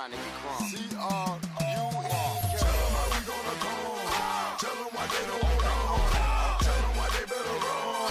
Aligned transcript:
Trying 0.00 0.12
to 0.12 0.16
get 0.16 0.32
crunk. 0.40 0.64
C-R-U-M. 0.70 1.40
Tell 2.56 2.72
them 2.72 2.92
how 2.96 3.04
we 3.04 3.20
gonna 3.28 3.56
come. 3.60 4.56
Tell 4.58 4.76
them 4.76 4.88
why 4.96 5.04
they 5.12 5.24
don't 5.28 5.44
wanna. 5.44 5.76
Tell 6.64 6.80
them 6.80 6.92
why 6.96 7.08
they 7.12 7.24
better 7.28 7.56
run. 7.60 8.08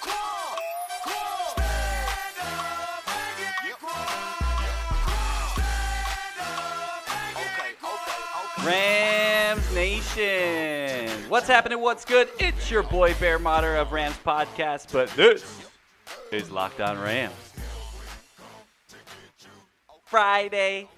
Crunk. 0.00 0.56
Crunk. 1.04 1.36
Crunk. 1.36 1.52
Stand 1.52 2.48
up 2.80 3.04
and 3.12 3.36
get 3.62 3.76
crunk. 3.76 4.08
Stand 5.52 6.36
up 6.40 7.12
and 7.12 7.28
get 7.36 7.44
Okay, 7.44 7.72
okay, 7.84 8.20
okay. 8.54 8.66
Rams 8.66 9.66
Nation. 9.74 11.28
What's 11.28 11.48
happening? 11.48 11.80
What's 11.80 12.06
good? 12.06 12.28
It's 12.38 12.70
your 12.70 12.84
boy 12.84 13.12
Bear 13.20 13.38
Motter 13.38 13.76
of 13.76 13.92
Rams 13.92 14.16
Podcast, 14.24 14.92
but 14.92 15.10
this 15.10 15.60
is 16.32 16.50
Locked 16.50 16.80
On 16.80 16.98
Rams. 16.98 17.45
Friday, 20.06 20.88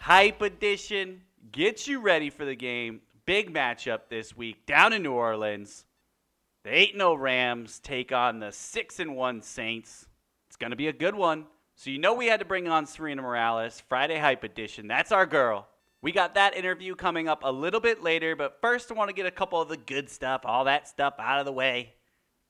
hype 0.00 0.42
edition. 0.42 1.22
Get 1.52 1.86
you 1.86 2.00
ready 2.00 2.30
for 2.30 2.44
the 2.44 2.56
game. 2.56 3.00
Big 3.24 3.54
matchup 3.54 4.08
this 4.10 4.36
week 4.36 4.66
down 4.66 4.92
in 4.92 5.04
New 5.04 5.12
Orleans. 5.12 5.84
The 6.64 6.76
8 6.76 6.94
0 6.96 7.14
Rams 7.14 7.78
take 7.78 8.10
on 8.10 8.40
the 8.40 8.50
6 8.50 8.98
1 8.98 9.42
Saints. 9.42 10.08
It's 10.48 10.56
going 10.56 10.70
to 10.70 10.76
be 10.76 10.88
a 10.88 10.92
good 10.92 11.14
one. 11.14 11.46
So, 11.76 11.90
you 11.90 12.00
know, 12.00 12.14
we 12.14 12.26
had 12.26 12.40
to 12.40 12.44
bring 12.44 12.66
on 12.66 12.86
Sarina 12.86 13.22
Morales, 13.22 13.84
Friday 13.88 14.18
Hype 14.18 14.42
Edition. 14.42 14.88
That's 14.88 15.12
our 15.12 15.26
girl. 15.26 15.68
We 16.02 16.10
got 16.10 16.34
that 16.34 16.56
interview 16.56 16.96
coming 16.96 17.28
up 17.28 17.42
a 17.44 17.52
little 17.52 17.80
bit 17.80 18.02
later, 18.02 18.34
but 18.34 18.60
first, 18.60 18.90
I 18.90 18.94
want 18.94 19.10
to 19.10 19.14
get 19.14 19.26
a 19.26 19.30
couple 19.30 19.60
of 19.60 19.68
the 19.68 19.76
good 19.76 20.10
stuff, 20.10 20.40
all 20.44 20.64
that 20.64 20.88
stuff 20.88 21.14
out 21.20 21.38
of 21.38 21.46
the 21.46 21.52
way. 21.52 21.94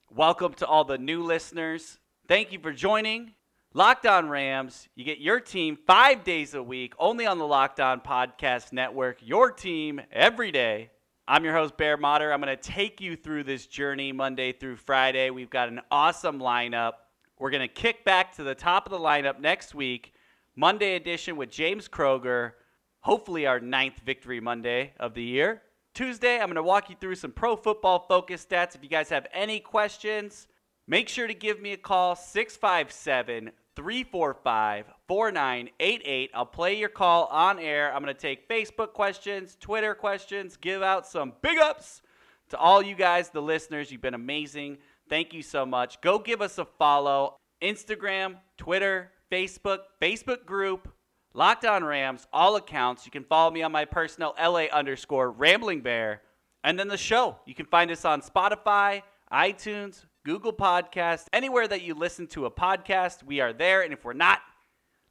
Welcome 0.09 0.55
to 0.55 0.67
all 0.67 0.85
the 0.85 0.97
new 0.97 1.23
listeners. 1.23 1.99
Thank 2.27 2.53
you 2.53 2.59
for 2.59 2.73
joining. 2.73 3.35
Locked 3.77 4.07
On 4.07 4.31
Rams, 4.31 4.89
you 4.95 5.05
get 5.05 5.19
your 5.19 5.39
team 5.39 5.77
five 5.87 6.25
days 6.25 6.55
a 6.55 6.63
week, 6.63 6.95
only 6.99 7.27
on 7.27 7.37
the 7.37 7.47
Locked 7.47 7.79
On 7.79 8.01
Podcast 8.01 8.73
Network. 8.73 9.19
Your 9.21 9.51
team 9.51 10.01
every 10.11 10.51
day. 10.51 10.89
I'm 11.29 11.45
your 11.45 11.53
host, 11.53 11.77
Bear 11.77 11.99
Motter. 11.99 12.33
I'm 12.33 12.41
going 12.41 12.57
to 12.57 12.63
take 12.63 13.03
you 13.03 13.17
through 13.17 13.45
this 13.45 13.67
journey 13.67 14.13
Monday 14.13 14.53
through 14.53 14.77
Friday. 14.77 15.29
We've 15.29 15.51
got 15.51 15.69
an 15.69 15.83
awesome 15.91 16.39
lineup. 16.39 16.93
We're 17.39 17.51
going 17.51 17.69
to 17.69 17.69
kick 17.69 18.03
back 18.03 18.35
to 18.37 18.43
the 18.43 18.55
top 18.55 18.87
of 18.87 18.93
the 18.93 18.99
lineup 18.99 19.41
next 19.41 19.75
week, 19.75 20.15
Monday 20.57 20.97
edition 20.97 21.37
with 21.37 21.51
James 21.51 21.87
Kroger, 21.87 22.53
hopefully 23.01 23.47
our 23.47 23.61
ninth 23.61 24.01
victory 24.07 24.41
Monday 24.41 24.95
of 24.99 25.13
the 25.13 25.23
year. 25.23 25.61
Tuesday, 25.93 26.37
I'm 26.37 26.47
going 26.47 26.55
to 26.55 26.63
walk 26.63 26.89
you 26.89 26.97
through 26.99 27.17
some 27.17 27.31
pro 27.31 27.57
football 27.57 28.07
focus 28.09 28.47
stats. 28.51 28.75
If 28.75 28.83
you 28.83 28.89
guys 28.89 29.11
have 29.11 29.27
any 29.35 29.61
questions, 29.61 30.47
make 30.87 31.11
sure 31.11 31.27
to 31.27 31.35
give 31.35 31.61
me 31.61 31.75
a 31.75 31.77
call 31.77 32.17
657 32.17 33.51
345 33.77 34.87
4988. 35.07 36.31
I'll 36.35 36.47
play 36.47 36.79
your 36.79 36.89
call 36.89 37.27
on 37.27 37.59
air. 37.59 37.95
I'm 37.95 38.03
going 38.03 38.15
to 38.15 38.21
take 38.21 38.49
Facebook 38.49 38.95
questions, 38.95 39.57
Twitter 39.61 39.95
questions, 39.95 40.57
give 40.57 40.83
out 40.83 41.07
some 41.07 41.35
big 41.43 41.59
ups 41.59 42.03
to 42.49 42.59
all 42.59 42.83
you 42.83 42.95
guys, 42.95 43.31
the 43.31 43.43
listeners. 43.43 43.93
You've 43.93 44.01
been 44.01 44.15
amazing. 44.15 44.79
Thank 45.09 45.33
you 45.33 45.43
so 45.43 45.65
much. 45.65 46.01
Go 46.01 46.19
give 46.19 46.41
us 46.41 46.59
a 46.59 46.65
follow. 46.65 47.37
Instagram, 47.63 48.37
Twitter, 48.57 49.13
Facebook, 49.31 49.79
Facebook 50.01 50.45
group, 50.45 50.89
Locked 51.35 51.65
On 51.65 51.85
Rams, 51.85 52.27
all 52.33 52.57
accounts. 52.57 53.05
You 53.05 53.13
can 53.13 53.25
follow 53.25 53.51
me 53.51 53.63
on 53.63 53.73
my 53.73 53.85
personal 53.85 54.35
LA 54.41 54.65
underscore 54.73 55.31
Rambling 55.31 55.83
Bear. 55.83 56.23
And 56.65 56.79
then 56.79 56.89
the 56.89 56.97
show. 56.97 57.37
You 57.47 57.55
can 57.55 57.67
find 57.67 57.91
us 57.91 58.05
on 58.05 58.21
Spotify, 58.23 59.03
iTunes, 59.33 60.05
Google 60.27 60.53
Podcasts, 60.53 61.27
anywhere 61.33 61.69
that 61.69 61.83
you 61.83 61.95
listen 61.95 62.27
to 62.27 62.47
a 62.47 62.51
podcast. 62.51 63.23
We 63.23 63.39
are 63.39 63.53
there. 63.53 63.83
And 63.83 63.93
if 63.93 64.05
we're 64.05 64.13
not, 64.13 64.41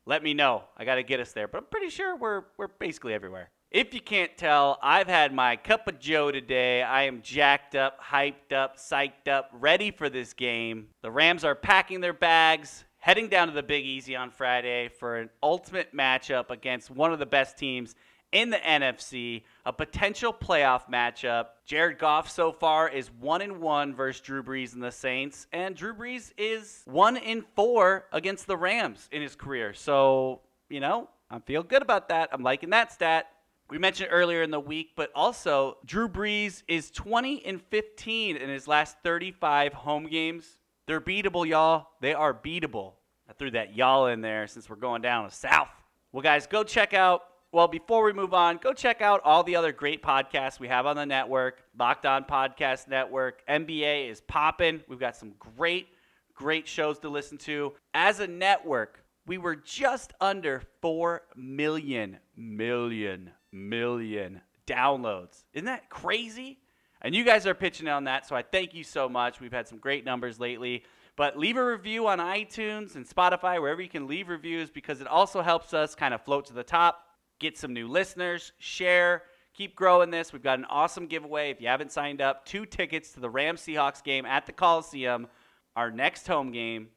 let 0.05 0.21
me 0.21 0.33
know. 0.33 0.65
I 0.75 0.83
got 0.83 0.95
to 0.95 1.03
get 1.03 1.21
us 1.21 1.31
there. 1.31 1.47
But 1.47 1.59
I'm 1.59 1.67
pretty 1.71 1.89
sure 1.89 2.17
we're, 2.17 2.43
we're 2.57 2.67
basically 2.67 3.13
everywhere. 3.13 3.49
If 3.71 3.93
you 3.93 4.01
can't 4.01 4.35
tell, 4.35 4.77
I've 4.83 5.07
had 5.07 5.33
my 5.33 5.55
cup 5.55 5.87
of 5.87 5.99
Joe 5.99 6.33
today. 6.33 6.83
I 6.83 7.03
am 7.03 7.21
jacked 7.21 7.75
up, 7.75 7.97
hyped 8.03 8.51
up, 8.51 8.75
psyched 8.75 9.29
up, 9.29 9.51
ready 9.53 9.89
for 9.89 10.09
this 10.09 10.33
game. 10.33 10.89
The 11.01 11.11
Rams 11.11 11.45
are 11.45 11.55
packing 11.55 12.01
their 12.01 12.11
bags, 12.11 12.83
heading 12.97 13.29
down 13.29 13.47
to 13.47 13.53
the 13.53 13.63
Big 13.63 13.85
Easy 13.85 14.17
on 14.17 14.31
Friday 14.31 14.89
for 14.89 15.15
an 15.15 15.29
ultimate 15.41 15.95
matchup 15.95 16.49
against 16.49 16.91
one 16.91 17.13
of 17.13 17.19
the 17.19 17.25
best 17.25 17.57
teams 17.57 17.95
in 18.35 18.49
the 18.49 18.57
NFC, 18.57 19.43
a 19.65 19.71
potential 19.71 20.33
playoff 20.33 20.89
matchup. 20.91 21.45
Jared 21.65 21.97
Goff 21.97 22.29
so 22.29 22.51
far 22.51 22.89
is 22.89 23.09
1 23.09 23.41
in 23.41 23.61
1 23.61 23.95
versus 23.95 24.21
Drew 24.21 24.43
Brees 24.43 24.73
and 24.73 24.83
the 24.83 24.91
Saints, 24.91 25.47
and 25.53 25.73
Drew 25.73 25.93
Brees 25.93 26.33
is 26.37 26.81
1 26.83 27.15
in 27.15 27.45
4 27.55 28.07
against 28.11 28.45
the 28.45 28.57
Rams 28.57 29.07
in 29.13 29.21
his 29.21 29.37
career. 29.37 29.73
So, 29.73 30.41
you 30.67 30.81
know, 30.81 31.07
I 31.31 31.39
feel 31.39 31.63
good 31.63 31.81
about 31.81 32.09
that. 32.09 32.27
I'm 32.33 32.43
liking 32.43 32.71
that 32.71 32.91
stat. 32.91 33.27
We 33.69 33.77
mentioned 33.77 34.09
earlier 34.11 34.43
in 34.43 34.51
the 34.51 34.59
week, 34.59 34.89
but 34.97 35.11
also 35.15 35.77
Drew 35.85 36.09
Brees 36.09 36.63
is 36.67 36.91
20 36.91 37.45
and 37.45 37.61
15 37.61 38.35
in 38.35 38.49
his 38.49 38.67
last 38.67 38.97
35 39.01 39.73
home 39.73 40.07
games. 40.07 40.57
They're 40.87 40.99
beatable, 40.99 41.47
y'all. 41.47 41.87
They 42.01 42.13
are 42.13 42.33
beatable. 42.33 42.95
I 43.29 43.33
threw 43.33 43.51
that 43.51 43.77
y'all 43.77 44.07
in 44.07 44.19
there 44.19 44.45
since 44.47 44.69
we're 44.69 44.75
going 44.75 45.01
down 45.01 45.29
to 45.29 45.33
south. 45.33 45.69
Well, 46.11 46.21
guys, 46.21 46.47
go 46.47 46.65
check 46.65 46.93
out. 46.93 47.21
Well, 47.55 47.69
before 47.69 48.03
we 48.03 48.11
move 48.11 48.33
on, 48.33 48.57
go 48.57 48.73
check 48.73 49.01
out 49.01 49.21
all 49.23 49.41
the 49.41 49.55
other 49.55 49.71
great 49.71 50.03
podcasts 50.03 50.59
we 50.59 50.67
have 50.67 50.85
on 50.85 50.97
the 50.97 51.05
network. 51.05 51.63
Locked 51.79 52.05
On 52.05 52.25
Podcast 52.25 52.89
Network. 52.89 53.47
NBA 53.47 54.09
is 54.09 54.19
popping. 54.19 54.81
We've 54.89 54.99
got 54.99 55.15
some 55.15 55.35
great, 55.39 55.87
great 56.33 56.67
shows 56.67 56.99
to 56.99 57.07
listen 57.07 57.37
to. 57.37 57.71
As 57.93 58.19
a 58.19 58.27
network, 58.27 59.05
we 59.25 59.37
were 59.37 59.55
just 59.55 60.11
under 60.19 60.63
4 60.81 61.21
million, 61.37 62.17
million, 62.35 63.31
million 63.53 64.41
downloads. 64.67 65.45
Isn't 65.53 65.67
that 65.67 65.89
crazy? 65.89 66.59
And 67.01 67.15
you 67.15 67.23
guys 67.23 67.47
are 67.47 67.53
pitching 67.53 67.87
on 67.87 68.03
that, 68.03 68.27
so 68.27 68.35
I 68.35 68.41
thank 68.41 68.73
you 68.73 68.83
so 68.83 69.07
much. 69.07 69.39
We've 69.39 69.53
had 69.53 69.69
some 69.69 69.77
great 69.77 70.03
numbers 70.03 70.41
lately. 70.41 70.83
But 71.15 71.37
leave 71.37 71.55
a 71.55 71.65
review 71.65 72.07
on 72.07 72.19
iTunes 72.19 72.95
and 72.95 73.07
Spotify, 73.07 73.61
wherever 73.61 73.81
you 73.81 73.87
can 73.87 74.07
leave 74.07 74.27
reviews, 74.27 74.69
because 74.69 74.99
it 74.99 75.07
also 75.07 75.41
helps 75.41 75.73
us 75.73 75.95
kind 75.95 76.13
of 76.13 76.21
float 76.21 76.47
to 76.47 76.53
the 76.53 76.61
top, 76.61 77.04
get 77.39 77.57
some 77.57 77.73
new 77.73 77.87
listeners, 77.87 78.51
share, 78.59 79.23
keep 79.53 79.75
growing 79.75 80.09
this. 80.09 80.33
We've 80.33 80.43
got 80.43 80.59
an 80.59 80.65
awesome 80.65 81.07
giveaway. 81.07 81.49
If 81.49 81.61
you 81.61 81.67
haven't 81.67 81.91
signed 81.91 82.21
up, 82.21 82.45
two 82.45 82.65
tickets 82.65 83.11
to 83.11 83.19
the 83.19 83.29
Rams 83.29 83.61
Seahawks 83.61 84.03
game 84.03 84.25
at 84.25 84.45
the 84.45 84.51
Coliseum, 84.51 85.27
our 85.75 85.91
next 85.91 86.27
home 86.27 86.51
game. 86.51 86.89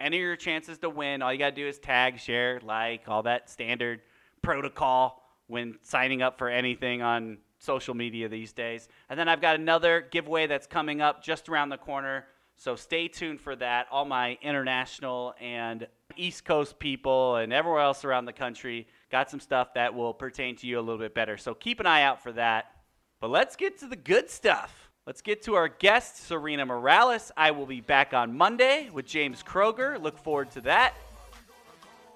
Any 0.00 0.16
of 0.16 0.22
your 0.22 0.36
chances 0.36 0.78
to 0.78 0.90
win, 0.90 1.22
all 1.22 1.32
you 1.32 1.38
got 1.38 1.50
to 1.50 1.54
do 1.54 1.66
is 1.66 1.78
tag, 1.78 2.18
share, 2.18 2.60
like, 2.62 3.08
all 3.08 3.22
that 3.22 3.48
standard 3.48 4.00
protocol 4.42 5.22
when 5.46 5.78
signing 5.82 6.22
up 6.22 6.38
for 6.38 6.48
anything 6.48 7.02
on 7.02 7.38
social 7.58 7.94
media 7.94 8.28
these 8.28 8.52
days. 8.52 8.88
And 9.08 9.18
then 9.18 9.28
I've 9.28 9.40
got 9.40 9.54
another 9.54 10.00
giveaway 10.10 10.46
that's 10.48 10.66
coming 10.66 11.00
up 11.00 11.22
just 11.22 11.48
around 11.48 11.68
the 11.68 11.76
corner. 11.76 12.24
So 12.56 12.74
stay 12.74 13.06
tuned 13.08 13.40
for 13.40 13.54
that. 13.56 13.86
All 13.90 14.04
my 14.04 14.36
international 14.42 15.34
and 15.40 15.86
East 16.16 16.44
Coast 16.44 16.78
people 16.78 17.36
and 17.36 17.52
everywhere 17.52 17.80
else 17.80 18.04
around 18.04 18.24
the 18.24 18.32
country 18.32 18.88
got 19.12 19.30
some 19.30 19.38
stuff 19.38 19.74
that 19.74 19.94
will 19.94 20.14
pertain 20.14 20.56
to 20.56 20.66
you 20.66 20.78
a 20.78 20.80
little 20.80 20.98
bit 20.98 21.14
better. 21.14 21.36
So 21.36 21.54
keep 21.54 21.78
an 21.78 21.86
eye 21.86 22.02
out 22.02 22.22
for 22.22 22.32
that. 22.32 22.72
But 23.20 23.30
let's 23.30 23.54
get 23.54 23.78
to 23.80 23.86
the 23.86 23.94
good 23.94 24.30
stuff. 24.30 24.90
Let's 25.06 25.20
get 25.20 25.42
to 25.42 25.54
our 25.54 25.68
guest, 25.68 26.28
Sarina 26.28 26.66
Morales. 26.66 27.30
I 27.36 27.50
will 27.50 27.66
be 27.66 27.80
back 27.80 28.14
on 28.14 28.36
Monday 28.36 28.88
with 28.90 29.04
James 29.04 29.42
Kroger. 29.42 30.00
Look 30.00 30.16
forward 30.18 30.50
to 30.52 30.62
that. 30.62 30.94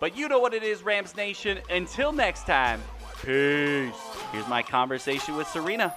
But 0.00 0.16
you 0.16 0.28
know 0.28 0.38
what 0.38 0.54
it 0.54 0.62
is, 0.62 0.82
Rams 0.82 1.14
Nation. 1.16 1.58
Until 1.70 2.12
next 2.12 2.46
time, 2.46 2.82
peace. 3.22 3.94
Here's 4.32 4.48
my 4.48 4.62
conversation 4.62 5.36
with 5.36 5.46
Sarina. 5.48 5.92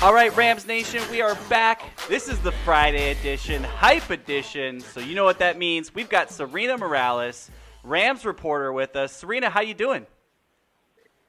All 0.00 0.14
right, 0.14 0.34
Rams 0.36 0.64
Nation, 0.64 1.02
we 1.10 1.22
are 1.22 1.34
back. 1.48 1.82
This 2.08 2.28
is 2.28 2.38
the 2.38 2.52
Friday 2.52 3.10
edition, 3.10 3.64
hype 3.64 4.10
edition. 4.10 4.78
So 4.78 5.00
you 5.00 5.16
know 5.16 5.24
what 5.24 5.40
that 5.40 5.58
means. 5.58 5.92
We've 5.92 6.08
got 6.08 6.28
Sarina 6.28 6.78
Morales, 6.78 7.50
Rams 7.82 8.24
reporter, 8.24 8.72
with 8.72 8.94
us. 8.94 9.20
Sarina, 9.20 9.46
how 9.46 9.60
you 9.60 9.74
doing? 9.74 10.06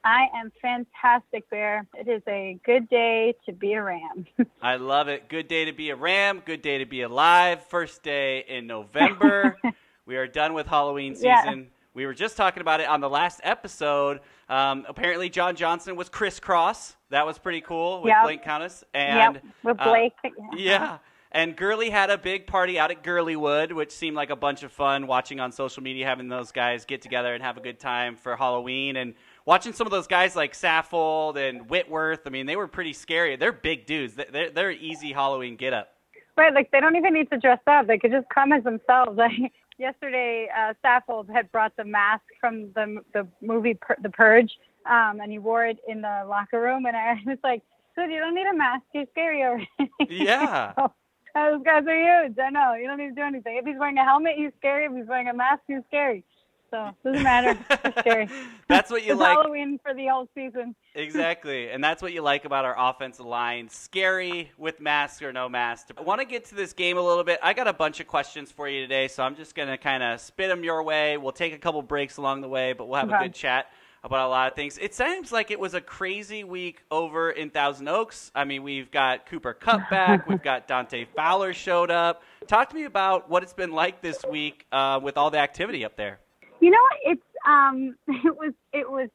I 0.04 0.26
am 0.36 0.52
fantastic, 0.62 1.50
Bear. 1.50 1.84
It 1.98 2.06
is 2.06 2.22
a 2.28 2.60
good 2.64 2.88
day 2.88 3.34
to 3.44 3.52
be 3.52 3.72
a 3.72 3.82
Ram. 3.82 4.24
I 4.62 4.76
love 4.76 5.08
it. 5.08 5.28
Good 5.28 5.48
day 5.48 5.64
to 5.64 5.72
be 5.72 5.90
a 5.90 5.96
Ram. 5.96 6.40
Good 6.46 6.62
day 6.62 6.78
to 6.78 6.86
be 6.86 7.02
alive. 7.02 7.64
First 7.64 8.04
day 8.04 8.44
in 8.46 8.68
November. 8.68 9.58
we 10.06 10.16
are 10.16 10.28
done 10.28 10.54
with 10.54 10.68
Halloween 10.68 11.16
season. 11.16 11.26
Yeah. 11.26 11.64
We 11.92 12.06
were 12.06 12.14
just 12.14 12.36
talking 12.36 12.60
about 12.60 12.78
it 12.78 12.86
on 12.86 13.00
the 13.00 13.10
last 13.10 13.40
episode. 13.42 14.20
Um, 14.48 14.86
apparently, 14.88 15.28
John 15.28 15.56
Johnson 15.56 15.96
was 15.96 16.08
crisscross. 16.08 16.94
That 17.10 17.26
was 17.26 17.38
pretty 17.38 17.60
cool 17.60 18.02
with 18.02 18.08
Yep. 18.10 18.22
Blake 18.24 18.42
Countess. 18.44 18.84
And 18.94 19.34
yep, 19.34 19.44
with 19.62 19.76
uh, 19.80 19.84
Blake. 19.90 20.12
yeah. 20.56 20.98
And 21.32 21.56
Gurley 21.56 21.90
had 21.90 22.10
a 22.10 22.18
big 22.18 22.48
party 22.48 22.76
out 22.78 22.90
at 22.90 23.04
Gurleywood, 23.04 23.70
which 23.72 23.92
seemed 23.92 24.16
like 24.16 24.30
a 24.30 24.36
bunch 24.36 24.64
of 24.64 24.72
fun 24.72 25.06
watching 25.06 25.38
on 25.38 25.52
social 25.52 25.80
media, 25.82 26.04
having 26.04 26.26
those 26.28 26.50
guys 26.50 26.84
get 26.84 27.02
together 27.02 27.32
and 27.34 27.42
have 27.42 27.56
a 27.56 27.60
good 27.60 27.78
time 27.78 28.16
for 28.16 28.34
Halloween. 28.34 28.96
And 28.96 29.14
watching 29.46 29.72
some 29.72 29.86
of 29.86 29.92
those 29.92 30.08
guys 30.08 30.34
like 30.34 30.54
Saffold 30.54 31.36
and 31.36 31.68
Whitworth, 31.70 32.22
I 32.26 32.30
mean, 32.30 32.46
they 32.46 32.56
were 32.56 32.66
pretty 32.66 32.92
scary. 32.92 33.36
They're 33.36 33.52
big 33.52 33.86
dudes. 33.86 34.14
They're, 34.16 34.50
they're 34.50 34.72
easy 34.72 35.12
Halloween 35.12 35.54
get 35.54 35.72
up. 35.72 35.92
Right, 36.36 36.52
like 36.52 36.70
they 36.72 36.80
don't 36.80 36.96
even 36.96 37.12
need 37.14 37.30
to 37.30 37.38
dress 37.38 37.60
up. 37.66 37.86
They 37.86 37.98
could 37.98 38.10
just 38.10 38.28
come 38.28 38.52
as 38.52 38.64
themselves. 38.64 39.12
Like 39.16 39.52
yesterday, 39.78 40.48
uh, 40.56 40.74
Saffold 40.84 41.30
had 41.32 41.50
brought 41.52 41.76
the 41.76 41.84
mask 41.84 42.22
from 42.40 42.72
the 42.74 43.02
the 43.14 43.26
movie 43.40 43.74
Pur- 43.74 43.96
The 44.02 44.10
Purge, 44.10 44.50
um, 44.86 45.20
and 45.20 45.30
he 45.30 45.38
wore 45.38 45.66
it 45.66 45.78
in 45.88 46.00
the 46.00 46.24
locker 46.28 46.60
room. 46.60 46.86
And 46.86 46.96
I 46.96 47.14
was 47.26 47.38
like, 47.42 47.62
"Dude, 47.96 48.10
you 48.10 48.18
don't 48.18 48.34
need 48.34 48.46
a 48.46 48.56
mask. 48.56 48.84
You're 48.94 49.06
scary 49.12 49.42
already." 49.42 49.68
Yeah. 50.08 50.72
So, 51.32 51.52
those 51.52 51.62
guys 51.64 51.84
are 51.86 52.24
huge. 52.24 52.36
I 52.40 52.50
know. 52.50 52.74
You 52.74 52.88
don't 52.88 52.98
need 52.98 53.10
to 53.10 53.14
do 53.14 53.22
anything. 53.22 53.56
If 53.56 53.64
he's 53.64 53.78
wearing 53.78 53.96
a 53.98 54.04
helmet, 54.04 54.32
he's 54.36 54.50
scary. 54.58 54.86
If 54.86 54.92
he's 54.92 55.06
wearing 55.06 55.28
a 55.28 55.32
mask, 55.32 55.62
he's 55.68 55.78
scary. 55.86 56.24
So 56.70 56.86
it 56.86 56.94
doesn't 57.04 57.22
matter. 57.22 57.58
Scary. 57.98 58.28
That's 58.68 58.90
what 58.90 59.04
you 59.04 59.12
it's 59.12 59.20
like. 59.20 59.36
Halloween 59.36 59.78
for 59.82 59.92
the 59.92 60.06
whole 60.06 60.28
season. 60.34 60.74
Exactly. 60.94 61.70
And 61.70 61.82
that's 61.82 62.00
what 62.00 62.12
you 62.12 62.22
like 62.22 62.44
about 62.44 62.64
our 62.64 62.74
offensive 62.78 63.26
line. 63.26 63.68
Scary 63.68 64.52
with 64.56 64.80
mask 64.80 65.22
or 65.22 65.32
no 65.32 65.48
mask. 65.48 65.88
I 65.98 66.02
want 66.02 66.20
to 66.20 66.24
get 66.24 66.44
to 66.46 66.54
this 66.54 66.72
game 66.72 66.96
a 66.96 67.02
little 67.02 67.24
bit. 67.24 67.40
I 67.42 67.52
got 67.52 67.66
a 67.66 67.72
bunch 67.72 67.98
of 67.98 68.06
questions 68.06 68.52
for 68.52 68.68
you 68.68 68.80
today, 68.82 69.08
so 69.08 69.24
I'm 69.24 69.34
just 69.34 69.54
going 69.54 69.68
to 69.68 69.76
kind 69.76 70.02
of 70.02 70.20
spit 70.20 70.48
them 70.48 70.62
your 70.62 70.82
way. 70.82 71.16
We'll 71.16 71.32
take 71.32 71.52
a 71.52 71.58
couple 71.58 71.82
breaks 71.82 72.16
along 72.18 72.40
the 72.40 72.48
way, 72.48 72.72
but 72.72 72.88
we'll 72.88 73.00
have 73.00 73.10
a 73.10 73.18
good 73.18 73.34
chat 73.34 73.66
about 74.02 74.26
a 74.26 74.30
lot 74.30 74.50
of 74.50 74.56
things. 74.56 74.78
It 74.78 74.94
seems 74.94 75.30
like 75.30 75.50
it 75.50 75.60
was 75.60 75.74
a 75.74 75.80
crazy 75.80 76.44
week 76.44 76.82
over 76.90 77.30
in 77.30 77.50
Thousand 77.50 77.88
Oaks. 77.88 78.30
I 78.34 78.44
mean, 78.44 78.62
we've 78.62 78.90
got 78.90 79.26
Cooper 79.26 79.52
Kupp 79.52 79.90
back. 79.90 80.28
we've 80.28 80.42
got 80.42 80.66
Dante 80.66 81.06
Fowler 81.14 81.52
showed 81.52 81.90
up. 81.90 82.22
Talk 82.46 82.70
to 82.70 82.74
me 82.74 82.84
about 82.84 83.28
what 83.28 83.42
it's 83.42 83.52
been 83.52 83.72
like 83.72 84.00
this 84.00 84.24
week 84.28 84.66
uh, 84.72 85.00
with 85.02 85.16
all 85.16 85.30
the 85.30 85.38
activity 85.38 85.84
up 85.84 85.96
there. 85.96 86.20
You 86.60 86.70
know? 86.70 86.78
It's 87.04 87.22
um 87.46 87.96
it 88.08 88.36
was 88.36 88.52
it 88.72 88.90
was 88.90 89.08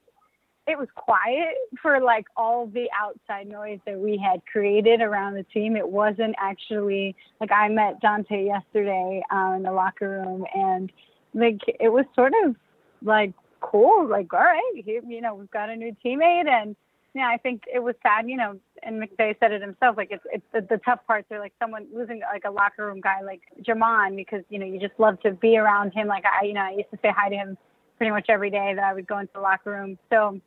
it 0.68 0.80
was 0.80 0.88
quiet 0.96 1.56
for 1.80 2.00
like 2.00 2.26
all 2.36 2.66
the 2.68 2.88
outside 3.00 3.48
noise 3.48 3.80
that 3.86 4.00
we 4.00 4.18
had 4.18 4.42
created 4.52 5.00
around 5.00 5.36
the 5.36 5.44
team. 5.44 5.76
It 5.76 5.88
wasn't 5.88 6.36
actually 6.40 7.16
like 7.40 7.52
I 7.52 7.70
met 7.70 8.02
Dante 8.02 8.46
yesterday 8.46 9.22
uh, 9.32 9.54
in 9.58 9.64
the 9.64 9.72
locker 9.72 10.10
room 10.10 10.46
and 10.56 10.92
like 11.34 11.60
it 11.80 11.90
was 11.90 12.06
sort 12.16 12.34
of 12.46 12.56
like 13.04 13.34
cool, 13.72 14.08
like 14.08 14.34
all 14.34 14.40
right, 14.40 14.84
here, 14.84 15.02
you 15.08 15.22
know, 15.22 15.36
we've 15.36 15.52
got 15.52 15.70
a 15.70 15.76
new 15.76 15.96
teammate 16.04 16.48
and 16.48 16.76
yeah, 17.16 17.30
I 17.30 17.38
think 17.38 17.64
it 17.74 17.80
was 17.80 17.96
sad, 18.04 18.30
you 18.30 18.36
know, 18.36 18.60
and 18.84 19.02
McVay 19.02 19.40
said 19.40 19.54
it 19.54 19.62
himself. 19.62 19.96
Like 19.96 20.10
it's 20.12 20.26
it's 20.34 20.44
the, 20.54 20.62
the 20.62 20.82
tough 20.84 21.00
parts 21.08 21.28
are 21.32 21.40
like 21.40 21.54
someone 21.60 21.88
losing 21.94 22.20
like 22.20 22.44
a 22.46 22.52
locker 22.52 22.86
room 22.86 23.00
guy 23.00 23.22
like 23.22 23.42
Jamon 23.62 24.18
because 24.18 24.44
you 24.50 24.60
know 24.60 24.66
you 24.66 24.82
just 24.82 25.00
love 25.00 25.20
to 25.22 25.32
be 25.32 25.58
around 25.58 25.92
him. 25.94 26.08
Like 26.08 26.26
I, 26.26 26.46
you 26.46 26.54
know, 26.54 26.62
I 26.62 26.72
used 26.72 26.92
to 26.92 27.00
say 27.02 27.14
hi 27.16 27.30
to 27.30 27.36
him 27.36 27.58
pretty 27.98 28.12
much 28.12 28.26
every 28.28 28.50
day 28.50 28.74
that 28.76 28.84
I 28.84 28.94
would 28.94 29.08
go 29.08 29.18
into 29.20 29.32
the 29.34 29.40
locker 29.40 29.72
room. 29.72 29.98
So, 30.10 30.42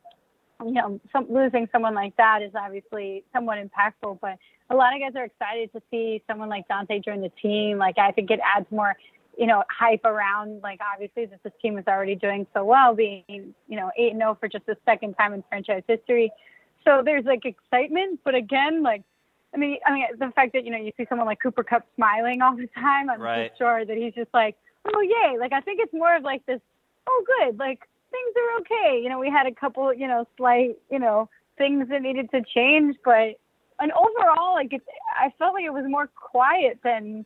you 0.63 0.73
know, 0.73 0.99
some, 1.11 1.25
losing 1.27 1.67
someone 1.71 1.95
like 1.95 2.15
that 2.17 2.43
is 2.43 2.51
obviously 2.55 3.23
somewhat 3.33 3.57
impactful. 3.57 4.19
But 4.21 4.37
a 4.69 4.75
lot 4.75 4.93
of 4.93 5.01
guys 5.01 5.19
are 5.19 5.25
excited 5.25 5.71
to 5.73 5.81
see 5.89 6.21
someone 6.27 6.49
like 6.49 6.67
Dante 6.67 6.99
join 6.99 7.21
the 7.21 7.31
team. 7.41 7.79
Like 7.79 7.97
I 7.97 8.11
think 8.11 8.29
it 8.29 8.39
adds 8.43 8.67
more 8.71 8.95
you 9.39 9.47
know, 9.47 9.63
hype 9.69 10.03
around 10.03 10.61
like 10.61 10.81
obviously 10.93 11.25
that 11.25 11.41
this 11.43 11.53
team 11.61 11.77
is 11.77 11.85
already 11.87 12.13
doing 12.13 12.45
so 12.53 12.65
well, 12.65 12.93
being 12.93 13.23
you 13.69 13.77
know 13.77 13.89
eight 13.97 14.11
and 14.11 14.19
zero 14.19 14.37
for 14.37 14.49
just 14.49 14.65
the 14.65 14.75
second 14.85 15.13
time 15.13 15.33
in 15.33 15.41
franchise 15.47 15.83
history. 15.87 16.29
So 16.83 17.01
there's 17.03 17.23
like 17.23 17.45
excitement, 17.45 18.19
but 18.25 18.35
again, 18.35 18.83
like 18.83 19.01
I 19.55 19.57
mean, 19.57 19.77
I 19.87 19.93
mean 19.93 20.05
the 20.19 20.29
fact 20.35 20.51
that 20.53 20.65
you 20.65 20.71
know 20.71 20.77
you 20.77 20.91
see 20.97 21.05
someone 21.07 21.25
like 21.25 21.39
Cooper 21.41 21.63
Kupp 21.63 21.85
smiling 21.95 22.41
all 22.41 22.53
the 22.53 22.67
time, 22.75 23.09
I'm 23.09 23.21
Right. 23.21 23.51
sure 23.57 23.85
that 23.85 23.95
he's 23.95 24.13
just 24.13 24.33
like, 24.33 24.57
oh 24.93 24.99
yay! 24.99 25.37
Like 25.39 25.53
I 25.53 25.61
think 25.61 25.79
it's 25.81 25.93
more 25.93 26.13
of 26.17 26.23
like 26.23 26.45
this, 26.45 26.59
oh 27.07 27.23
good, 27.39 27.57
like 27.57 27.79
things 28.11 28.33
are 28.35 28.59
okay. 28.59 29.01
You 29.01 29.07
know, 29.07 29.19
we 29.19 29.29
had 29.29 29.47
a 29.47 29.55
couple, 29.55 29.93
you 29.93 30.07
know, 30.07 30.27
slight, 30.35 30.77
you 30.91 30.99
know, 30.99 31.29
things 31.57 31.87
that 31.87 32.01
needed 32.01 32.29
to 32.31 32.41
change, 32.53 32.97
but 33.05 33.39
and 33.79 33.93
overall, 33.93 34.55
like 34.55 34.73
it, 34.73 34.81
I 35.17 35.31
felt 35.39 35.53
like 35.53 35.63
it 35.63 35.71
was 35.73 35.85
more 35.87 36.07
quiet 36.07 36.79
than 36.83 37.25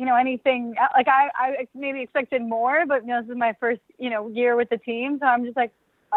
you 0.00 0.06
know 0.06 0.16
anything 0.16 0.74
uh, 0.82 0.88
like 0.96 1.08
I 1.08 1.28
I 1.36 1.68
maybe 1.74 2.00
expected 2.00 2.40
more, 2.40 2.86
but 2.86 3.02
you 3.02 3.08
know 3.08 3.20
this 3.20 3.30
is 3.30 3.36
my 3.36 3.54
first 3.60 3.82
you 3.98 4.08
know 4.08 4.28
year 4.28 4.56
with 4.56 4.70
the 4.70 4.78
team, 4.78 5.18
so 5.20 5.26
I'm 5.26 5.44
just 5.44 5.58
like 5.58 5.72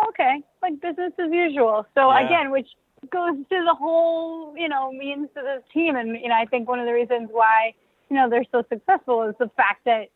okay, 0.08 0.42
like 0.62 0.80
business 0.82 1.12
as 1.20 1.32
usual. 1.32 1.86
So 1.94 2.10
Yeah. 2.10 2.26
again, 2.26 2.50
which 2.50 2.70
goes 3.12 3.36
to 3.52 3.58
the 3.70 3.76
whole 3.76 4.56
you 4.56 4.70
know 4.70 4.92
means 4.94 5.28
to 5.36 5.42
this 5.50 5.64
team, 5.74 5.98
and 5.98 6.16
you 6.24 6.30
know 6.30 6.36
I 6.36 6.46
think 6.46 6.70
one 6.70 6.80
of 6.80 6.86
the 6.86 6.94
reasons 6.94 7.28
why 7.30 7.74
you 8.10 8.16
know 8.16 8.30
they're 8.30 8.46
so 8.54 8.64
successful 8.70 9.24
is 9.24 9.36
the 9.38 9.50
fact 9.58 9.84
that 9.84 10.08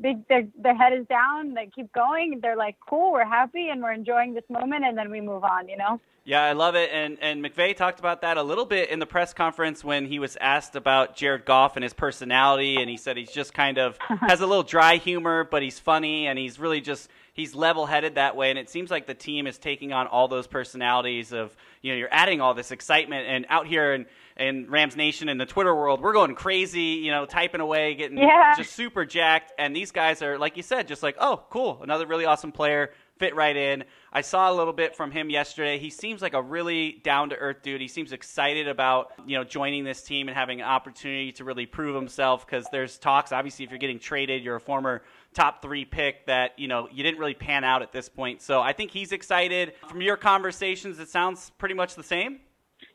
they 0.00 0.16
their 0.28 0.76
head 0.76 0.92
is 0.92 1.06
down, 1.06 1.54
they 1.54 1.70
keep 1.74 1.92
going, 1.92 2.40
they're 2.42 2.56
like 2.56 2.76
cool, 2.88 3.12
we're 3.12 3.24
happy, 3.24 3.68
and 3.70 3.82
we're 3.82 3.92
enjoying 3.92 4.34
this 4.34 4.44
moment, 4.48 4.84
and 4.84 4.96
then 4.96 5.10
we 5.10 5.20
move 5.20 5.44
on, 5.44 5.68
you 5.68 5.76
know. 5.76 6.00
Yeah, 6.28 6.42
I 6.42 6.52
love 6.52 6.74
it. 6.74 6.90
And 6.92 7.16
and 7.22 7.42
McVay 7.42 7.74
talked 7.74 8.00
about 8.00 8.20
that 8.20 8.36
a 8.36 8.42
little 8.42 8.66
bit 8.66 8.90
in 8.90 8.98
the 8.98 9.06
press 9.06 9.32
conference 9.32 9.82
when 9.82 10.04
he 10.04 10.18
was 10.18 10.36
asked 10.40 10.76
about 10.76 11.16
Jared 11.16 11.46
Goff 11.46 11.76
and 11.76 11.82
his 11.82 11.94
personality, 11.94 12.76
and 12.76 12.90
he 12.90 12.98
said 12.98 13.16
he's 13.16 13.32
just 13.32 13.54
kind 13.54 13.78
of 13.78 13.96
has 14.20 14.42
a 14.42 14.46
little 14.46 14.62
dry 14.62 14.96
humor, 14.96 15.44
but 15.44 15.62
he's 15.62 15.78
funny 15.78 16.26
and 16.26 16.38
he's 16.38 16.58
really 16.58 16.82
just 16.82 17.08
he's 17.32 17.54
level-headed 17.54 18.16
that 18.16 18.36
way. 18.36 18.50
And 18.50 18.58
it 18.58 18.68
seems 18.68 18.90
like 18.90 19.06
the 19.06 19.14
team 19.14 19.46
is 19.46 19.56
taking 19.56 19.94
on 19.94 20.06
all 20.06 20.28
those 20.28 20.46
personalities 20.46 21.32
of 21.32 21.56
you 21.80 21.92
know 21.92 21.96
you're 21.96 22.12
adding 22.12 22.42
all 22.42 22.52
this 22.52 22.72
excitement, 22.72 23.26
and 23.26 23.46
out 23.48 23.66
here 23.66 23.94
in 23.94 24.04
in 24.38 24.70
Rams 24.70 24.96
Nation 24.96 25.28
and 25.28 25.40
the 25.40 25.46
Twitter 25.46 25.74
world, 25.74 26.00
we're 26.00 26.12
going 26.12 26.34
crazy, 26.34 27.00
you 27.02 27.10
know, 27.10 27.26
typing 27.26 27.60
away, 27.60 27.94
getting 27.94 28.18
Yeah. 28.18 28.54
just 28.56 28.72
super 28.72 29.04
jacked. 29.04 29.52
And 29.58 29.74
these 29.74 29.90
guys 29.90 30.22
are 30.22 30.38
like 30.38 30.56
you 30.56 30.62
said, 30.62 30.88
just 30.88 31.02
like 31.02 31.16
oh 31.20 31.44
cool, 31.50 31.80
another 31.82 32.06
really 32.06 32.24
awesome 32.24 32.52
player 32.52 32.90
fit 33.18 33.34
right 33.34 33.56
in. 33.56 33.82
I 34.12 34.20
saw 34.20 34.50
a 34.50 34.54
little 34.54 34.72
bit 34.72 34.94
from 34.94 35.10
him 35.10 35.28
yesterday. 35.28 35.78
He 35.78 35.90
seems 35.90 36.22
like 36.22 36.34
a 36.34 36.42
really 36.42 37.00
down 37.02 37.30
to 37.30 37.36
earth 37.36 37.62
dude. 37.62 37.80
He 37.80 37.88
seems 37.88 38.12
excited 38.12 38.68
about 38.68 39.12
you 39.26 39.36
know 39.36 39.42
joining 39.44 39.82
this 39.84 40.02
team 40.02 40.28
and 40.28 40.36
having 40.36 40.60
an 40.60 40.68
opportunity 40.68 41.32
to 41.32 41.44
really 41.44 41.66
prove 41.66 41.96
himself 41.96 42.46
because 42.46 42.66
there's 42.70 42.96
talks. 42.96 43.32
Obviously, 43.32 43.64
if 43.64 43.70
you're 43.72 43.78
getting 43.80 43.98
traded, 43.98 44.44
you're 44.44 44.56
a 44.56 44.60
former 44.60 45.02
top 45.34 45.62
three 45.62 45.84
pick 45.84 46.26
that 46.26 46.52
you 46.58 46.68
know 46.68 46.88
you 46.92 47.02
didn't 47.02 47.18
really 47.18 47.34
pan 47.34 47.64
out 47.64 47.82
at 47.82 47.90
this 47.90 48.08
point. 48.08 48.40
So 48.40 48.60
I 48.60 48.72
think 48.72 48.92
he's 48.92 49.10
excited. 49.10 49.72
From 49.88 50.00
your 50.00 50.16
conversations, 50.16 51.00
it 51.00 51.08
sounds 51.08 51.50
pretty 51.58 51.74
much 51.74 51.96
the 51.96 52.04
same. 52.04 52.38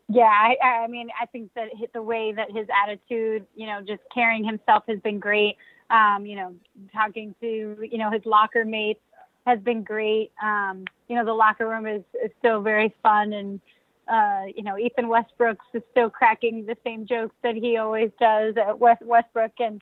Yeah, 0.10 0.24
I, 0.24 0.84
I 0.84 0.88
mean, 0.88 1.10
I 1.20 1.26
think 1.28 1.52
that 1.56 1.70
the 1.94 2.02
way 2.02 2.34
that 2.34 2.52
his 2.52 2.68
attitude, 2.84 3.46
you 3.56 3.68
know, 3.68 3.82
just 3.82 4.02
carrying 4.14 4.44
himself 4.44 4.84
has 4.88 5.00
been 5.00 5.20
great. 5.20 5.56
Um, 5.90 6.26
you 6.26 6.36
know, 6.36 6.54
talking 6.94 7.36
to, 7.42 7.78
you 7.82 7.98
know, 7.98 8.12
his 8.12 8.22
locker 8.26 8.66
mates 8.66 9.00
has 9.46 9.60
been 9.60 9.84
great. 9.84 10.32
Um, 10.42 10.86
you 11.08 11.16
know, 11.16 11.26
the 11.26 11.34
locker 11.34 11.68
room 11.68 11.86
is, 11.86 12.02
is 12.24 12.32
still 12.40 12.62
very 12.62 12.94
fun 13.02 13.34
and, 13.34 13.62
uh, 14.08 14.44
you 14.54 14.64
know, 14.64 14.78
Ethan 14.78 15.06
Westbrooks 15.06 15.58
is 15.74 15.82
still 15.92 16.10
cracking 16.10 16.66
the 16.66 16.76
same 16.84 17.06
jokes 17.06 17.36
that 17.44 17.56
he 17.56 17.78
always 17.78 18.12
does 18.20 18.56
at 18.58 18.78
West 18.78 19.02
Westbrook 19.02 19.54
and 19.60 19.82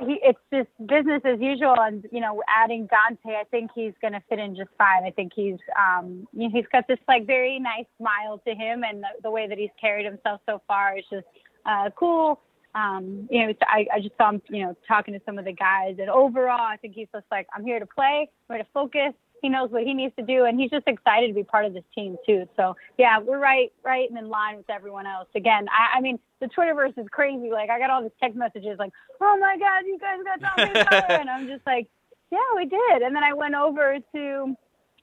he, 0.00 0.18
it's 0.22 0.38
just 0.52 0.68
business 0.86 1.22
as 1.24 1.40
usual. 1.40 1.74
And 1.78 2.04
you 2.10 2.20
know, 2.20 2.42
adding 2.48 2.86
Dante, 2.86 3.36
I 3.38 3.44
think 3.50 3.70
he's 3.74 3.92
going 4.00 4.12
to 4.12 4.22
fit 4.28 4.38
in 4.38 4.56
just 4.56 4.70
fine. 4.78 5.04
I 5.04 5.10
think 5.10 5.32
he's, 5.34 5.58
um, 5.78 6.26
you 6.32 6.48
know, 6.48 6.50
he's 6.52 6.66
got 6.72 6.86
this 6.88 6.98
like 7.08 7.26
very 7.26 7.58
nice 7.58 7.86
smile 7.98 8.40
to 8.46 8.54
him, 8.54 8.82
and 8.84 9.02
the, 9.02 9.08
the 9.22 9.30
way 9.30 9.46
that 9.48 9.58
he's 9.58 9.70
carried 9.80 10.06
himself 10.06 10.40
so 10.46 10.62
far 10.66 10.98
is 10.98 11.04
just 11.10 11.26
uh, 11.66 11.90
cool. 11.96 12.40
Um, 12.74 13.28
you 13.30 13.46
know, 13.46 13.52
I, 13.62 13.86
I 13.92 14.00
just 14.00 14.16
saw 14.16 14.30
him, 14.30 14.42
you 14.48 14.64
know, 14.64 14.76
talking 14.86 15.12
to 15.14 15.20
some 15.26 15.38
of 15.38 15.44
the 15.44 15.52
guys, 15.52 15.96
and 15.98 16.08
overall, 16.08 16.60
I 16.60 16.76
think 16.76 16.94
he's 16.94 17.08
just 17.12 17.26
like, 17.30 17.48
I'm 17.54 17.64
here 17.64 17.80
to 17.80 17.86
play, 17.86 18.28
I'm 18.48 18.56
here 18.56 18.64
to 18.64 18.70
focus. 18.72 19.12
He 19.42 19.48
knows 19.48 19.70
what 19.70 19.84
he 19.84 19.94
needs 19.94 20.14
to 20.16 20.22
do, 20.22 20.44
and 20.44 20.60
he's 20.60 20.70
just 20.70 20.86
excited 20.86 21.28
to 21.28 21.34
be 21.34 21.44
part 21.44 21.64
of 21.64 21.72
this 21.72 21.84
team 21.94 22.16
too. 22.26 22.48
So 22.56 22.76
yeah, 22.98 23.18
we're 23.18 23.38
right, 23.38 23.72
right, 23.84 24.08
and 24.08 24.18
in 24.18 24.28
line 24.28 24.56
with 24.56 24.68
everyone 24.68 25.06
else. 25.06 25.28
Again, 25.34 25.66
I, 25.68 25.98
I 25.98 26.00
mean, 26.00 26.18
the 26.40 26.46
Twitterverse 26.46 26.98
is 26.98 27.06
crazy. 27.10 27.50
Like 27.50 27.70
I 27.70 27.78
got 27.78 27.90
all 27.90 28.02
these 28.02 28.10
text 28.20 28.36
messages, 28.36 28.78
like, 28.78 28.92
"Oh 29.20 29.36
my 29.40 29.56
God, 29.58 29.86
you 29.86 29.98
guys 29.98 30.18
got 30.24 30.40
Fowler," 30.40 31.14
and 31.20 31.30
I'm 31.30 31.46
just 31.46 31.66
like, 31.66 31.88
"Yeah, 32.30 32.38
we 32.54 32.66
did." 32.66 33.02
And 33.02 33.14
then 33.14 33.24
I 33.24 33.32
went 33.32 33.54
over 33.54 33.98
to 34.14 34.56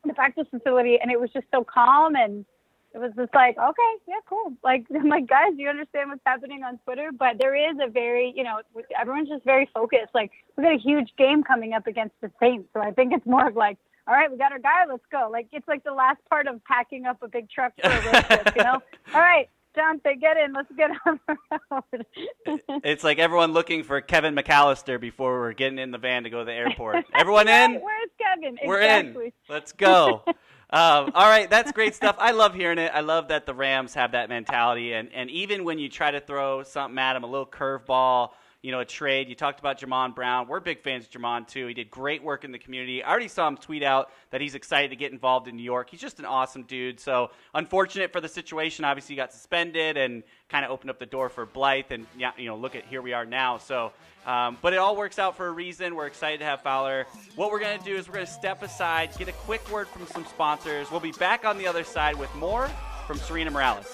the 0.05 0.13
practice 0.13 0.47
facility, 0.51 0.97
and 1.01 1.11
it 1.11 1.19
was 1.19 1.29
just 1.33 1.47
so 1.53 1.63
calm, 1.63 2.15
and 2.15 2.45
it 2.93 2.99
was 2.99 3.11
just 3.15 3.33
like, 3.33 3.57
"Okay, 3.57 3.91
yeah, 4.07 4.21
cool." 4.27 4.53
Like, 4.63 4.85
I'm 4.95 5.09
like, 5.09 5.27
guys, 5.27 5.53
do 5.55 5.61
you 5.61 5.69
understand 5.69 6.09
what's 6.09 6.21
happening 6.25 6.63
on 6.63 6.77
Twitter? 6.85 7.09
But 7.17 7.37
there 7.39 7.55
is 7.55 7.77
a 7.81 7.89
very, 7.89 8.33
you 8.35 8.43
know, 8.43 8.61
everyone's 8.99 9.29
just 9.29 9.45
very 9.45 9.69
focused. 9.73 10.13
Like, 10.13 10.31
we 10.55 10.63
got 10.63 10.73
a 10.73 10.79
huge 10.79 11.09
game 11.17 11.43
coming 11.43 11.73
up 11.73 11.87
against 11.87 12.15
the 12.21 12.31
Saints, 12.39 12.69
so 12.73 12.81
I 12.81 12.91
think 12.91 13.13
it's 13.13 13.25
more 13.25 13.47
of 13.47 13.55
like 13.55 13.77
all 14.07 14.13
right, 14.13 14.31
we 14.31 14.37
got 14.37 14.51
our 14.51 14.59
guy, 14.59 14.85
let's 14.89 15.03
go. 15.11 15.29
Like 15.31 15.47
it's 15.51 15.67
like 15.67 15.83
the 15.83 15.91
last 15.91 16.19
part 16.29 16.47
of 16.47 16.63
packing 16.63 17.05
up 17.05 17.21
a 17.21 17.27
big 17.27 17.49
truck 17.49 17.73
for 17.81 17.89
a 17.89 18.05
road 18.05 18.23
trip, 18.25 18.55
you 18.55 18.63
know? 18.63 18.81
All 19.13 19.21
right, 19.21 19.49
Jonte, 19.77 20.19
get 20.19 20.37
in, 20.37 20.53
let's 20.53 20.71
get 20.77 20.91
on 21.05 21.19
the 21.27 21.37
road. 21.71 22.81
It's 22.83 23.03
like 23.03 23.19
everyone 23.19 23.51
looking 23.51 23.83
for 23.83 23.99
Kevin 23.99 24.33
McCallister 24.33 24.99
before 24.99 25.39
we're 25.39 25.53
getting 25.53 25.77
in 25.77 25.91
the 25.91 25.97
van 25.97 26.23
to 26.23 26.29
go 26.29 26.39
to 26.39 26.45
the 26.45 26.53
airport. 26.53 27.05
Everyone 27.13 27.49
in? 27.49 27.73
Where's 27.81 28.09
Kevin? 28.17 28.57
We're 28.65 28.81
exactly. 28.81 29.25
in. 29.25 29.31
Let's 29.49 29.73
go. 29.73 30.23
um, 30.25 31.11
all 31.13 31.29
right, 31.29 31.49
that's 31.49 31.73
great 31.73 31.93
stuff. 31.93 32.15
I 32.17 32.31
love 32.31 32.55
hearing 32.55 32.77
it. 32.77 32.91
I 32.93 33.01
love 33.01 33.27
that 33.27 33.45
the 33.45 33.53
Rams 33.53 33.93
have 33.95 34.13
that 34.13 34.29
mentality, 34.29 34.93
and 34.93 35.09
and 35.13 35.29
even 35.29 35.65
when 35.65 35.79
you 35.79 35.89
try 35.89 36.11
to 36.11 36.21
throw 36.21 36.63
something 36.63 36.97
at 36.97 37.13
them, 37.13 37.23
a 37.23 37.27
little 37.27 37.45
curveball, 37.45 38.29
you 38.67 38.73
know, 38.73 38.81
a 38.81 38.85
trade. 38.85 39.29
You 39.29 39.35
talked 39.35 39.61
about 39.61 39.79
Jamon 39.79 40.13
Brown. 40.13 40.49
We're 40.49 40.59
big 40.59 40.81
fans 40.81 41.05
of 41.05 41.11
Jamon 41.11 41.47
too. 41.47 41.67
He 41.67 41.73
did 41.73 41.89
great 41.89 42.21
work 42.21 42.43
in 42.43 42.51
the 42.51 42.59
community. 42.59 43.01
I 43.01 43.09
already 43.09 43.29
saw 43.29 43.47
him 43.47 43.55
tweet 43.55 43.81
out 43.81 44.11
that 44.31 44.41
he's 44.41 44.55
excited 44.55 44.89
to 44.89 44.97
get 44.97 45.13
involved 45.13 45.47
in 45.47 45.55
New 45.55 45.63
York. 45.63 45.89
He's 45.89 46.01
just 46.01 46.19
an 46.19 46.25
awesome 46.25 46.63
dude. 46.63 46.99
So 46.99 47.31
unfortunate 47.53 48.11
for 48.11 48.19
the 48.19 48.27
situation. 48.27 48.83
Obviously, 48.83 49.15
he 49.15 49.15
got 49.15 49.31
suspended 49.31 49.95
and 49.95 50.21
kind 50.49 50.65
of 50.65 50.71
opened 50.71 50.89
up 50.89 50.99
the 50.99 51.05
door 51.05 51.29
for 51.29 51.45
Blythe. 51.45 51.85
And 51.91 52.07
yeah, 52.17 52.31
you 52.37 52.47
know, 52.47 52.57
look 52.57 52.75
at 52.75 52.83
here 52.83 53.01
we 53.01 53.13
are 53.13 53.25
now. 53.25 53.57
So. 53.57 53.93
Um, 54.25 54.57
but 54.61 54.73
it 54.73 54.75
all 54.75 54.97
works 54.97 55.19
out 55.19 55.37
for 55.37 55.47
a 55.47 55.51
reason. 55.51 55.95
We're 55.95 56.07
excited 56.07 56.39
to 56.39 56.45
have 56.45 56.61
Fowler. 56.61 57.05
What 57.37 57.49
we're 57.49 57.61
to 57.61 57.77
do 57.85 57.95
is 57.95 58.09
we're 58.09 58.19
to 58.19 58.25
step 58.25 58.61
aside, 58.61 59.11
get 59.17 59.29
a 59.29 59.31
quick 59.31 59.71
word 59.71 59.87
from 59.87 60.05
some 60.07 60.25
sponsors. 60.25 60.91
We'll 60.91 60.99
be 60.99 61.13
back 61.13 61.45
on 61.45 61.57
the 61.57 61.65
other 61.65 61.85
side 61.85 62.17
with 62.17 62.35
more 62.35 62.69
from 63.07 63.19
Sarina 63.19 63.53
Morales. 63.53 63.87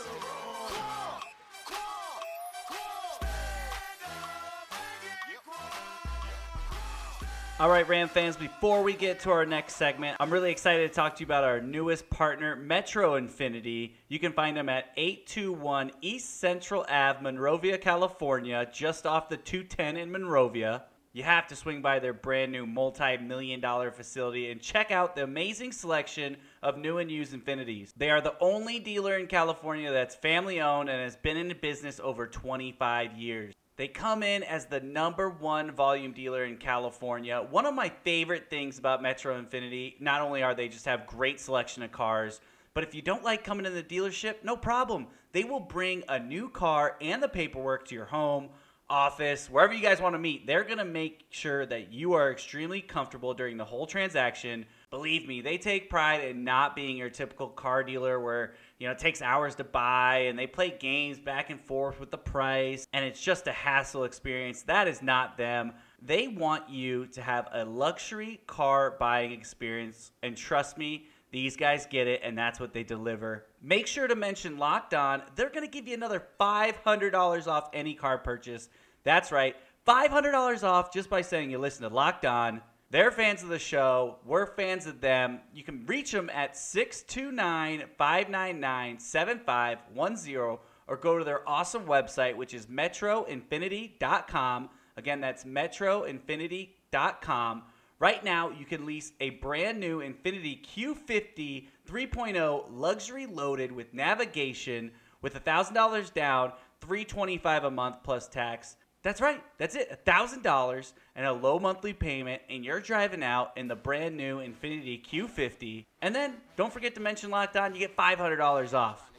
All 7.63 7.70
right, 7.70 7.88
Ram 7.88 8.10
fans, 8.10 8.36
before 8.36 8.84
we 8.84 8.91
get 8.91 9.22
to 9.22 9.32
our 9.32 9.46
next 9.46 9.77
segment, 9.77 10.17
I'm 10.20 10.34
really 10.34 10.51
excited 10.51 10.86
to 10.86 10.93
talk 10.93 11.15
to 11.15 11.20
you 11.22 11.25
about 11.25 11.46
our 11.46 11.62
newest 11.62 12.10
partner, 12.10 12.58
Metro 12.58 13.17
Infiniti. 13.17 13.93
You 14.10 14.20
can 14.20 14.34
find 14.34 14.58
them 14.58 14.67
at 14.67 14.88
821 14.98 15.93
East 16.01 16.41
Central 16.41 16.86
Ave, 16.89 17.22
Monrovia, 17.22 17.77
California, 17.77 18.67
just 18.74 19.08
off 19.08 19.29
the 19.29 19.38
210 19.38 19.96
in 19.96 20.12
Monrovia. 20.12 20.84
You 21.13 21.24
have 21.24 21.48
to 21.48 21.55
swing 21.55 21.82
by 21.82 22.00
their 22.00 22.12
brand 22.12 22.51
new 22.51 22.65
multi 22.65 23.15
million 23.15 23.62
dollar 23.62 23.91
facility 23.91 24.51
and 24.51 24.60
check 24.60 24.91
out 24.91 25.15
the 25.15 25.24
amazing 25.24 25.72
selection 25.72 26.36
of 26.62 26.77
new 26.77 26.98
and 26.98 27.10
used 27.10 27.34
Infinitis. 27.34 27.93
They 27.96 28.10
are 28.10 28.20
the 28.20 28.36
only 28.41 28.79
dealer 28.79 29.17
in 29.17 29.27
California 29.27 29.89
that's 29.89 30.15
family 30.15 30.60
owned 30.60 30.89
and 30.89 31.01
has 31.01 31.15
been 31.15 31.38
in 31.38 31.55
business 31.62 32.01
over 32.03 32.27
25 32.27 33.13
years. 33.13 33.53
They 33.75 33.88
come 33.88 34.22
in 34.22 34.44
as 34.44 34.65
the 34.65 34.80
number 34.80 35.30
one 35.30 35.72
volume 35.72 36.12
dealer 36.12 36.46
in 36.46 36.58
California. 36.58 37.44
One 37.50 37.65
of 37.65 37.74
my 37.74 37.89
favorite 37.89 38.48
things 38.48 38.77
about 38.77 39.01
Metro 39.01 39.42
Infiniti, 39.42 40.00
not 40.00 40.22
only 40.22 40.44
are 40.44 40.53
they 40.53 40.68
just 40.68 40.86
have 40.86 41.08
great 41.08 41.39
selection 41.39 41.82
of 41.82 41.92
cars, 41.92 42.39
but 42.75 42.84
if 42.84 42.94
you 42.94 43.01
don't 43.01 43.24
like 43.24 43.44
coming 43.44 43.63
to 43.63 43.72
the 43.72 43.82
dealership, 43.82 44.44
no 44.44 44.56
problem. 44.56 45.08
They 45.32 45.44
will 45.44 45.60
bring 45.60 46.03
a 46.08 46.20
new 46.20 46.50
car 46.50 46.98
and 47.01 47.22
the 47.22 47.27
paperwork 47.27 47.88
to 47.88 47.96
your 47.96 48.06
home, 48.06 48.50
office, 48.89 49.50
wherever 49.50 49.74
you 49.74 49.82
guys 49.82 50.00
want 50.00 50.13
to 50.13 50.20
meet. 50.20 50.46
They're 50.46 50.63
going 50.63 50.77
to 50.77 50.86
make 50.86 51.25
sure 51.32 51.65
that 51.65 51.92
you 51.92 52.13
are 52.13 52.32
extremely 52.32 52.82
comfortable 52.82 53.34
during 53.34 53.58
the 53.58 53.65
whole 53.65 53.88
transaction. 53.88 54.68
Believe 54.93 55.27
me, 55.27 55.41
they 55.41 55.57
take 55.57 55.89
pride 55.89 56.23
in 56.23 56.43
not 56.43 56.75
being 56.75 56.95
your 56.95 57.09
typical 57.09 57.47
car 57.47 57.83
dealer 57.83 58.19
where, 58.19 58.53
you 58.77 58.85
know, 58.85 58.91
it 58.91 59.00
takes 59.00 59.23
hours 59.23 59.55
to 59.55 59.63
buy 59.63 60.25
and 60.27 60.38
they 60.38 60.45
play 60.45 60.77
games 60.79 61.17
back 61.17 61.50
and 61.50 61.59
forth 61.59 62.00
with 62.00 62.12
the 62.12 62.17
price 62.19 62.85
and 62.93 63.03
it's 63.03 63.19
just 63.19 63.47
a 63.47 63.51
hassle 63.51 64.03
experience. 64.03 64.62
That 64.62 64.88
is 64.88 65.01
not 65.01 65.35
them. 65.35 65.73
They 66.00 66.27
want 66.27 66.69
you 66.69 67.07
to 67.07 67.23
have 67.23 67.47
a 67.53 67.65
luxury 67.65 68.41
car 68.45 68.95
buying 69.00 69.31
experience 69.31 70.12
and 70.21 70.38
trust 70.38 70.77
me, 70.77 71.07
these 71.31 71.57
guys 71.57 71.88
get 71.88 72.05
it, 72.05 72.21
and 72.23 72.38
that's 72.38 72.59
what 72.59 72.71
they 72.71 72.83
deliver. 72.83 73.47
Make 73.63 73.88
sure 73.88 74.07
to 74.07 74.15
mention 74.15 74.59
Locked 74.59 74.93
On. 74.93 75.23
They're 75.35 75.50
going 75.50 75.65
to 75.65 75.71
give 75.71 75.88
you 75.88 75.95
another 75.95 76.23
$500 76.39 77.47
off 77.47 77.71
any 77.73 77.95
car 77.95 78.19
purchase. 78.19 78.69
That's 79.03 79.31
right, 79.31 79.55
$500 79.88 80.63
off 80.63 80.93
just 80.93 81.09
by 81.09 81.23
saying 81.23 81.50
you 81.50 81.57
listen 81.57 81.89
to 81.89 81.95
Locked 81.95 82.27
On. 82.27 82.62
They're 82.93 83.12
fans 83.12 83.41
of 83.41 83.50
the 83.50 83.57
show. 83.57 84.19
We're 84.23 84.45
fans 84.45 84.85
of 84.85 85.01
them. 85.01 85.39
You 85.51 85.63
can 85.63 85.83
reach 85.88 86.12
them 86.12 86.29
at 86.29 86.55
629 86.55 87.85
599 87.97 89.00
7510 89.00 90.59
or 90.88 90.97
go 90.97 91.17
to 91.17 91.23
their 91.23 91.50
awesome 91.50 91.88
website, 91.88 92.35
which 92.35 92.53
is 92.53 92.67
metroinfinity.com. 92.67 94.69
Again, 94.95 95.21
that's 95.21 95.43
metroinfinity.com. 95.43 97.63
Right 97.97 98.23
now, 98.23 98.51
you 98.51 98.65
can 98.65 98.85
lease 98.85 99.13
a 99.19 99.31
brand 99.31 99.79
new 99.79 100.01
Infiniti 100.01 100.63
Q50 100.63 101.69
3.0 101.89 102.65
luxury 102.69 103.25
loaded 103.25 103.71
with 103.71 103.91
navigation 103.91 104.91
with 105.23 105.43
$1,000 105.43 106.13
down, 106.13 106.51
325 106.81 107.63
a 107.63 107.71
month 107.71 108.03
plus 108.03 108.27
tax. 108.27 108.75
That's 109.03 109.19
right. 109.19 109.43
That's 109.57 109.75
it. 109.75 110.00
$1,000 110.05 110.93
and 111.15 111.25
a 111.25 111.33
low 111.33 111.60
monthly 111.60 111.93
payment, 111.93 112.41
and 112.50 112.63
you're 112.63 112.79
driving 112.79 113.22
out 113.22 113.51
in 113.57 113.67
the 113.67 113.75
brand 113.75 114.15
new 114.15 114.39
Infiniti 114.39 115.05
Q50. 115.05 115.86
And 116.01 116.15
then 116.15 116.36
don't 116.55 116.72
forget 116.72 116.95
to 116.95 117.01
mention 117.01 117.29
Locked 117.29 117.57
On, 117.57 117.74
you 117.74 117.79
get 117.79 117.95
$500 117.98 118.74
off. 118.74 119.12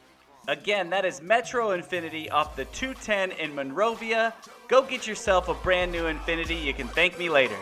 Again, 0.47 0.89
that 0.89 1.05
is 1.05 1.21
Metro 1.21 1.69
Infiniti 1.69 2.31
off 2.31 2.55
the 2.55 2.65
210 2.65 3.31
in 3.39 3.55
Monrovia. 3.55 4.33
Go 4.67 4.81
get 4.83 5.07
yourself 5.07 5.49
a 5.49 5.53
brand 5.53 5.91
new 5.91 6.03
Infiniti. 6.03 6.63
You 6.63 6.73
can 6.73 6.87
thank 6.87 7.17
me 7.17 7.29
later. 7.29 7.57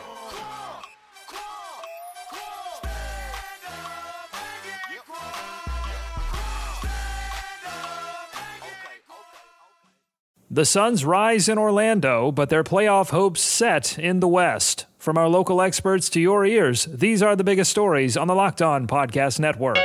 The 10.54 10.66
Suns 10.66 11.04
rise 11.04 11.50
in 11.50 11.58
Orlando, 11.58 12.32
but 12.32 12.50
their 12.50 12.64
playoff 12.64 13.10
hopes 13.10 13.42
set 13.42 13.98
in 13.98 14.20
the 14.20 14.28
West. 14.28 14.86
From 15.00 15.18
our 15.18 15.28
local 15.28 15.64
experts 15.64 16.10
to 16.10 16.22
your 16.22 16.46
ears, 16.46 16.86
these 16.86 17.24
are 17.24 17.36
the 17.36 17.44
biggest 17.44 17.72
stories 17.72 18.16
on 18.16 18.28
the 18.28 18.36
Locked 18.36 18.62
On 18.62 18.86
Podcast 18.86 19.40
Network. 19.40 19.80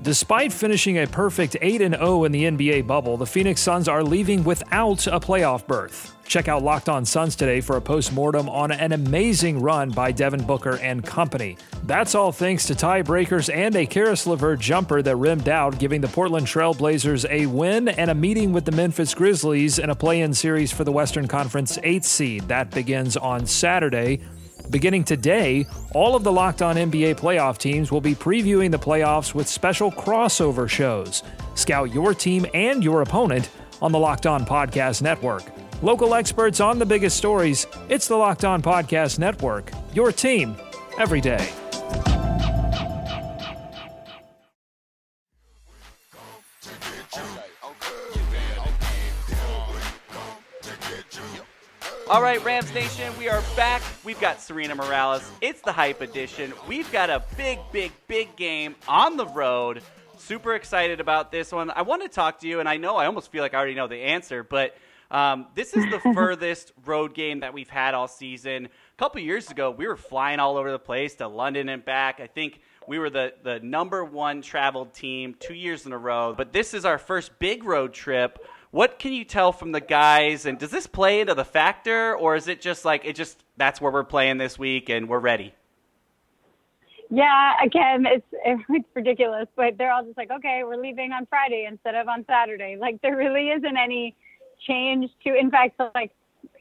Despite 0.00 0.50
finishing 0.50 0.96
a 0.96 1.06
perfect 1.06 1.58
8 1.60 1.80
0 1.92 2.24
in 2.24 2.32
the 2.32 2.44
NBA 2.44 2.86
bubble, 2.86 3.18
the 3.18 3.26
Phoenix 3.26 3.60
Suns 3.60 3.86
are 3.86 4.02
leaving 4.02 4.44
without 4.44 5.06
a 5.06 5.20
playoff 5.20 5.66
berth. 5.66 6.16
Check 6.30 6.46
out 6.46 6.62
Locked 6.62 6.88
On 6.88 7.04
Suns 7.04 7.34
today 7.34 7.60
for 7.60 7.76
a 7.76 7.80
post-mortem 7.80 8.48
on 8.48 8.70
an 8.70 8.92
amazing 8.92 9.60
run 9.60 9.90
by 9.90 10.12
Devin 10.12 10.44
Booker 10.44 10.76
and 10.76 11.04
company. 11.04 11.58
That's 11.86 12.14
all 12.14 12.30
thanks 12.30 12.66
to 12.66 12.74
tiebreakers 12.74 13.52
and 13.52 13.74
a 13.74 13.84
Caris 13.84 14.28
LeVert 14.28 14.60
jumper 14.60 15.02
that 15.02 15.16
rimmed 15.16 15.48
out, 15.48 15.80
giving 15.80 16.00
the 16.00 16.06
Portland 16.06 16.46
Trail 16.46 16.72
Blazers 16.72 17.26
a 17.28 17.46
win 17.46 17.88
and 17.88 18.12
a 18.12 18.14
meeting 18.14 18.52
with 18.52 18.64
the 18.64 18.70
Memphis 18.70 19.12
Grizzlies 19.12 19.80
in 19.80 19.90
a 19.90 19.94
play-in 19.96 20.32
series 20.32 20.70
for 20.70 20.84
the 20.84 20.92
Western 20.92 21.26
Conference 21.26 21.78
8th 21.78 22.04
seed. 22.04 22.42
That 22.46 22.70
begins 22.70 23.16
on 23.16 23.44
Saturday. 23.44 24.20
Beginning 24.70 25.02
today, 25.02 25.66
all 25.94 26.14
of 26.14 26.22
the 26.22 26.30
Locked 26.30 26.62
On 26.62 26.76
NBA 26.76 27.16
playoff 27.16 27.58
teams 27.58 27.90
will 27.90 28.00
be 28.00 28.14
previewing 28.14 28.70
the 28.70 28.78
playoffs 28.78 29.34
with 29.34 29.48
special 29.48 29.90
crossover 29.90 30.68
shows. 30.68 31.24
Scout 31.56 31.92
your 31.92 32.14
team 32.14 32.46
and 32.54 32.84
your 32.84 33.02
opponent 33.02 33.50
on 33.82 33.90
the 33.90 33.98
Locked 33.98 34.26
On 34.26 34.46
Podcast 34.46 35.02
Network. 35.02 35.42
Local 35.82 36.14
experts 36.14 36.60
on 36.60 36.78
the 36.78 36.84
biggest 36.84 37.16
stories. 37.16 37.66
It's 37.88 38.06
the 38.06 38.14
Locked 38.14 38.44
On 38.44 38.60
Podcast 38.60 39.18
Network. 39.18 39.70
Your 39.94 40.12
team 40.12 40.54
every 40.98 41.22
day. 41.22 41.48
All 52.10 52.20
right, 52.20 52.44
Rams 52.44 52.74
Nation, 52.74 53.16
we 53.18 53.30
are 53.30 53.40
back. 53.56 53.80
We've 54.04 54.20
got 54.20 54.36
Sarina 54.36 54.76
Morales. 54.76 55.30
It's 55.40 55.62
the 55.62 55.72
Hype 55.72 56.02
Edition. 56.02 56.52
We've 56.68 56.90
got 56.92 57.08
a 57.08 57.22
big, 57.38 57.58
big, 57.72 57.92
big 58.06 58.36
game 58.36 58.74
on 58.86 59.16
the 59.16 59.26
road. 59.28 59.80
Super 60.18 60.56
excited 60.56 61.00
about 61.00 61.32
this 61.32 61.52
one. 61.52 61.70
I 61.70 61.82
want 61.82 62.02
to 62.02 62.08
talk 62.08 62.40
to 62.40 62.48
you, 62.48 62.60
and 62.60 62.68
I 62.68 62.76
know 62.76 62.96
I 62.96 63.06
almost 63.06 63.32
feel 63.32 63.42
like 63.42 63.54
I 63.54 63.56
already 63.56 63.74
know 63.74 63.86
the 63.86 64.02
answer, 64.02 64.42
but 64.42 64.74
um, 65.10 65.46
this 65.54 65.74
is 65.74 65.84
the 65.90 65.98
furthest 66.14 66.72
road 66.84 67.14
game 67.14 67.40
that 67.40 67.52
we've 67.52 67.68
had 67.68 67.94
all 67.94 68.08
season. 68.08 68.66
A 68.66 68.96
couple 68.96 69.20
years 69.20 69.50
ago, 69.50 69.70
we 69.70 69.86
were 69.86 69.96
flying 69.96 70.38
all 70.38 70.56
over 70.56 70.70
the 70.70 70.78
place 70.78 71.14
to 71.16 71.28
London 71.28 71.68
and 71.68 71.84
back. 71.84 72.20
I 72.20 72.26
think 72.26 72.60
we 72.86 72.98
were 72.98 73.10
the, 73.10 73.34
the 73.42 73.60
number 73.60 74.04
one 74.04 74.42
traveled 74.42 74.94
team 74.94 75.34
two 75.38 75.54
years 75.54 75.86
in 75.86 75.92
a 75.92 75.98
row, 75.98 76.34
but 76.36 76.52
this 76.52 76.74
is 76.74 76.84
our 76.84 76.98
first 76.98 77.38
big 77.38 77.64
road 77.64 77.92
trip. 77.92 78.44
What 78.70 78.98
can 78.98 79.12
you 79.12 79.24
tell 79.24 79.52
from 79.52 79.72
the 79.72 79.80
guys? 79.80 80.46
And 80.46 80.58
does 80.58 80.70
this 80.70 80.86
play 80.86 81.20
into 81.20 81.34
the 81.34 81.44
factor, 81.44 82.16
or 82.16 82.36
is 82.36 82.46
it 82.46 82.60
just 82.60 82.84
like 82.84 83.04
it 83.04 83.16
just 83.16 83.42
that's 83.56 83.80
where 83.80 83.90
we're 83.90 84.04
playing 84.04 84.38
this 84.38 84.58
week 84.58 84.88
and 84.88 85.08
we're 85.08 85.18
ready? 85.18 85.54
Yeah, 87.10 87.54
again, 87.64 88.06
it's 88.06 88.26
it's 88.68 88.88
ridiculous, 88.94 89.48
but 89.56 89.76
they're 89.76 89.92
all 89.92 90.04
just 90.04 90.16
like, 90.16 90.30
okay, 90.30 90.62
we're 90.64 90.80
leaving 90.80 91.10
on 91.12 91.26
Friday 91.26 91.66
instead 91.68 91.96
of 91.96 92.06
on 92.08 92.24
Saturday. 92.26 92.76
Like 92.80 93.02
there 93.02 93.16
really 93.16 93.48
isn't 93.48 93.76
any 93.76 94.14
change 94.66 95.10
to. 95.24 95.34
In 95.34 95.50
fact, 95.50 95.80
like 95.94 96.12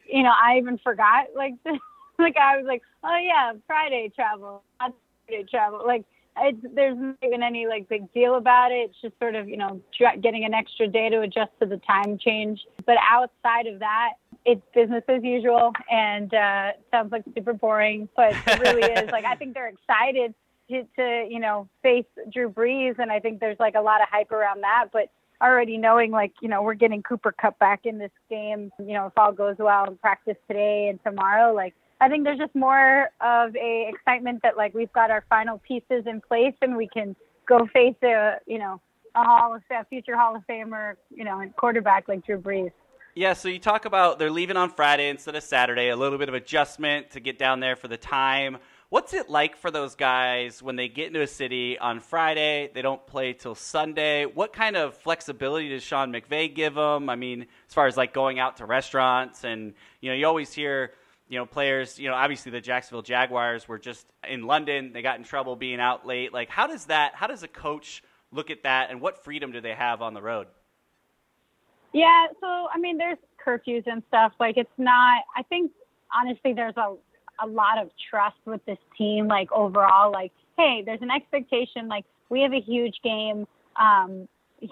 you 0.05 0.23
know, 0.23 0.31
I 0.31 0.57
even 0.57 0.77
forgot 0.79 1.27
like 1.35 1.53
like 2.19 2.37
I 2.37 2.57
was 2.57 2.65
like, 2.65 2.81
oh 3.03 3.17
yeah, 3.17 3.53
Friday 3.67 4.11
travel, 4.13 4.63
not 4.79 4.93
Saturday 5.25 5.47
travel. 5.49 5.83
Like 5.85 6.05
it's, 6.37 6.59
there's 6.73 6.97
not 6.97 7.15
even 7.23 7.43
any 7.43 7.67
like 7.67 7.89
big 7.89 8.11
deal 8.13 8.35
about 8.35 8.71
it. 8.71 8.89
It's 8.89 9.01
just 9.01 9.17
sort 9.19 9.35
of 9.35 9.47
you 9.47 9.57
know 9.57 9.81
dr- 9.97 10.21
getting 10.21 10.45
an 10.45 10.53
extra 10.53 10.87
day 10.87 11.09
to 11.09 11.21
adjust 11.21 11.51
to 11.59 11.65
the 11.65 11.77
time 11.77 12.17
change. 12.17 12.61
But 12.85 12.97
outside 13.03 13.67
of 13.67 13.79
that, 13.79 14.13
it's 14.45 14.61
business 14.73 15.03
as 15.07 15.23
usual, 15.23 15.73
and 15.91 16.33
uh, 16.33 16.71
sounds 16.91 17.11
like 17.11 17.23
super 17.35 17.53
boring, 17.53 18.09
but 18.15 18.33
it 18.47 18.59
really 18.59 18.91
is. 18.91 19.11
Like 19.11 19.25
I 19.25 19.35
think 19.35 19.53
they're 19.53 19.67
excited 19.67 20.33
to, 20.69 20.83
to 20.95 21.27
you 21.29 21.39
know 21.39 21.67
face 21.83 22.05
Drew 22.31 22.49
Brees, 22.49 22.99
and 22.99 23.11
I 23.11 23.19
think 23.19 23.39
there's 23.39 23.59
like 23.59 23.75
a 23.75 23.81
lot 23.81 24.01
of 24.01 24.07
hype 24.09 24.31
around 24.31 24.61
that. 24.61 24.87
But 24.91 25.09
already 25.41 25.77
knowing 25.77 26.11
like 26.11 26.33
you 26.41 26.49
know 26.49 26.61
we're 26.61 26.73
getting 26.73 27.01
Cooper 27.03 27.31
Kupp 27.31 27.57
back 27.59 27.81
in 27.85 27.97
this 27.97 28.11
game, 28.29 28.71
you 28.79 28.93
know 28.93 29.07
if 29.07 29.13
all 29.17 29.31
goes 29.31 29.55
well 29.59 29.85
in 29.85 29.97
practice 29.97 30.37
today 30.47 30.87
and 30.89 30.99
tomorrow, 31.03 31.53
like 31.53 31.73
I 32.01 32.07
think 32.07 32.23
there's 32.23 32.39
just 32.39 32.55
more 32.55 33.09
of 33.21 33.55
a 33.55 33.89
excitement 33.93 34.41
that 34.43 34.57
like 34.57 34.73
we've 34.73 34.91
got 34.93 35.11
our 35.11 35.23
final 35.29 35.57
pieces 35.59 36.05
in 36.05 36.21
place 36.21 36.55
and 36.61 36.75
we 36.77 36.87
can 36.87 37.15
go 37.47 37.67
face 37.73 37.95
a 38.03 38.35
you 38.45 38.59
know 38.59 38.81
a 39.15 39.23
Hall 39.23 39.55
of 39.55 39.61
future 39.89 40.15
Hall 40.15 40.35
of 40.35 40.43
Famer, 40.47 40.95
you 41.09 41.23
know, 41.23 41.43
quarterback 41.57 42.07
like 42.07 42.25
Drew 42.25 42.39
Brees. 42.39 42.71
Yeah, 43.15 43.33
so 43.33 43.49
you 43.49 43.59
talk 43.59 43.85
about 43.85 44.19
they're 44.19 44.31
leaving 44.31 44.55
on 44.55 44.69
Friday 44.69 45.09
instead 45.09 45.35
of 45.35 45.43
Saturday, 45.43 45.89
a 45.89 45.95
little 45.95 46.17
bit 46.17 46.29
of 46.29 46.35
adjustment 46.35 47.11
to 47.11 47.19
get 47.19 47.37
down 47.37 47.59
there 47.59 47.75
for 47.75 47.87
the 47.87 47.97
time. 47.97 48.57
What's 48.89 49.13
it 49.13 49.29
like 49.29 49.55
for 49.55 49.69
those 49.69 49.93
guys 49.93 50.63
when 50.63 50.75
they 50.75 50.87
get 50.87 51.07
into 51.07 51.21
a 51.21 51.27
city 51.27 51.77
on 51.77 51.99
Friday? 51.99 52.71
They 52.73 52.81
don't 52.81 53.05
play 53.05 53.33
till 53.33 53.53
Sunday. 53.53 54.25
What 54.25 54.51
kind 54.51 54.75
of 54.75 54.95
flexibility 54.95 55.69
does 55.69 55.83
Sean 55.83 56.11
McVay 56.11 56.53
give 56.53 56.73
them? 56.73 57.07
I 57.07 57.15
mean, 57.15 57.45
as 57.67 57.73
far 57.73 57.85
as 57.85 57.95
like 57.95 58.13
going 58.13 58.39
out 58.39 58.57
to 58.57 58.65
restaurants 58.65 59.43
and 59.43 59.73
you 60.01 60.09
know, 60.09 60.15
you 60.15 60.25
always 60.25 60.51
hear 60.51 60.93
you 61.29 61.37
know, 61.37 61.45
players, 61.45 61.99
you 61.99 62.09
know, 62.09 62.15
obviously 62.15 62.51
the 62.51 62.59
Jacksonville 62.59 63.03
Jaguars 63.03 63.67
were 63.67 63.77
just 63.77 64.07
in 64.27 64.47
London. 64.47 64.91
They 64.91 65.03
got 65.03 65.19
in 65.19 65.23
trouble 65.23 65.55
being 65.55 65.79
out 65.79 66.05
late. 66.05 66.33
Like, 66.33 66.49
how 66.49 66.65
does 66.65 66.85
that, 66.85 67.13
how 67.13 67.27
does 67.27 67.43
a 67.43 67.47
coach 67.47 68.03
look 68.31 68.49
at 68.49 68.63
that 68.63 68.89
and 68.89 68.99
what 68.99 69.23
freedom 69.23 69.51
do 69.51 69.61
they 69.61 69.73
have 69.73 70.01
on 70.01 70.15
the 70.15 70.21
road? 70.21 70.47
Yeah, 71.93 72.27
so 72.39 72.47
I 72.73 72.79
mean, 72.79 72.97
there's 72.97 73.17
curfews 73.45 73.83
and 73.85 74.03
stuff. 74.07 74.33
Like, 74.39 74.57
it's 74.57 74.69
not. 74.77 75.23
I 75.35 75.43
think 75.43 75.71
honestly, 76.13 76.53
there's 76.53 76.77
a 76.77 76.95
a 77.43 77.47
lot 77.47 77.77
of 77.77 77.89
trust 78.09 78.37
with 78.45 78.63
this 78.65 78.77
team. 78.97 79.27
Like 79.27 79.51
overall, 79.51 80.11
like, 80.11 80.31
hey, 80.57 80.83
there's 80.85 81.01
an 81.01 81.11
expectation. 81.11 81.87
Like, 81.87 82.05
we 82.29 82.41
have 82.41 82.53
a 82.53 82.61
huge 82.61 82.95
game. 83.03 83.47
Um, 83.79 84.27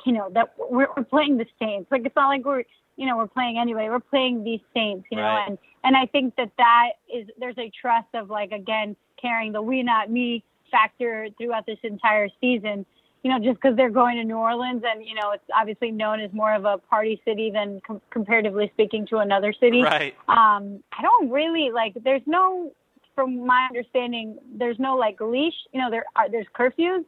you 0.05 0.11
know 0.11 0.29
that 0.33 0.53
we're, 0.57 0.87
we're 0.95 1.03
playing 1.03 1.37
the 1.37 1.45
Saints. 1.59 1.89
Like, 1.91 2.05
it's 2.05 2.15
not 2.15 2.27
like 2.27 2.45
we're 2.45 2.63
you 2.97 3.05
know 3.05 3.17
we're 3.17 3.27
playing 3.27 3.57
anyway. 3.57 3.87
We're 3.89 3.99
playing 3.99 4.43
these 4.43 4.59
Saints. 4.73 5.07
You 5.11 5.17
know, 5.17 5.43
and 5.47 5.57
and 5.83 5.95
I 5.95 6.05
think 6.07 6.35
that 6.35 6.51
that 6.57 6.89
is 7.13 7.27
there's 7.39 7.57
a 7.57 7.71
trust 7.81 8.09
of 8.13 8.29
like 8.29 8.51
again 8.51 8.95
carrying 9.21 9.53
the 9.53 9.61
we 9.61 9.83
not 9.83 10.11
me 10.11 10.43
factor 10.69 11.29
throughout 11.37 11.65
this 11.65 11.79
entire 11.83 12.27
season 12.41 12.85
you 13.23 13.31
know, 13.31 13.39
just 13.39 13.55
because 13.61 13.75
they're 13.75 13.89
going 13.89 14.17
to 14.17 14.23
New 14.23 14.37
Orleans 14.37 14.83
and, 14.85 15.05
you 15.05 15.15
know, 15.15 15.31
it's 15.31 15.43
obviously 15.55 15.91
known 15.91 16.19
as 16.19 16.31
more 16.33 16.53
of 16.53 16.65
a 16.65 16.77
party 16.77 17.21
city 17.25 17.49
than 17.51 17.81
com- 17.85 18.01
comparatively 18.09 18.69
speaking 18.73 19.05
to 19.07 19.17
another 19.17 19.53
city. 19.53 19.81
Right. 19.81 20.15
Um, 20.27 20.83
I 20.97 21.01
don't 21.01 21.29
really 21.29 21.71
like, 21.71 21.93
there's 22.03 22.21
no, 22.25 22.71
from 23.15 23.45
my 23.45 23.67
understanding, 23.69 24.37
there's 24.57 24.79
no 24.79 24.95
like 24.95 25.19
leash, 25.19 25.55
you 25.73 25.81
know, 25.81 25.89
there 25.89 26.05
are, 26.15 26.29
there's 26.29 26.45
curfews, 26.57 27.03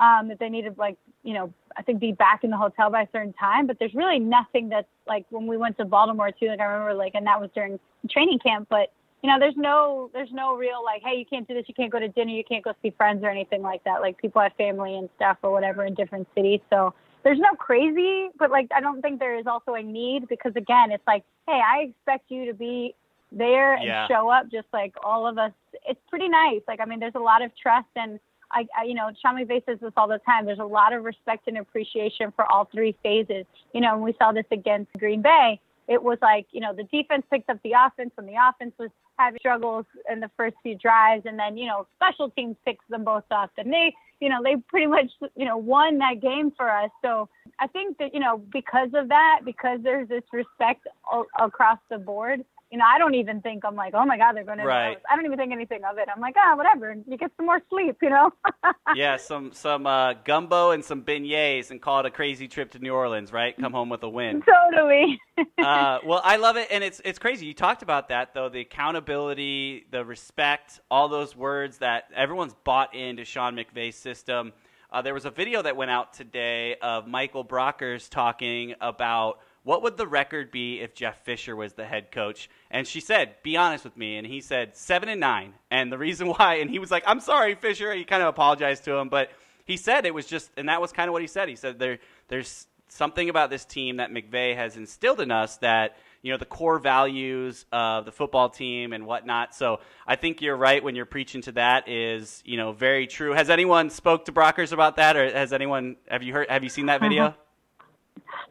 um, 0.00 0.28
that 0.28 0.38
they 0.40 0.48
need 0.48 0.62
to 0.62 0.74
like, 0.76 0.96
you 1.22 1.34
know, 1.34 1.52
I 1.76 1.82
think 1.82 2.00
be 2.00 2.12
back 2.12 2.42
in 2.42 2.50
the 2.50 2.56
hotel 2.56 2.90
by 2.90 3.02
a 3.02 3.08
certain 3.12 3.32
time, 3.34 3.66
but 3.66 3.78
there's 3.78 3.94
really 3.94 4.18
nothing 4.18 4.68
that's 4.68 4.88
like 5.06 5.24
when 5.30 5.46
we 5.46 5.56
went 5.56 5.76
to 5.78 5.84
Baltimore 5.84 6.32
too, 6.32 6.48
like 6.48 6.60
I 6.60 6.64
remember 6.64 6.94
like, 6.94 7.14
and 7.14 7.26
that 7.26 7.40
was 7.40 7.50
during 7.54 7.78
training 8.10 8.40
camp, 8.40 8.66
but 8.68 8.92
you 9.22 9.30
know, 9.30 9.38
there's 9.38 9.56
no 9.56 10.10
there's 10.12 10.32
no 10.32 10.56
real 10.56 10.82
like, 10.84 11.02
hey, 11.04 11.16
you 11.16 11.24
can't 11.24 11.46
do 11.46 11.54
this, 11.54 11.64
you 11.68 11.74
can't 11.74 11.92
go 11.92 12.00
to 12.00 12.08
dinner, 12.08 12.32
you 12.32 12.44
can't 12.44 12.64
go 12.64 12.72
see 12.82 12.90
friends 12.90 13.22
or 13.22 13.30
anything 13.30 13.62
like 13.62 13.84
that. 13.84 14.00
Like 14.00 14.18
people 14.18 14.42
have 14.42 14.52
family 14.58 14.96
and 14.96 15.08
stuff 15.16 15.38
or 15.42 15.52
whatever 15.52 15.84
in 15.84 15.94
different 15.94 16.26
cities. 16.34 16.60
So 16.70 16.92
there's 17.22 17.38
no 17.38 17.50
crazy, 17.56 18.28
but 18.38 18.50
like 18.50 18.68
I 18.74 18.80
don't 18.80 19.00
think 19.00 19.20
there 19.20 19.38
is 19.38 19.46
also 19.46 19.74
a 19.74 19.82
need 19.82 20.28
because 20.28 20.52
again, 20.56 20.90
it's 20.90 21.06
like, 21.06 21.22
hey, 21.46 21.60
I 21.64 21.82
expect 21.90 22.30
you 22.30 22.46
to 22.46 22.54
be 22.54 22.94
there 23.30 23.74
and 23.74 23.84
Yeah. 23.84 24.08
show 24.08 24.28
up 24.28 24.50
just 24.50 24.66
like 24.72 24.94
all 25.04 25.26
of 25.26 25.38
us. 25.38 25.52
It's 25.88 26.00
pretty 26.10 26.28
nice. 26.28 26.60
Like 26.66 26.80
I 26.80 26.84
mean, 26.84 26.98
there's 26.98 27.14
a 27.14 27.20
lot 27.20 27.42
of 27.42 27.52
trust 27.56 27.88
and 27.94 28.18
I, 28.50 28.66
I 28.76 28.84
you 28.84 28.94
know, 28.94 29.08
Sean 29.22 29.36
McVay 29.36 29.64
says 29.64 29.78
this 29.80 29.92
all 29.96 30.08
the 30.08 30.18
time. 30.18 30.46
There's 30.46 30.58
a 30.58 30.64
lot 30.64 30.92
of 30.92 31.04
respect 31.04 31.46
and 31.46 31.58
appreciation 31.58 32.32
for 32.34 32.50
all 32.50 32.64
three 32.72 32.96
phases. 33.04 33.46
You 33.72 33.80
know, 33.82 33.94
and 33.94 34.02
we 34.02 34.14
saw 34.18 34.32
this 34.32 34.46
against 34.50 34.92
Green 34.98 35.22
Bay. 35.22 35.60
It 35.88 36.02
was 36.02 36.18
like, 36.22 36.46
you 36.52 36.60
know, 36.60 36.72
the 36.72 36.84
defense 36.84 37.24
picked 37.30 37.50
up 37.50 37.58
the 37.62 37.72
offense 37.72 38.12
when 38.14 38.26
the 38.26 38.34
offense 38.48 38.72
was 38.78 38.90
having 39.18 39.38
struggles 39.38 39.86
in 40.10 40.20
the 40.20 40.30
first 40.36 40.56
few 40.62 40.76
drives, 40.76 41.24
and 41.26 41.38
then, 41.38 41.56
you 41.56 41.66
know, 41.66 41.86
special 41.96 42.30
teams 42.30 42.56
picks 42.64 42.84
them 42.88 43.04
both 43.04 43.24
up. 43.30 43.50
And 43.58 43.72
they, 43.72 43.94
you 44.20 44.28
know, 44.28 44.42
they 44.42 44.56
pretty 44.68 44.86
much, 44.86 45.10
you 45.36 45.44
know, 45.44 45.56
won 45.56 45.98
that 45.98 46.20
game 46.20 46.52
for 46.56 46.70
us. 46.70 46.90
So 47.02 47.28
I 47.58 47.66
think 47.66 47.98
that, 47.98 48.14
you 48.14 48.20
know, 48.20 48.38
because 48.52 48.90
of 48.94 49.08
that, 49.08 49.40
because 49.44 49.80
there's 49.82 50.08
this 50.08 50.22
respect 50.32 50.86
a- 51.12 51.44
across 51.44 51.78
the 51.90 51.98
board, 51.98 52.44
you 52.72 52.78
know, 52.78 52.86
I 52.86 52.96
don't 52.96 53.14
even 53.14 53.42
think 53.42 53.66
I'm 53.66 53.76
like, 53.76 53.92
oh 53.92 54.06
my 54.06 54.16
God, 54.16 54.34
they're 54.34 54.44
going 54.44 54.56
to. 54.56 54.64
Right. 54.64 54.96
I 55.08 55.14
don't 55.14 55.26
even 55.26 55.36
think 55.36 55.52
anything 55.52 55.82
of 55.84 55.98
it. 55.98 56.08
I'm 56.12 56.22
like, 56.22 56.34
ah, 56.38 56.56
whatever. 56.56 56.96
You 57.06 57.18
get 57.18 57.30
some 57.36 57.44
more 57.44 57.60
sleep, 57.68 57.98
you 58.00 58.08
know. 58.08 58.32
yeah, 58.94 59.18
some 59.18 59.52
some 59.52 59.86
uh, 59.86 60.14
gumbo 60.24 60.70
and 60.70 60.82
some 60.82 61.02
beignets, 61.02 61.70
and 61.70 61.82
call 61.82 62.00
it 62.00 62.06
a 62.06 62.10
crazy 62.10 62.48
trip 62.48 62.70
to 62.70 62.78
New 62.78 62.94
Orleans, 62.94 63.30
right? 63.30 63.54
Come 63.58 63.72
home 63.72 63.90
with 63.90 64.02
a 64.04 64.08
win. 64.08 64.42
totally. 64.42 65.20
uh, 65.62 65.98
well, 66.06 66.22
I 66.24 66.36
love 66.36 66.56
it, 66.56 66.68
and 66.70 66.82
it's 66.82 67.02
it's 67.04 67.18
crazy. 67.18 67.44
You 67.44 67.52
talked 67.52 67.82
about 67.82 68.08
that 68.08 68.32
though, 68.32 68.48
the 68.48 68.60
accountability, 68.60 69.84
the 69.90 70.02
respect, 70.02 70.80
all 70.90 71.10
those 71.10 71.36
words 71.36 71.76
that 71.78 72.04
everyone's 72.16 72.54
bought 72.64 72.94
into 72.94 73.26
Sean 73.26 73.54
McVay's 73.54 73.96
system. 73.96 74.54
Uh, 74.90 75.02
there 75.02 75.14
was 75.14 75.26
a 75.26 75.30
video 75.30 75.60
that 75.60 75.76
went 75.76 75.90
out 75.90 76.14
today 76.14 76.76
of 76.80 77.06
Michael 77.06 77.44
Brockers 77.44 78.08
talking 78.08 78.74
about 78.80 79.40
what 79.64 79.82
would 79.82 79.96
the 79.96 80.06
record 80.06 80.50
be 80.50 80.80
if 80.80 80.94
Jeff 80.94 81.24
Fisher 81.24 81.54
was 81.54 81.74
the 81.74 81.84
head 81.84 82.10
coach, 82.10 82.50
and 82.70 82.86
she 82.86 83.00
said, 83.00 83.36
"Be 83.42 83.56
honest 83.56 83.84
with 83.84 83.96
me," 83.96 84.16
and 84.16 84.26
he 84.26 84.40
said 84.40 84.76
seven 84.76 85.08
and 85.08 85.20
nine, 85.20 85.54
and 85.70 85.92
the 85.92 85.98
reason 85.98 86.28
why, 86.38 86.56
and 86.56 86.70
he 86.70 86.78
was 86.78 86.90
like, 86.90 87.04
"I'm 87.06 87.20
sorry, 87.20 87.54
Fisher," 87.54 87.92
he 87.94 88.04
kind 88.04 88.22
of 88.22 88.28
apologized 88.28 88.84
to 88.84 88.94
him, 88.94 89.08
but 89.08 89.30
he 89.64 89.76
said 89.76 90.06
it 90.06 90.14
was 90.14 90.26
just, 90.26 90.50
and 90.56 90.68
that 90.68 90.80
was 90.80 90.92
kind 90.92 91.08
of 91.08 91.12
what 91.12 91.22
he 91.22 91.28
said. 91.28 91.48
He 91.48 91.56
said 91.56 91.78
there, 91.78 91.98
there's 92.28 92.66
something 92.88 93.30
about 93.30 93.50
this 93.50 93.64
team 93.64 93.96
that 93.96 94.10
McVay 94.10 94.54
has 94.54 94.76
instilled 94.76 95.20
in 95.20 95.30
us 95.30 95.56
that 95.58 95.96
you 96.20 96.30
know 96.30 96.38
the 96.38 96.44
core 96.44 96.78
values 96.78 97.64
of 97.72 98.04
the 98.04 98.12
football 98.12 98.48
team 98.48 98.92
and 98.92 99.06
whatnot. 99.06 99.54
So 99.54 99.80
I 100.06 100.16
think 100.16 100.42
you're 100.42 100.56
right 100.56 100.82
when 100.82 100.94
you're 100.94 101.06
preaching 101.06 101.42
to 101.42 101.52
that 101.52 101.88
is 101.88 102.42
you 102.44 102.56
know 102.56 102.72
very 102.72 103.06
true. 103.06 103.32
Has 103.32 103.50
anyone 103.50 103.90
spoke 103.90 104.26
to 104.26 104.32
Brockers 104.32 104.72
about 104.72 104.96
that, 104.96 105.16
or 105.16 105.30
has 105.30 105.52
anyone 105.52 105.96
have 106.08 106.22
you 106.22 106.32
heard 106.32 106.50
have 106.50 106.62
you 106.62 106.70
seen 106.70 106.86
that 106.86 107.00
video? 107.00 107.34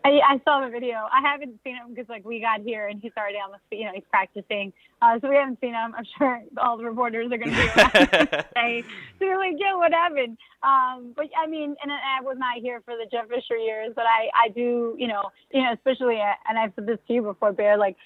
I, 0.03 0.19
I 0.27 0.41
saw 0.43 0.63
the 0.65 0.71
video. 0.71 0.95
I 1.11 1.21
haven't 1.21 1.59
seen 1.63 1.75
him 1.75 1.89
because 1.89 2.09
like 2.09 2.25
we 2.25 2.39
got 2.39 2.61
here 2.61 2.87
and 2.87 2.99
he's 3.01 3.11
already 3.17 3.37
on 3.37 3.51
the 3.51 3.77
you 3.77 3.85
know 3.85 3.91
he's 3.93 4.03
practicing. 4.09 4.73
Uh, 5.01 5.19
so 5.19 5.29
we 5.29 5.35
haven't 5.35 5.59
seen 5.61 5.73
him. 5.73 5.93
I'm 5.95 6.05
sure 6.17 6.41
all 6.57 6.77
the 6.77 6.85
reporters 6.85 7.31
are 7.31 7.37
going 7.37 7.51
to 7.51 7.55
be 7.55 8.37
say, 8.55 8.83
so 9.19 9.25
you're 9.25 9.37
like, 9.37 9.55
yeah, 9.57 9.75
what 9.75 9.91
happened? 9.91 10.37
Um, 10.63 11.13
but 11.15 11.25
I 11.37 11.47
mean, 11.47 11.75
and 11.81 11.91
I 11.91 12.21
was 12.21 12.37
not 12.39 12.57
here 12.61 12.81
for 12.85 12.95
the 12.95 13.05
Jeff 13.11 13.27
Fisher 13.27 13.57
years, 13.57 13.93
but 13.95 14.05
I 14.05 14.29
I 14.45 14.49
do 14.49 14.95
you 14.97 15.07
know 15.07 15.23
you 15.51 15.61
know 15.61 15.73
especially 15.73 16.19
uh, 16.19 16.33
and 16.49 16.57
I've 16.57 16.73
said 16.75 16.87
this 16.87 16.99
to 17.07 17.13
you 17.13 17.21
before, 17.21 17.53
Bear. 17.53 17.77
Like 17.77 17.97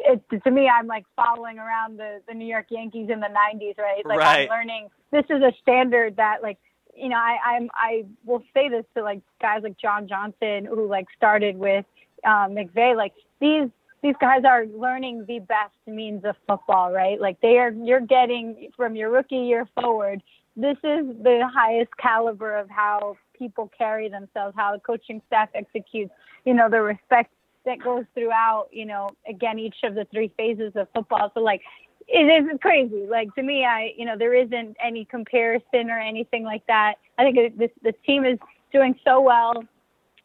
it 0.00 0.22
to 0.42 0.50
me, 0.50 0.68
I'm 0.68 0.86
like 0.86 1.04
following 1.14 1.58
around 1.58 1.98
the 1.98 2.20
the 2.26 2.34
New 2.34 2.46
York 2.46 2.66
Yankees 2.70 3.08
in 3.10 3.20
the 3.20 3.28
'90s, 3.28 3.78
right? 3.78 4.04
Like 4.04 4.18
Right. 4.18 4.48
I'm 4.50 4.58
learning. 4.58 4.88
This 5.12 5.24
is 5.30 5.42
a 5.42 5.52
standard 5.62 6.16
that 6.16 6.42
like 6.42 6.58
you 6.96 7.08
know, 7.08 7.16
I, 7.16 7.36
I'm 7.44 7.70
I 7.74 8.04
will 8.24 8.42
say 8.52 8.68
this 8.68 8.84
to 8.96 9.02
like 9.02 9.20
guys 9.40 9.60
like 9.62 9.78
John 9.78 10.08
Johnson 10.08 10.64
who 10.64 10.88
like 10.88 11.06
started 11.16 11.56
with 11.56 11.84
um, 12.24 12.54
McVay. 12.54 12.96
Like 12.96 13.12
these 13.40 13.68
these 14.02 14.14
guys 14.20 14.42
are 14.44 14.66
learning 14.66 15.24
the 15.26 15.38
best 15.40 15.74
means 15.86 16.24
of 16.24 16.36
football, 16.46 16.92
right? 16.92 17.20
Like 17.20 17.40
they 17.40 17.58
are 17.58 17.70
you're 17.70 18.00
getting 18.00 18.70
from 18.76 18.96
your 18.96 19.10
rookie 19.10 19.36
year 19.36 19.66
forward. 19.74 20.22
This 20.56 20.76
is 20.84 21.06
the 21.22 21.48
highest 21.52 21.90
caliber 21.96 22.56
of 22.56 22.68
how 22.70 23.16
people 23.36 23.70
carry 23.76 24.08
themselves, 24.08 24.54
how 24.56 24.72
the 24.72 24.80
coaching 24.80 25.20
staff 25.26 25.48
executes. 25.54 26.12
You 26.44 26.54
know, 26.54 26.68
the 26.70 26.80
respect 26.80 27.32
that 27.64 27.82
goes 27.82 28.04
throughout. 28.14 28.68
You 28.70 28.86
know, 28.86 29.10
again, 29.28 29.58
each 29.58 29.76
of 29.84 29.94
the 29.94 30.06
three 30.12 30.32
phases 30.36 30.72
of 30.76 30.88
football. 30.94 31.32
So 31.34 31.40
like 31.40 31.62
it 32.08 32.44
is 32.44 32.58
crazy. 32.60 33.06
Like 33.08 33.34
to 33.34 33.42
me, 33.42 33.64
I 33.64 33.92
you 33.96 34.04
know 34.04 34.16
there 34.16 34.34
isn't 34.34 34.76
any 34.82 35.04
comparison 35.04 35.90
or 35.90 35.98
anything 35.98 36.44
like 36.44 36.66
that. 36.66 36.94
I 37.18 37.30
think 37.30 37.58
this 37.58 37.70
the 37.82 37.92
team 38.06 38.24
is 38.24 38.38
doing 38.72 38.98
so 39.04 39.20
well, 39.20 39.64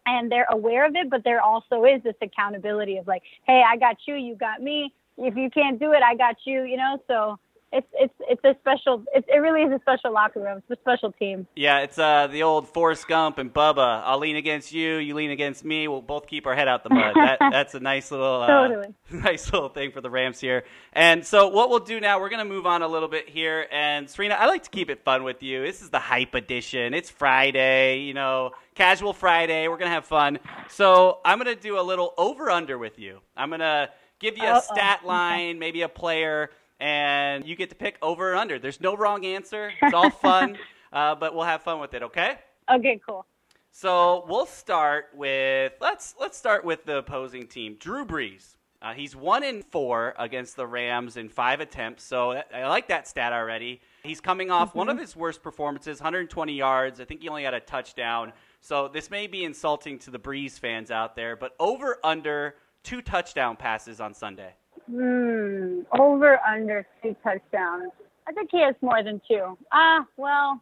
and 0.06 0.32
they're 0.32 0.48
aware 0.52 0.86
of 0.86 0.96
it. 0.96 1.10
But 1.10 1.24
there 1.24 1.42
also 1.42 1.86
is 1.86 2.02
this 2.04 2.16
accountability 2.22 2.98
of 2.98 3.08
like, 3.08 3.24
hey, 3.46 3.64
I 3.68 3.78
got 3.78 3.98
you, 4.08 4.16
you 4.16 4.36
got 4.36 4.62
me. 4.62 4.94
If 5.18 5.36
you 5.36 5.50
can't 5.50 5.80
do 5.80 5.92
it, 5.94 6.02
I 6.04 6.16
got 6.16 6.36
you. 6.46 6.64
You 6.64 6.78
know, 6.78 7.02
so 7.08 7.40
it's 7.72 7.88
it's 7.94 8.14
it's 8.22 8.44
a 8.44 8.56
special. 8.60 9.04
It, 9.14 9.26
it 9.28 9.38
really 9.38 9.62
is 9.62 9.72
a 9.72 9.80
special 9.82 10.12
locker 10.12 10.40
room. 10.40 10.58
It's 10.68 10.80
a 10.80 10.82
special 10.82 11.12
team. 11.12 11.48
Yeah, 11.56 11.80
it's 11.80 12.00
uh, 12.00 12.28
the 12.28 12.44
old 12.44 12.68
Forrest 12.68 13.08
Gump 13.08 13.38
and 13.38 13.54
Bubba. 13.54 14.02
I'll 14.06 14.18
lean 14.20 14.36
against 14.36 14.72
you, 14.72 14.96
you 14.96 15.14
lean 15.14 15.32
against 15.32 15.64
me. 15.64 15.88
We'll 15.88 16.02
both 16.02 16.28
keep 16.28 16.48
our 16.48 16.56
head 16.56 16.68
out 16.68 16.84
the 16.84 16.90
mud. 16.90 17.14
That, 17.16 17.38
that's 17.52 17.76
a 17.76 17.80
nice 17.80 18.12
little, 18.12 18.42
uh, 18.42 18.48
Totally. 18.48 18.94
nice 19.12 19.52
little 19.52 19.70
thing 19.70 19.92
for 19.92 20.02
the 20.02 20.10
Rams 20.10 20.40
here. 20.40 20.64
And 20.94 21.26
so, 21.26 21.48
what 21.50 21.70
we'll 21.70 21.80
do 21.80 22.00
now, 22.00 22.20
we're 22.20 22.30
gonna 22.30 22.46
move 22.46 22.66
on 22.66 22.82
a 22.82 22.88
little 22.88 23.10
bit 23.10 23.30
here. 23.30 23.68
And 23.72 24.08
Sarina, 24.08 24.32
I 24.32 24.48
like 24.48 24.64
to 24.64 24.70
keep 24.70 24.90
it 24.90 25.04
fun 25.04 25.24
with 25.24 25.44
you. 25.44 25.62
This 25.62 25.82
is 25.82 25.90
the 25.90 26.00
hype 26.00 26.34
edition. 26.34 26.94
It's 26.94 27.10
Friday, 27.10 28.00
you 28.00 28.14
know, 28.14 28.52
casual 28.74 29.14
Friday. 29.14 29.68
We're 29.68 29.78
gonna 29.78 29.92
have 29.92 30.06
fun. 30.06 30.40
So 30.70 31.20
I'm 31.24 31.38
gonna 31.38 31.56
do 31.56 31.80
a 31.80 31.84
little 31.84 32.14
over 32.18 32.50
under 32.50 32.78
with 32.78 32.98
you. 32.98 33.20
I'm 33.38 33.50
gonna 33.52 33.90
give 34.20 34.38
you 34.38 34.44
a 34.46 34.54
Uh-oh. 34.54 34.74
stat 34.74 35.06
line, 35.06 35.60
maybe 35.60 35.82
a 35.82 35.90
player, 35.90 36.52
and 36.80 37.46
you 37.46 37.56
get 37.56 37.70
to 37.70 37.76
pick 37.76 37.98
over 38.02 38.34
or 38.34 38.36
under. 38.36 38.60
There's 38.60 38.82
no 38.82 38.96
wrong 38.96 39.26
answer. 39.26 39.72
It's 39.82 39.94
all 39.94 40.10
fun, 40.10 40.58
uh, 40.94 41.16
but 41.16 41.36
we'll 41.36 41.46
have 41.46 41.64
fun 41.64 41.80
with 41.80 41.94
it. 41.94 42.04
Okay? 42.04 42.38
Okay, 42.72 43.00
cool. 43.06 43.26
So 43.72 44.26
we'll 44.28 44.46
start 44.46 45.10
with 45.14 45.74
let's 45.80 46.16
let's 46.20 46.38
start 46.38 46.66
with 46.66 46.86
the 46.86 46.98
opposing 46.98 47.48
team. 47.48 47.78
Drew 47.80 48.06
Brees. 48.06 48.56
Uh, 48.82 48.94
he's 48.94 49.14
one 49.14 49.44
in 49.44 49.62
four 49.62 50.16
against 50.18 50.56
the 50.56 50.66
Rams 50.66 51.18
in 51.18 51.28
five 51.28 51.60
attempts. 51.60 52.04
So 52.04 52.42
I 52.54 52.68
like 52.68 52.88
that 52.88 53.10
stat 53.10 53.34
already. 53.34 53.82
He's 54.04 54.22
coming 54.22 54.52
off 54.52 54.74
one 54.74 54.88
of 54.88 54.98
his 54.98 55.18
worst 55.18 55.44
performances, 55.44 56.00
120 56.00 56.54
yards. 56.54 57.02
I 57.02 57.06
think 57.06 57.22
he 57.22 57.28
only 57.28 57.44
had 57.44 57.54
a 57.54 57.60
touchdown. 57.60 58.32
So 58.62 58.88
this 58.88 59.12
may 59.12 59.28
be 59.28 59.44
insulting 59.44 60.00
to 60.00 60.12
the 60.12 60.20
Brees 60.20 60.58
fans 60.58 60.92
out 60.92 61.18
there, 61.18 61.36
but 61.36 61.56
over 61.60 61.98
under 62.06 62.56
two 62.84 63.02
touchdown 63.02 63.58
passes 63.58 64.00
on 64.00 64.14
Sunday. 64.14 64.54
Hmm. 64.90 65.82
Over 66.00 66.40
under 66.48 66.86
two 67.04 67.16
touchdowns. 67.24 67.92
I 68.28 68.32
think 68.32 68.50
he 68.52 68.62
has 68.62 68.76
more 68.82 69.04
than 69.04 69.22
two. 69.30 69.58
Ah, 69.72 70.06
well, 70.18 70.62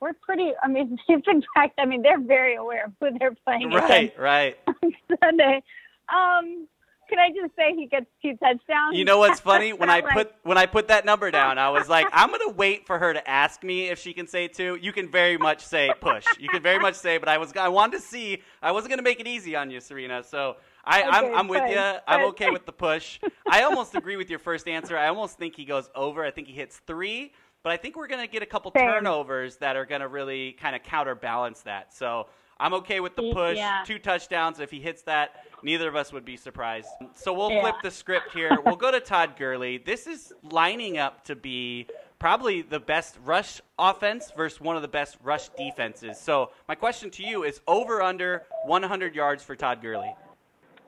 we're 0.00 0.12
pretty. 0.14 0.52
I 0.62 0.68
mean, 0.68 0.98
in 1.08 1.42
fact, 1.54 1.78
I 1.78 1.84
mean 1.86 2.02
they're 2.02 2.20
very 2.20 2.56
aware 2.56 2.86
of 2.86 2.92
who 3.00 3.18
they're 3.18 3.34
playing 3.44 3.70
Right, 3.70 3.90
against 4.12 4.18
right. 4.18 4.56
on 4.66 4.92
Sunday. 5.22 5.62
Um, 6.08 6.66
can 7.08 7.18
I 7.18 7.30
just 7.30 7.56
say 7.56 7.74
he 7.74 7.86
gets 7.86 8.04
two 8.20 8.32
touchdowns? 8.36 8.94
You 8.96 9.04
know 9.06 9.18
what's 9.18 9.40
funny? 9.40 9.72
When 9.78 9.88
I 9.88 10.02
put 10.02 10.34
when 10.42 10.58
I 10.58 10.66
put 10.66 10.88
that 10.88 11.06
number 11.06 11.30
down, 11.30 11.58
I 11.58 11.70
was 11.70 11.88
like, 11.88 12.06
I'm 12.12 12.30
gonna 12.30 12.50
wait 12.52 12.86
for 12.86 12.98
her 12.98 13.14
to 13.14 13.30
ask 13.30 13.62
me 13.62 13.88
if 13.88 13.98
she 13.98 14.12
can 14.12 14.26
say 14.26 14.46
two. 14.48 14.78
You 14.80 14.92
can 14.92 15.10
very 15.10 15.38
much 15.38 15.64
say 15.64 15.90
push. 16.00 16.26
You 16.38 16.50
can 16.50 16.62
very 16.62 16.78
much 16.78 16.96
say, 16.96 17.16
but 17.16 17.28
I 17.30 17.38
was 17.38 17.54
I 17.56 17.68
wanted 17.68 17.96
to 17.98 18.02
see. 18.02 18.42
I 18.60 18.72
wasn't 18.72 18.90
gonna 18.90 19.02
make 19.02 19.20
it 19.20 19.26
easy 19.26 19.56
on 19.56 19.70
you, 19.70 19.78
Sarina. 19.78 20.22
So 20.22 20.56
I, 20.88 21.02
I'm 21.02 21.34
I'm 21.34 21.48
with 21.48 21.70
you. 21.70 21.78
I'm 22.06 22.24
okay 22.30 22.50
with 22.50 22.64
the 22.66 22.72
push. 22.72 23.20
I 23.48 23.62
almost 23.62 23.94
agree 23.94 24.16
with 24.16 24.30
your 24.30 24.38
first 24.38 24.66
answer. 24.66 24.96
I 24.96 25.08
almost 25.08 25.38
think 25.38 25.54
he 25.54 25.64
goes 25.64 25.90
over. 25.94 26.24
I 26.24 26.30
think 26.30 26.46
he 26.48 26.54
hits 26.54 26.80
three. 26.86 27.32
But 27.62 27.72
I 27.72 27.76
think 27.76 27.96
we're 27.96 28.06
gonna 28.06 28.26
get 28.26 28.42
a 28.42 28.46
couple 28.46 28.72
Same. 28.74 28.88
turnovers 28.88 29.56
that 29.56 29.76
are 29.76 29.84
gonna 29.84 30.08
really 30.08 30.52
kind 30.52 30.74
of 30.74 30.82
counterbalance 30.82 31.60
that. 31.62 31.92
So 31.92 32.28
I'm 32.60 32.72
okay 32.74 33.00
with 33.00 33.14
the 33.16 33.30
push. 33.32 33.56
yeah. 33.58 33.82
Two 33.86 33.98
touchdowns. 33.98 34.60
If 34.60 34.70
he 34.70 34.80
hits 34.80 35.02
that, 35.02 35.44
neither 35.62 35.88
of 35.88 35.94
us 35.94 36.12
would 36.12 36.24
be 36.24 36.36
surprised. 36.36 36.88
So 37.14 37.32
we'll 37.32 37.50
Yeah. 37.52 37.60
flip 37.60 37.76
the 37.82 37.90
script 37.90 38.32
here. 38.32 38.58
We'll 38.64 38.76
go 38.76 38.90
to 38.90 39.00
Todd 39.00 39.36
Gurley. 39.36 39.78
This 39.78 40.06
is 40.06 40.32
lining 40.42 40.98
up 40.98 41.24
to 41.24 41.36
be 41.36 41.86
probably 42.18 42.62
the 42.62 42.80
best 42.80 43.16
rush 43.24 43.60
offense 43.78 44.32
versus 44.36 44.60
one 44.60 44.74
of 44.76 44.82
the 44.82 44.88
best 44.88 45.18
rush 45.22 45.50
defenses. 45.50 46.18
So 46.18 46.50
my 46.66 46.74
question 46.74 47.10
to 47.10 47.22
you 47.22 47.44
is 47.44 47.60
over 47.68 48.02
under 48.02 48.44
100 48.66 49.14
yards 49.14 49.42
for 49.44 49.54
Todd 49.54 49.80
Gurley. 49.82 50.12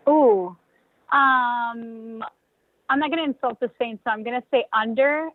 Ooh. 0.08 0.56
Um, 1.12 2.22
I'm 2.88 2.98
not 2.98 3.10
going 3.10 3.18
to 3.18 3.24
insult 3.24 3.60
the 3.60 3.70
Saints, 3.78 4.02
so 4.04 4.10
I'm 4.10 4.22
going 4.22 4.40
to 4.40 4.46
say 4.50 4.64
under 4.72 5.28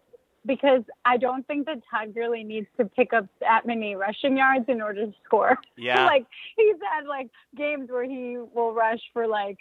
because 0.46 0.84
I 1.06 1.18
don't 1.18 1.46
think 1.48 1.66
that 1.66 1.82
Todd 1.90 2.14
Gurley 2.14 2.44
needs 2.44 2.68
to 2.78 2.86
pick 2.86 3.14
up 3.14 3.26
that 3.40 3.66
many 3.66 3.96
rushing 3.96 4.38
yards 4.38 4.66
in 4.68 4.82
order 4.82 5.08
to 5.08 5.14
score. 5.26 5.58
Yeah. 5.78 6.06
like 6.06 6.26
he's 6.56 6.76
had 6.90 7.06
like 7.08 7.30
games 7.56 7.90
where 7.90 8.06
he 8.06 8.38
will 8.54 8.74
rush 8.74 9.02
for 9.14 9.28
like 9.28 9.58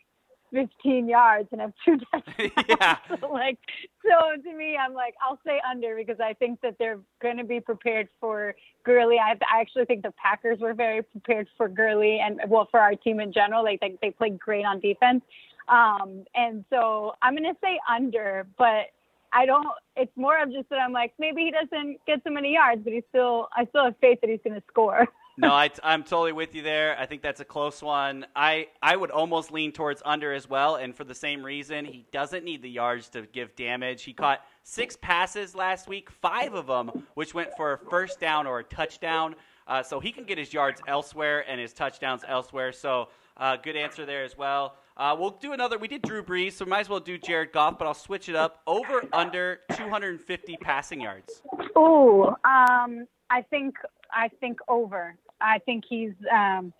15 0.54 1.08
yards 1.08 1.48
and 1.52 1.60
have 1.60 1.72
two 1.84 1.98
touchdowns. 2.10 2.52
Yeah. 2.68 2.96
like 3.30 3.58
so 4.02 4.40
to 4.42 4.56
me, 4.56 4.76
I'm 4.76 4.94
like 4.94 5.14
I'll 5.20 5.40
say 5.44 5.60
under 5.68 5.96
because 5.96 6.20
I 6.20 6.32
think 6.34 6.60
that 6.62 6.76
they're 6.78 7.00
going 7.20 7.36
to 7.38 7.44
be 7.44 7.60
prepared 7.60 8.08
for 8.20 8.54
Gurley. 8.84 9.16
I, 9.18 9.32
I 9.32 9.60
actually 9.60 9.84
think 9.84 10.02
the 10.02 10.12
Packers 10.12 10.60
were 10.60 10.74
very 10.74 11.02
prepared 11.02 11.48
for 11.56 11.68
Gurley 11.68 12.20
and 12.20 12.40
well 12.48 12.68
for 12.70 12.80
our 12.80 12.94
team 12.94 13.20
in 13.20 13.32
general. 13.32 13.64
Like 13.64 13.80
they, 13.80 13.96
they 14.00 14.10
played 14.10 14.38
great 14.38 14.64
on 14.64 14.80
defense. 14.80 15.22
Um, 15.68 16.24
and 16.34 16.64
so 16.70 17.14
I'm 17.22 17.34
going 17.34 17.44
to 17.52 17.58
say 17.62 17.78
under, 17.90 18.46
but 18.56 18.86
I 19.32 19.46
don't. 19.46 19.66
It's 19.96 20.16
more 20.16 20.40
of 20.40 20.52
just 20.52 20.68
that 20.70 20.78
I'm 20.78 20.92
like 20.92 21.12
maybe 21.18 21.42
he 21.42 21.50
doesn't 21.50 21.98
get 22.06 22.20
so 22.22 22.30
many 22.30 22.52
yards, 22.52 22.82
but 22.84 22.92
he's 22.92 23.02
still. 23.08 23.48
I 23.56 23.64
still 23.66 23.84
have 23.84 23.96
faith 24.00 24.20
that 24.20 24.30
he's 24.30 24.40
going 24.44 24.54
to 24.54 24.62
score. 24.68 25.08
no, 25.36 25.50
I, 25.50 25.70
I'm 25.82 26.02
totally 26.02 26.32
with 26.32 26.54
you 26.54 26.62
there. 26.62 26.96
I 26.98 27.06
think 27.06 27.22
that's 27.22 27.40
a 27.40 27.44
close 27.44 27.82
one. 27.82 28.26
I, 28.36 28.68
I 28.82 28.94
would 28.96 29.10
almost 29.10 29.50
lean 29.50 29.72
towards 29.72 30.02
under 30.04 30.32
as 30.32 30.48
well, 30.48 30.76
and 30.76 30.94
for 30.94 31.04
the 31.04 31.14
same 31.14 31.42
reason, 31.42 31.84
he 31.84 32.06
doesn't 32.12 32.44
need 32.44 32.62
the 32.62 32.70
yards 32.70 33.08
to 33.10 33.22
give 33.22 33.54
damage. 33.56 34.04
He 34.04 34.12
caught 34.12 34.40
six 34.62 34.96
passes 34.96 35.54
last 35.54 35.88
week, 35.88 36.10
five 36.10 36.54
of 36.54 36.66
them, 36.66 37.06
which 37.14 37.34
went 37.34 37.50
for 37.56 37.72
a 37.72 37.78
first 37.90 38.20
down 38.20 38.46
or 38.46 38.60
a 38.60 38.64
touchdown. 38.64 39.34
Uh, 39.66 39.82
so 39.82 39.98
he 39.98 40.12
can 40.12 40.24
get 40.24 40.36
his 40.36 40.52
yards 40.52 40.80
elsewhere 40.86 41.44
and 41.48 41.60
his 41.60 41.72
touchdowns 41.72 42.22
elsewhere. 42.28 42.70
So 42.70 43.08
uh, 43.36 43.56
good 43.56 43.76
answer 43.76 44.04
there 44.04 44.24
as 44.24 44.36
well. 44.36 44.76
Uh, 44.96 45.16
we'll 45.18 45.30
do 45.30 45.52
another. 45.52 45.78
We 45.78 45.88
did 45.88 46.02
Drew 46.02 46.22
Brees, 46.22 46.52
so 46.52 46.64
we 46.64 46.70
might 46.70 46.80
as 46.80 46.88
well 46.88 47.00
do 47.00 47.18
Jared 47.18 47.52
Goff, 47.52 47.78
but 47.78 47.86
I'll 47.86 47.94
switch 47.94 48.28
it 48.28 48.36
up. 48.36 48.60
Over 48.66 49.02
under 49.12 49.60
250 49.72 50.56
passing 50.58 51.00
yards. 51.00 51.42
Ooh, 51.76 52.26
um, 52.44 53.06
I 53.30 53.42
think 53.50 53.74
I 54.12 54.28
think 54.40 54.60
over. 54.68 55.16
I 55.40 55.58
think 55.60 55.84
he's. 55.88 56.12
Um, 56.32 56.72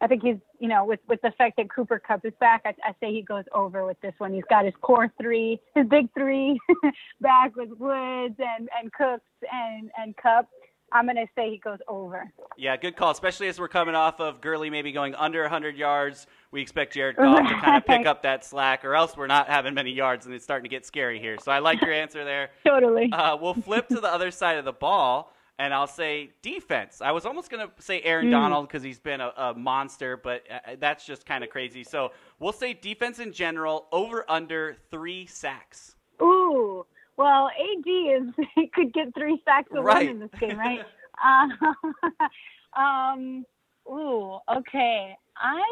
I 0.00 0.06
think 0.06 0.22
he's. 0.22 0.36
You 0.58 0.68
know, 0.68 0.84
with 0.84 1.00
with 1.08 1.20
the 1.22 1.32
fact 1.36 1.56
that 1.58 1.70
Cooper 1.70 1.98
Kupp 1.98 2.24
is 2.24 2.32
back, 2.40 2.62
I, 2.64 2.74
I 2.84 2.94
say 3.00 3.12
he 3.12 3.22
goes 3.22 3.44
over 3.52 3.84
with 3.86 4.00
this 4.00 4.14
one. 4.18 4.32
He's 4.32 4.44
got 4.48 4.64
his 4.64 4.74
core 4.80 5.12
three, 5.20 5.60
his 5.74 5.86
big 5.86 6.08
three, 6.14 6.58
back 7.20 7.56
with 7.56 7.70
Woods 7.78 8.36
and 8.38 8.68
and 8.80 8.92
Cooks 8.92 9.24
and 9.50 9.90
and 9.98 10.16
Kupp. 10.16 10.48
I'm 10.94 11.06
gonna 11.06 11.26
say 11.34 11.50
he 11.50 11.58
goes 11.58 11.80
over. 11.88 12.32
Yeah, 12.56 12.76
good 12.76 12.94
call, 12.94 13.10
especially 13.10 13.48
as 13.48 13.58
we're 13.58 13.68
coming 13.68 13.96
off 13.96 14.20
of 14.20 14.40
Gurley 14.40 14.70
maybe 14.70 14.92
going 14.92 15.14
under 15.16 15.42
100 15.42 15.76
yards. 15.76 16.28
We 16.52 16.62
expect 16.62 16.94
Jared 16.94 17.16
Goff 17.16 17.48
to 17.48 17.54
kind 17.60 17.76
of 17.76 17.84
pick 17.84 18.06
up 18.06 18.22
that 18.22 18.44
slack, 18.44 18.84
or 18.84 18.94
else 18.94 19.16
we're 19.16 19.26
not 19.26 19.48
having 19.48 19.74
many 19.74 19.90
yards, 19.90 20.24
and 20.24 20.34
it's 20.34 20.44
starting 20.44 20.62
to 20.62 20.68
get 20.68 20.86
scary 20.86 21.18
here. 21.18 21.36
So 21.42 21.50
I 21.50 21.58
like 21.58 21.80
your 21.80 21.92
answer 21.92 22.24
there. 22.24 22.50
Totally. 22.66 23.10
Uh, 23.12 23.36
we'll 23.36 23.54
flip 23.54 23.88
to 23.88 23.96
the 23.96 24.12
other 24.12 24.30
side 24.30 24.56
of 24.56 24.64
the 24.64 24.72
ball, 24.72 25.33
and 25.58 25.72
I'll 25.72 25.86
say 25.86 26.30
defense. 26.42 27.00
I 27.00 27.12
was 27.12 27.26
almost 27.26 27.50
going 27.50 27.66
to 27.66 27.82
say 27.82 28.00
Aaron 28.02 28.30
Donald 28.30 28.66
because 28.68 28.82
he's 28.82 28.98
been 28.98 29.20
a, 29.20 29.32
a 29.36 29.54
monster, 29.54 30.16
but 30.16 30.42
uh, 30.50 30.76
that's 30.80 31.06
just 31.06 31.24
kind 31.26 31.44
of 31.44 31.50
crazy. 31.50 31.84
So 31.84 32.12
we'll 32.40 32.52
say 32.52 32.74
defense 32.74 33.18
in 33.20 33.32
general, 33.32 33.86
over 33.92 34.24
under 34.28 34.76
three 34.90 35.26
sacks. 35.26 35.94
Ooh. 36.20 36.84
Well, 37.16 37.48
AD 37.48 37.86
is 37.86 38.34
he 38.56 38.66
could 38.74 38.92
get 38.92 39.14
three 39.14 39.40
sacks 39.44 39.70
alone 39.72 39.84
Right. 39.84 40.08
in 40.10 40.18
this 40.18 40.30
game, 40.40 40.58
right? 40.58 40.80
uh, 41.24 42.78
um. 42.80 43.44
Ooh. 43.88 44.38
Okay. 44.56 45.16
I. 45.36 45.62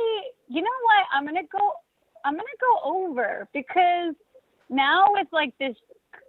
You 0.48 0.62
know 0.62 0.70
what? 0.84 1.06
I'm 1.12 1.24
gonna 1.24 1.42
go. 1.50 1.72
I'm 2.24 2.34
gonna 2.34 2.44
go 2.60 2.78
over 2.84 3.48
because 3.52 4.14
now 4.70 5.06
with 5.10 5.26
like 5.32 5.52
this, 5.58 5.74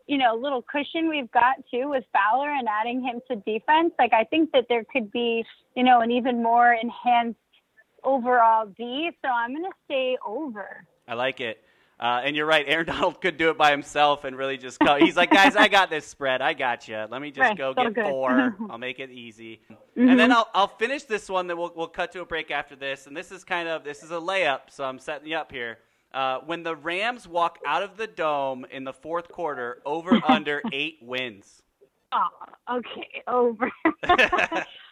you 0.07 0.17
know, 0.17 0.35
a 0.35 0.39
little 0.39 0.61
cushion 0.61 1.09
we've 1.09 1.31
got 1.31 1.55
too 1.71 1.89
with 1.89 2.03
Fowler 2.11 2.49
and 2.49 2.67
adding 2.67 3.01
him 3.01 3.21
to 3.29 3.35
defense. 3.49 3.93
Like 3.97 4.13
I 4.13 4.23
think 4.25 4.51
that 4.51 4.65
there 4.69 4.83
could 4.91 5.11
be, 5.11 5.43
you 5.75 5.83
know, 5.83 6.01
an 6.01 6.11
even 6.11 6.43
more 6.43 6.73
enhanced 6.73 7.39
overall 8.03 8.65
D. 8.77 9.11
So 9.23 9.29
I'm 9.29 9.53
gonna 9.53 9.69
stay 9.85 10.17
over. 10.25 10.85
I 11.07 11.13
like 11.15 11.39
it. 11.39 11.63
Uh, 11.99 12.21
and 12.25 12.35
you're 12.35 12.45
right. 12.45 12.65
Aaron 12.67 12.85
Donald 12.87 13.21
could 13.21 13.37
do 13.37 13.49
it 13.49 13.57
by 13.57 13.71
himself 13.71 14.23
and 14.25 14.37
really 14.37 14.57
just 14.57 14.79
go. 14.79 14.97
He's 14.97 15.15
like, 15.15 15.29
guys, 15.29 15.55
I 15.55 15.67
got 15.69 15.89
this 15.89 16.05
spread. 16.05 16.41
I 16.41 16.53
got 16.53 16.87
you. 16.87 17.05
Let 17.09 17.21
me 17.21 17.29
just 17.31 17.39
Right, 17.39 17.57
go 17.57 17.73
get 17.73 17.93
good. 17.93 18.05
four. 18.05 18.57
I'll 18.69 18.77
make 18.77 18.99
it 18.99 19.09
easy. 19.09 19.61
And 19.95 20.19
then 20.19 20.31
I'll, 20.31 20.49
I'll 20.53 20.67
finish 20.67 21.03
this 21.03 21.29
one. 21.29 21.47
Then 21.47 21.57
we'll, 21.57 21.71
we'll 21.75 21.87
cut 21.87 22.11
to 22.13 22.21
a 22.21 22.25
break 22.25 22.51
after 22.51 22.75
this. 22.75 23.07
And 23.07 23.15
this 23.15 23.31
is 23.31 23.43
kind 23.45 23.69
of 23.69 23.83
this 23.85 24.03
is 24.03 24.11
a 24.11 24.15
layup. 24.15 24.61
So 24.69 24.83
I'm 24.83 24.99
setting 24.99 25.29
you 25.29 25.37
up 25.37 25.51
here. 25.51 25.77
Uh, 26.13 26.39
when 26.45 26.63
the 26.63 26.76
Rams 26.76 27.28
walk 27.28 27.60
out 27.65 27.82
of 27.82 27.97
the 27.97 28.08
dome 28.08 28.65
in 28.71 28.84
the 28.84 28.93
fourth 28.93 29.30
quarter, 29.30 29.82
over 29.86 30.19
under 30.26 30.62
eight 30.71 30.99
wins. 31.02 31.63
Oh, 32.12 32.78
okay, 32.78 33.23
over. 33.28 33.71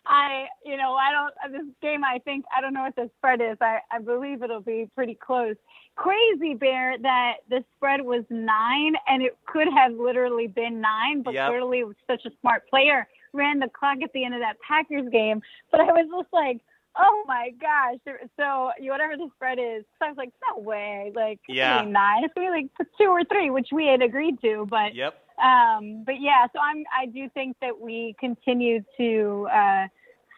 I, 0.07 0.47
you 0.65 0.75
know, 0.77 0.93
I 0.95 1.11
don't. 1.11 1.53
This 1.53 1.75
game, 1.81 2.03
I 2.03 2.17
think, 2.25 2.45
I 2.55 2.61
don't 2.61 2.73
know 2.73 2.81
what 2.81 2.95
the 2.95 3.09
spread 3.19 3.39
is. 3.41 3.57
I, 3.61 3.79
I 3.91 3.99
believe 3.99 4.41
it'll 4.41 4.61
be 4.61 4.89
pretty 4.95 5.13
close. 5.13 5.55
Crazy 5.95 6.55
bear 6.55 6.97
that 6.97 7.33
the 7.49 7.63
spread 7.75 8.01
was 8.01 8.23
nine, 8.31 8.95
and 9.07 9.21
it 9.21 9.37
could 9.45 9.67
have 9.75 9.93
literally 9.93 10.47
been 10.47 10.81
nine, 10.81 11.21
but 11.21 11.35
Yep. 11.35 11.49
clearly 11.49 11.83
such 12.07 12.25
a 12.25 12.31
smart 12.41 12.67
player 12.69 13.07
ran 13.33 13.59
the 13.59 13.69
clock 13.69 13.97
at 14.03 14.11
the 14.13 14.25
end 14.25 14.33
of 14.33 14.41
that 14.41 14.57
Packers 14.67 15.07
game. 15.11 15.41
But 15.71 15.81
I 15.81 15.85
was 15.91 16.07
just 16.09 16.33
like, 16.33 16.61
oh 16.97 17.23
my 17.27 17.51
gosh. 17.59 17.97
So 18.37 18.71
whatever 18.79 19.17
the 19.17 19.29
spread 19.35 19.59
is, 19.59 19.83
so 19.99 20.05
I 20.05 20.09
was 20.09 20.17
like, 20.17 20.31
no 20.49 20.61
way. 20.61 21.11
Like, 21.15 21.39
Yeah. 21.47 21.81
nine. 21.81 22.23
It's 22.23 22.33
gonna 22.33 22.47
be 22.47 22.51
like 22.63 22.87
two 22.99 23.07
or 23.09 23.23
three, 23.25 23.49
which 23.49 23.69
we 23.71 23.85
had 23.87 24.01
agreed 24.01 24.41
to. 24.41 24.65
But 24.69 24.93
Yep. 24.95 25.15
um, 25.41 26.03
but 26.05 26.19
yeah, 26.19 26.47
so 26.53 26.59
I'm 26.59 26.83
I 26.95 27.05
do 27.07 27.29
think 27.29 27.57
that 27.61 27.79
we 27.79 28.15
continue 28.19 28.83
to 28.97 29.47
uh, 29.51 29.87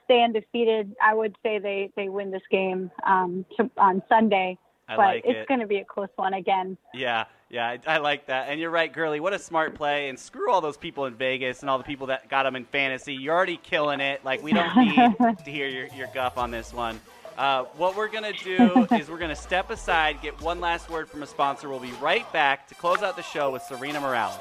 stay 0.06 0.24
undefeated. 0.24 0.96
I 1.02 1.14
would 1.14 1.36
say 1.44 1.60
they 1.60 1.92
they 1.96 2.10
win 2.10 2.32
this 2.32 2.44
game 2.52 2.92
um, 3.06 3.46
to, 3.58 3.70
on 3.78 4.02
Sunday, 4.10 4.58
I 4.88 4.96
but 4.96 5.02
like 5.02 5.24
it's 5.26 5.40
it. 5.40 5.48
going 5.48 5.62
to 5.62 5.68
be 5.68 5.78
a 5.78 5.86
close 5.86 6.10
one 6.16 6.34
again. 6.34 6.78
Yeah, 6.94 7.26
yeah, 7.50 7.68
I, 7.68 7.80
I 7.88 7.98
like 7.98 8.28
that. 8.28 8.50
And 8.50 8.60
you're 8.60 8.70
right, 8.70 8.92
Gurley. 8.92 9.20
What 9.20 9.34
a 9.34 9.40
smart 9.40 9.76
play. 9.76 10.10
And 10.10 10.20
screw 10.20 10.52
all 10.52 10.60
those 10.60 10.76
people 10.76 11.06
in 11.06 11.14
Vegas 11.14 11.62
and 11.62 11.70
all 11.70 11.78
the 11.78 11.84
people 11.84 12.08
that 12.08 12.30
got 12.30 12.44
them 12.44 12.56
in 12.56 12.66
fantasy. 12.66 13.14
You're 13.14 13.36
already 13.36 13.58
killing 13.58 14.00
it. 14.02 14.26
Like, 14.26 14.44
we 14.44 14.52
don't 14.54 14.76
need 14.76 14.96
to 15.46 15.52
hear 15.52 15.68
your, 15.68 15.88
your 15.96 16.08
guff 16.14 16.38
on 16.38 16.52
this 16.52 16.74
one. 16.74 17.00
Uh, 17.38 17.64
what 17.78 17.96
we're 17.96 18.10
going 18.10 18.32
to 18.32 18.44
do 18.44 18.88
is 18.96 19.10
we're 19.10 19.18
going 19.18 19.30
to 19.30 19.36
step 19.36 19.70
aside, 19.70 20.22
get 20.22 20.40
one 20.42 20.60
last 20.60 20.90
word 20.90 21.10
from 21.10 21.24
a 21.24 21.28
sponsor. 21.28 21.70
We'll 21.70 21.80
be 21.80 21.94
right 22.02 22.32
back 22.34 22.68
to 22.68 22.76
close 22.76 23.02
out 23.02 23.16
the 23.16 23.24
show 23.24 23.52
with 23.52 23.62
Sarina 23.64 24.02
Morales. 24.02 24.38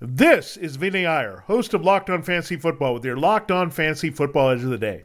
This 0.00 0.56
is 0.56 0.76
Vinny 0.76 1.06
Iyer, 1.06 1.42
host 1.48 1.74
of 1.74 1.82
Locked 1.82 2.08
On 2.08 2.22
Fantasy 2.22 2.56
Football, 2.56 2.94
with 2.94 3.04
your 3.04 3.16
Locked 3.16 3.50
On 3.50 3.68
Fantasy 3.70 4.10
Football 4.10 4.50
Edge 4.50 4.62
of 4.62 4.70
the 4.70 4.78
Day. 4.78 5.04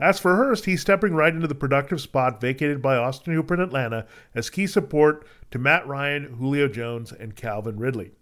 As 0.00 0.18
for 0.18 0.34
Hurst, 0.34 0.64
he's 0.64 0.80
stepping 0.80 1.14
right 1.14 1.34
into 1.34 1.46
the 1.46 1.54
productive 1.54 2.00
spot 2.00 2.40
vacated 2.40 2.80
by 2.80 2.96
Austin 2.96 3.34
Hooper 3.34 3.52
in 3.52 3.60
Atlanta 3.60 4.06
as 4.34 4.48
key 4.48 4.66
support 4.66 5.26
to 5.50 5.58
Matt 5.58 5.86
Ryan, 5.86 6.36
Julio 6.38 6.68
Jones, 6.68 7.12
and 7.12 7.36
Calvin 7.36 7.78
Ridley. 7.78 8.12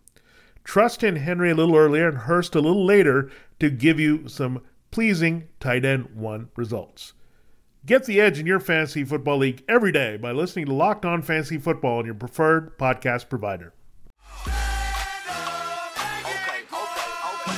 Trust 0.64 1.04
in 1.04 1.16
Henry 1.16 1.52
a 1.52 1.54
little 1.54 1.76
earlier 1.76 2.08
and 2.08 2.18
Hurst 2.18 2.56
a 2.56 2.60
little 2.60 2.84
later 2.84 3.30
to 3.60 3.70
give 3.70 4.00
you 4.00 4.26
some 4.28 4.60
pleasing 4.90 5.46
tight 5.60 5.84
end 5.84 6.16
one 6.16 6.48
results. 6.56 7.12
Get 7.86 8.06
the 8.06 8.20
edge 8.20 8.40
in 8.40 8.46
your 8.46 8.60
fantasy 8.60 9.04
football 9.04 9.38
league 9.38 9.62
every 9.68 9.92
day 9.92 10.16
by 10.16 10.32
listening 10.32 10.66
to 10.66 10.74
Locked 10.74 11.04
On 11.04 11.22
Fantasy 11.22 11.58
Football 11.58 12.00
on 12.00 12.06
your 12.06 12.14
preferred 12.14 12.76
podcast 12.76 13.28
provider. 13.28 13.72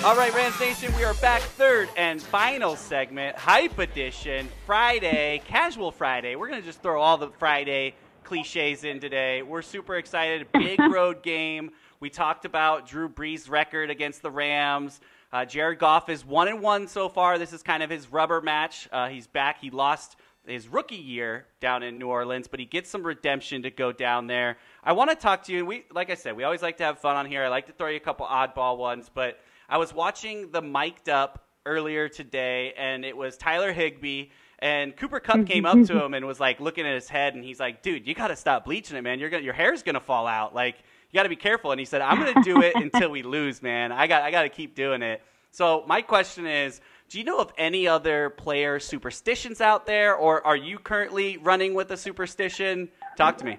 All 0.03 0.17
right, 0.17 0.35
Rams 0.35 0.59
Nation, 0.59 0.97
we 0.97 1.05
are 1.05 1.13
back. 1.13 1.43
Third 1.43 1.91
and 1.95 2.23
final 2.23 2.75
segment, 2.75 3.37
Hype 3.37 3.79
Edition, 3.79 4.49
Friday, 4.65 5.43
Casual 5.47 5.93
Friday. 5.93 6.37
We're 6.37 6.49
going 6.49 6.59
to 6.59 6.67
just 6.67 6.81
throw 6.83 7.03
all 7.03 7.19
the 7.19 7.29
Friday 7.29 7.95
cliches 8.25 8.85
in 8.85 8.99
today. 8.99 9.43
We're 9.43 9.61
super 9.61 9.97
excited. 9.97 10.51
Big 10.55 10.81
road 10.81 11.23
game. 11.23 11.73
We 12.01 12.09
talked 12.09 12.47
about 12.47 12.89
Drew 12.89 13.11
Brees' 13.11 13.51
record 13.51 13.91
against 13.91 14.23
the 14.23 14.31
Rams. 14.31 15.03
Uh, 15.35 15.45
Jared 15.45 15.79
Goff 15.79 16.09
is 16.09 16.25
one 16.25 16.49
and 16.49 16.63
one 16.63 16.89
so 16.89 17.11
far. 17.11 17.37
This 17.37 17.53
is 17.53 17.63
kind 17.63 17.83
of 17.83 17.91
his 17.91 18.11
rubber 18.11 18.41
match. 18.41 18.89
Uh, 18.91 19.09
he's 19.09 19.27
back. 19.27 19.61
He 19.61 19.69
lost 19.69 20.17
his 20.47 20.67
rookie 20.67 20.97
year 20.97 21.45
down 21.61 21.83
in 21.83 21.99
New 21.99 22.09
Orleans, 22.09 22.49
but 22.49 22.59
he 22.59 22.65
gets 22.65 22.89
some 22.89 23.03
redemption 23.03 23.63
to 23.65 23.71
go 23.71 23.93
down 23.93 24.29
there. 24.29 24.57
I 24.83 24.95
want 24.95 25.11
to 25.11 25.17
talk 25.17 25.43
to 25.45 25.53
you. 25.53 25.67
We, 25.67 25.85
like 25.93 26.09
I 26.09 26.15
said, 26.15 26.37
we 26.37 26.45
always 26.45 26.63
like 26.63 26.79
to 26.79 26.85
have 26.85 26.99
fun 27.01 27.17
on 27.17 27.27
here. 27.27 27.45
I 27.45 27.49
like 27.49 27.67
to 27.67 27.73
throw 27.73 27.89
you 27.89 27.99
a 27.99 28.01
couple 28.01 28.25
oddball 28.25 28.79
ones, 28.79 29.11
but 29.13 29.39
I 29.71 29.79
was 29.79 29.95
watching 29.95 30.51
the 30.51 30.61
mic'd 30.61 31.09
up 31.09 31.47
earlier 31.65 32.09
today, 32.09 32.75
and 32.77 33.05
it 33.05 33.17
was 33.17 33.37
Tyler 33.37 33.73
Higbee. 33.73 34.31
And 34.59 34.97
Cooper 34.97 35.21
Kupp 35.21 35.47
came 35.47 35.65
up 35.65 35.87
to 35.87 36.05
him 36.05 36.13
and 36.13 36.27
was 36.27 36.41
like 36.41 36.61
looking 36.61 36.87
at 36.87 36.93
his 36.93 37.09
head, 37.09 37.35
and 37.35 37.45
he's 37.45 37.61
like, 37.61 37.81
"Dude, 37.81 38.07
you 38.07 38.15
got 38.15 38.29
to 38.29 38.37
stop 38.37 38.65
bleaching 38.65 38.97
it, 38.97 39.03
man. 39.03 39.21
You're 39.21 39.31
gonna, 39.31 39.45
your 39.45 39.55
hair's 39.55 39.83
gonna 39.85 40.01
fall 40.01 40.27
out. 40.27 40.55
Like, 40.55 40.77
you 41.11 41.17
got 41.17 41.23
to 41.23 41.29
be 41.29 41.37
careful." 41.37 41.71
And 41.71 41.79
he 41.79 41.87
said, 41.87 42.03
"I'm 42.03 42.19
gonna 42.19 42.43
do 42.43 42.61
it 42.63 42.75
until 42.95 43.11
we 43.11 43.23
lose, 43.23 43.63
man. 43.63 43.93
I 43.93 44.09
got, 44.09 44.23
I 44.23 44.33
got 44.33 44.43
to 44.43 44.49
keep 44.49 44.75
doing 44.75 45.03
it." 45.03 45.23
So 45.53 45.85
my 45.87 46.03
question 46.03 46.47
is, 46.47 46.81
do 47.09 47.19
you 47.19 47.25
know 47.25 47.39
of 47.39 47.53
any 47.57 47.89
other 47.89 48.31
player 48.31 48.81
superstitions 48.81 49.61
out 49.61 49.87
there, 49.87 50.15
or 50.15 50.45
are 50.47 50.57
you 50.57 50.79
currently 50.79 51.39
running 51.39 51.75
with 51.75 51.91
a 51.93 51.97
superstition? 51.97 52.89
Talk 53.17 53.39
to 53.39 53.45
me. 53.45 53.59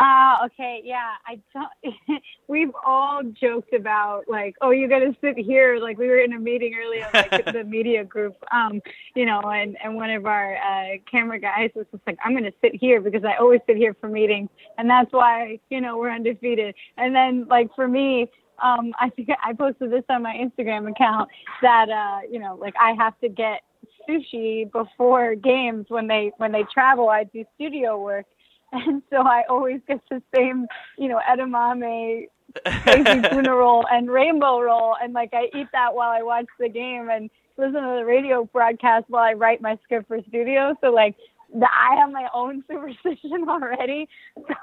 Uh, 0.00 0.46
okay, 0.46 0.80
yeah, 0.82 1.10
I 1.26 1.38
don't. 1.52 2.22
we've 2.48 2.72
all 2.86 3.20
joked 3.38 3.74
about 3.74 4.22
like, 4.28 4.56
oh, 4.62 4.70
you 4.70 4.88
got 4.88 5.00
to 5.00 5.14
sit 5.20 5.36
here. 5.36 5.78
Like 5.78 5.98
we 5.98 6.06
were 6.06 6.20
in 6.20 6.32
a 6.32 6.38
meeting 6.38 6.74
earlier, 6.74 7.06
like 7.12 7.44
the 7.52 7.64
media 7.64 8.02
group, 8.02 8.34
um, 8.50 8.80
you 9.14 9.26
know, 9.26 9.40
and 9.40 9.76
and 9.84 9.94
one 9.94 10.10
of 10.10 10.24
our 10.24 10.56
uh, 10.56 10.96
camera 11.10 11.38
guys 11.38 11.68
was 11.74 11.84
just 11.92 12.02
like, 12.06 12.16
I'm 12.24 12.32
going 12.32 12.44
to 12.44 12.52
sit 12.62 12.74
here 12.74 13.02
because 13.02 13.24
I 13.26 13.36
always 13.38 13.60
sit 13.66 13.76
here 13.76 13.94
for 14.00 14.08
meetings, 14.08 14.48
and 14.78 14.88
that's 14.88 15.12
why 15.12 15.58
you 15.68 15.82
know 15.82 15.98
we're 15.98 16.14
undefeated. 16.14 16.74
And 16.96 17.14
then 17.14 17.46
like 17.50 17.68
for 17.76 17.86
me, 17.86 18.30
um, 18.62 18.94
I 18.98 19.10
think 19.10 19.28
I 19.44 19.52
posted 19.52 19.92
this 19.92 20.04
on 20.08 20.22
my 20.22 20.34
Instagram 20.34 20.90
account 20.90 21.28
that 21.60 21.90
uh, 21.90 22.20
you 22.30 22.38
know, 22.38 22.56
like 22.58 22.74
I 22.80 22.94
have 22.98 23.20
to 23.20 23.28
get 23.28 23.60
sushi 24.08 24.72
before 24.72 25.34
games 25.34 25.86
when 25.88 26.06
they 26.06 26.32
when 26.38 26.52
they 26.52 26.64
travel. 26.72 27.10
I 27.10 27.24
do 27.24 27.44
studio 27.56 28.00
work. 28.00 28.24
And 28.86 29.02
so 29.10 29.18
I 29.22 29.42
always 29.48 29.80
get 29.88 30.00
the 30.10 30.22
same, 30.34 30.66
you 30.96 31.08
know, 31.08 31.20
edamame, 31.28 32.28
crazy 32.82 33.20
tuna 33.30 33.54
roll, 33.54 33.84
and 33.90 34.10
rainbow 34.10 34.60
roll, 34.60 34.96
and 35.02 35.12
like 35.12 35.30
I 35.32 35.44
eat 35.56 35.68
that 35.72 35.94
while 35.94 36.10
I 36.10 36.22
watch 36.22 36.46
the 36.58 36.68
game 36.68 37.08
and 37.10 37.30
listen 37.56 37.74
to 37.82 37.96
the 37.98 38.04
radio 38.04 38.44
broadcast 38.44 39.06
while 39.08 39.24
I 39.24 39.32
write 39.34 39.60
my 39.60 39.76
script 39.84 40.08
for 40.08 40.18
studio. 40.28 40.74
So 40.80 40.90
like, 40.90 41.16
the, 41.52 41.66
I 41.66 41.96
have 41.96 42.12
my 42.12 42.28
own 42.32 42.62
superstition 42.70 43.48
already. 43.48 44.08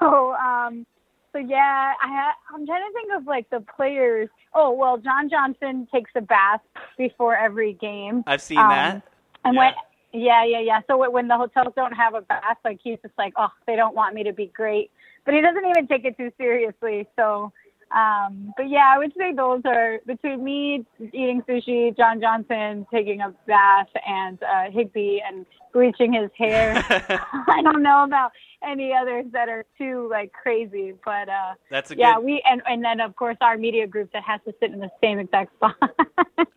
So 0.00 0.32
um, 0.34 0.86
so 1.32 1.38
yeah, 1.38 1.92
I 2.02 2.08
ha- 2.08 2.36
I'm 2.54 2.66
trying 2.66 2.82
to 2.88 2.92
think 2.94 3.10
of 3.14 3.26
like 3.26 3.48
the 3.50 3.60
players. 3.76 4.28
Oh 4.54 4.72
well, 4.72 4.96
John 4.96 5.28
Johnson 5.28 5.86
takes 5.92 6.10
a 6.16 6.22
bath 6.22 6.62
before 6.96 7.36
every 7.36 7.74
game. 7.74 8.24
I've 8.26 8.40
seen 8.40 8.58
Um, 8.58 8.68
that. 8.70 9.02
And 9.44 9.54
Yeah. 9.54 9.58
when 9.60 9.72
yeah, 10.12 10.44
yeah, 10.44 10.60
yeah. 10.60 10.80
So 10.86 11.10
when- 11.10 11.28
the 11.28 11.36
hotels 11.36 11.74
don't 11.76 11.92
have 11.92 12.14
a 12.14 12.22
bath, 12.22 12.58
like 12.64 12.80
he's 12.82 12.98
just 13.02 13.14
like, 13.18 13.34
oh, 13.36 13.48
they 13.66 13.76
don't 13.76 13.94
want 13.94 14.14
me 14.14 14.22
to 14.24 14.32
be 14.32 14.46
great, 14.46 14.90
but 15.24 15.34
he 15.34 15.40
doesn't 15.40 15.64
even 15.64 15.86
take 15.86 16.04
it 16.04 16.16
too 16.16 16.32
seriously. 16.38 17.06
So, 17.16 17.52
um, 17.94 18.52
but 18.56 18.68
yeah, 18.68 18.90
I 18.94 18.98
would 18.98 19.12
say 19.18 19.32
those 19.34 19.62
are 19.64 19.98
between 20.06 20.42
me 20.44 20.86
eating 21.00 21.42
sushi, 21.48 21.96
John 21.96 22.20
Johnson 22.20 22.86
taking 22.92 23.20
a 23.20 23.34
bath, 23.46 23.88
and 24.06 24.42
uh, 24.42 24.70
Higbee 24.70 25.20
and 25.26 25.44
bleaching 25.72 26.12
his 26.14 26.30
hair. 26.36 26.72
I 27.48 27.60
don't 27.62 27.82
know 27.82 28.04
about 28.04 28.32
any 28.62 28.92
others 28.92 29.26
that 29.32 29.48
are 29.48 29.64
too 29.76 30.08
like 30.10 30.32
crazy, 30.32 30.94
but 31.04 31.28
uh, 31.28 31.54
That's 31.70 31.90
a 31.90 31.96
yeah, 31.96 32.16
good. 32.16 32.24
we 32.24 32.42
and 32.48 32.62
and 32.66 32.84
then 32.84 33.00
of 33.00 33.14
course 33.16 33.36
our 33.40 33.56
media 33.56 33.86
group 33.86 34.12
that 34.12 34.22
has 34.24 34.40
to 34.46 34.54
sit 34.60 34.72
in 34.72 34.80
the 34.80 34.90
same 35.02 35.18
exact 35.18 35.54
spot 35.56 35.76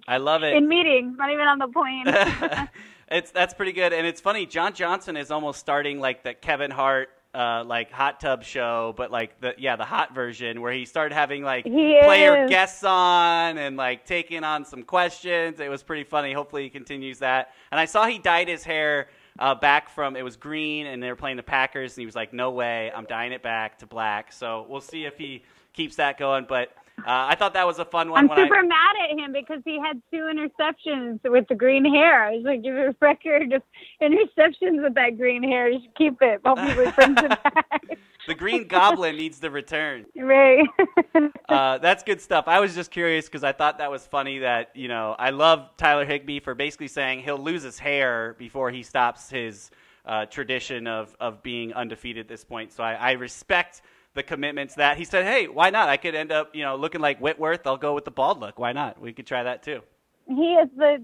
I 0.08 0.18
love 0.18 0.44
it. 0.44 0.54
in 0.58 0.68
meetings, 0.68 1.16
not 1.18 1.32
even 1.32 1.48
on 1.48 1.60
the 1.60 1.68
plane. 1.68 2.68
It's 3.12 3.32
that's 3.32 3.54
pretty 3.54 3.74
good, 3.74 3.94
and 3.94 4.08
it's 4.08 4.22
funny. 4.22 4.46
John 4.46 4.74
Johnson 4.74 5.18
is 5.18 5.30
almost 5.32 5.60
starting 5.60 6.00
like 6.00 6.24
the 6.24 6.34
Kevin 6.34 6.72
Hart. 6.72 7.10
Uh, 7.34 7.64
like 7.66 7.90
hot 7.94 8.20
tub 8.20 8.44
show, 8.44 8.94
but 8.98 9.10
like 9.10 9.40
the 9.40 9.56
yeah 9.58 9.78
the 9.78 9.86
hot 9.86 10.14
version 10.14 10.60
where 10.60 10.74
he 10.74 10.84
started 10.84 11.16
having 11.16 11.44
like 11.44 11.64
He 11.64 11.98
player 12.04 12.44
is. 12.44 12.50
guests 12.50 12.84
on 12.84 13.58
and 13.58 13.78
like 13.78 14.06
taking 14.06 14.44
on 14.44 14.66
some 14.66 14.84
questions. 14.84 15.62
It 15.62 15.70
was 15.70 15.82
pretty 15.82 16.04
funny. 16.04 16.34
Hopefully 16.34 16.64
he 16.64 16.70
continues 16.70 17.20
that. 17.20 17.54
And 17.72 17.80
I 17.80 17.86
saw 17.86 18.06
he 18.06 18.18
dyed 18.20 18.50
his 18.50 18.66
hair 18.66 19.08
uh, 19.40 19.56
back 19.56 19.88
from 19.88 20.18
it 20.18 20.24
was 20.24 20.36
green 20.36 20.88
and 20.88 21.02
they 21.02 21.08
were 21.08 21.16
playing 21.16 21.38
the 21.38 21.44
Packers 21.44 21.94
and 21.94 22.02
he 22.02 22.06
was 22.06 22.16
like, 22.18 22.34
no 22.34 22.52
way, 22.52 22.92
I'm 22.94 23.06
dyeing 23.06 23.32
it 23.32 23.42
back 23.42 23.80
to 23.80 23.86
black. 23.86 24.34
So 24.34 24.66
we'll 24.68 24.82
see 24.82 25.06
if 25.06 25.18
he 25.18 25.44
keeps 25.72 25.96
that 25.96 26.18
going. 26.18 26.46
But 26.50 26.74
uh, 27.06 27.28
I 27.30 27.36
thought 27.36 27.54
that 27.54 27.68
was 27.68 27.80
a 27.80 27.86
fun 27.86 28.10
one. 28.12 28.24
I'm 28.24 28.28
when 28.28 28.40
I- 28.40 28.44
super 28.44 28.64
mad 28.64 28.96
at 29.04 29.18
him 29.18 29.34
because 29.34 29.62
he 29.66 29.80
had 29.80 30.02
two 30.12 30.30
interceptions 30.32 31.20
with 31.24 31.48
the 31.48 31.56
green 31.56 31.86
hair. 31.86 32.24
I 32.24 32.32
was 32.32 32.44
like, 32.44 32.64
give 32.64 32.76
a 32.76 32.96
record 33.00 33.54
of 33.54 33.62
interceptions 34.02 34.82
with 34.84 34.96
that 34.96 35.18
green 35.18 35.44
hair. 35.44 35.70
You 35.70 35.80
should 35.82 35.96
keep 35.96 36.22
it. 36.22 36.42
Hopefully 36.46 36.86
he 36.86 36.90
it 36.90 37.30
back. 37.44 37.84
the 38.28 38.36
Green 38.36 38.68
Goblin 38.68 39.16
needs 39.18 39.40
to 39.40 39.50
return. 39.50 40.06
right. 40.16 40.68
uh, 41.50 41.78
that's 41.80 42.04
good 42.04 42.22
stuff. 42.22 42.46
I 42.48 42.60
was 42.60 42.76
just 42.76 42.92
curious 42.92 43.26
because 43.26 43.44
I 43.44 43.52
thought 43.52 43.80
that 43.80 43.92
was 43.92 44.06
funny 44.08 44.40
that, 44.40 44.72
you 44.76 44.88
know, 44.88 45.16
I 45.18 45.32
love 45.32 45.70
Tyler 45.78 46.06
Higbee 46.06 46.40
for 46.40 46.56
basically 46.56 46.88
saying 46.88 47.22
he'll 47.24 47.38
lose 47.38 47.64
his 47.64 47.80
hair 47.80 48.36
before 48.38 48.72
he 48.72 48.84
stops 48.84 49.30
his 49.30 49.72
uh, 50.06 50.26
tradition 50.26 50.88
of, 50.88 51.16
of 51.20 51.44
being 51.44 51.74
undefeated 51.74 52.22
at 52.22 52.28
this 52.28 52.44
point. 52.44 52.72
So 52.72 52.84
I, 52.84 52.94
I 52.94 53.12
respect 53.14 53.82
the 54.14 54.24
commitments 54.24 54.76
that 54.76 54.98
he 54.98 55.06
said, 55.06 55.26
hey, 55.26 55.48
why 55.48 55.70
not? 55.70 55.90
I 55.90 55.98
could 55.98 56.16
end 56.16 56.32
up, 56.32 56.56
you 56.56 56.64
know, 56.64 56.76
looking 56.76 57.02
like 57.02 57.20
Whitworth. 57.20 57.66
I'll 57.66 57.78
go 57.78 57.94
with 57.94 58.06
the 58.06 58.12
bald 58.12 58.40
look. 58.40 58.60
Why 58.60 58.74
not? 58.74 59.00
We 59.00 59.14
could 59.14 59.26
try 59.26 59.44
that 59.44 59.64
too. 59.64 59.82
he 60.28 60.54
is 60.56 60.70
the 60.78 61.02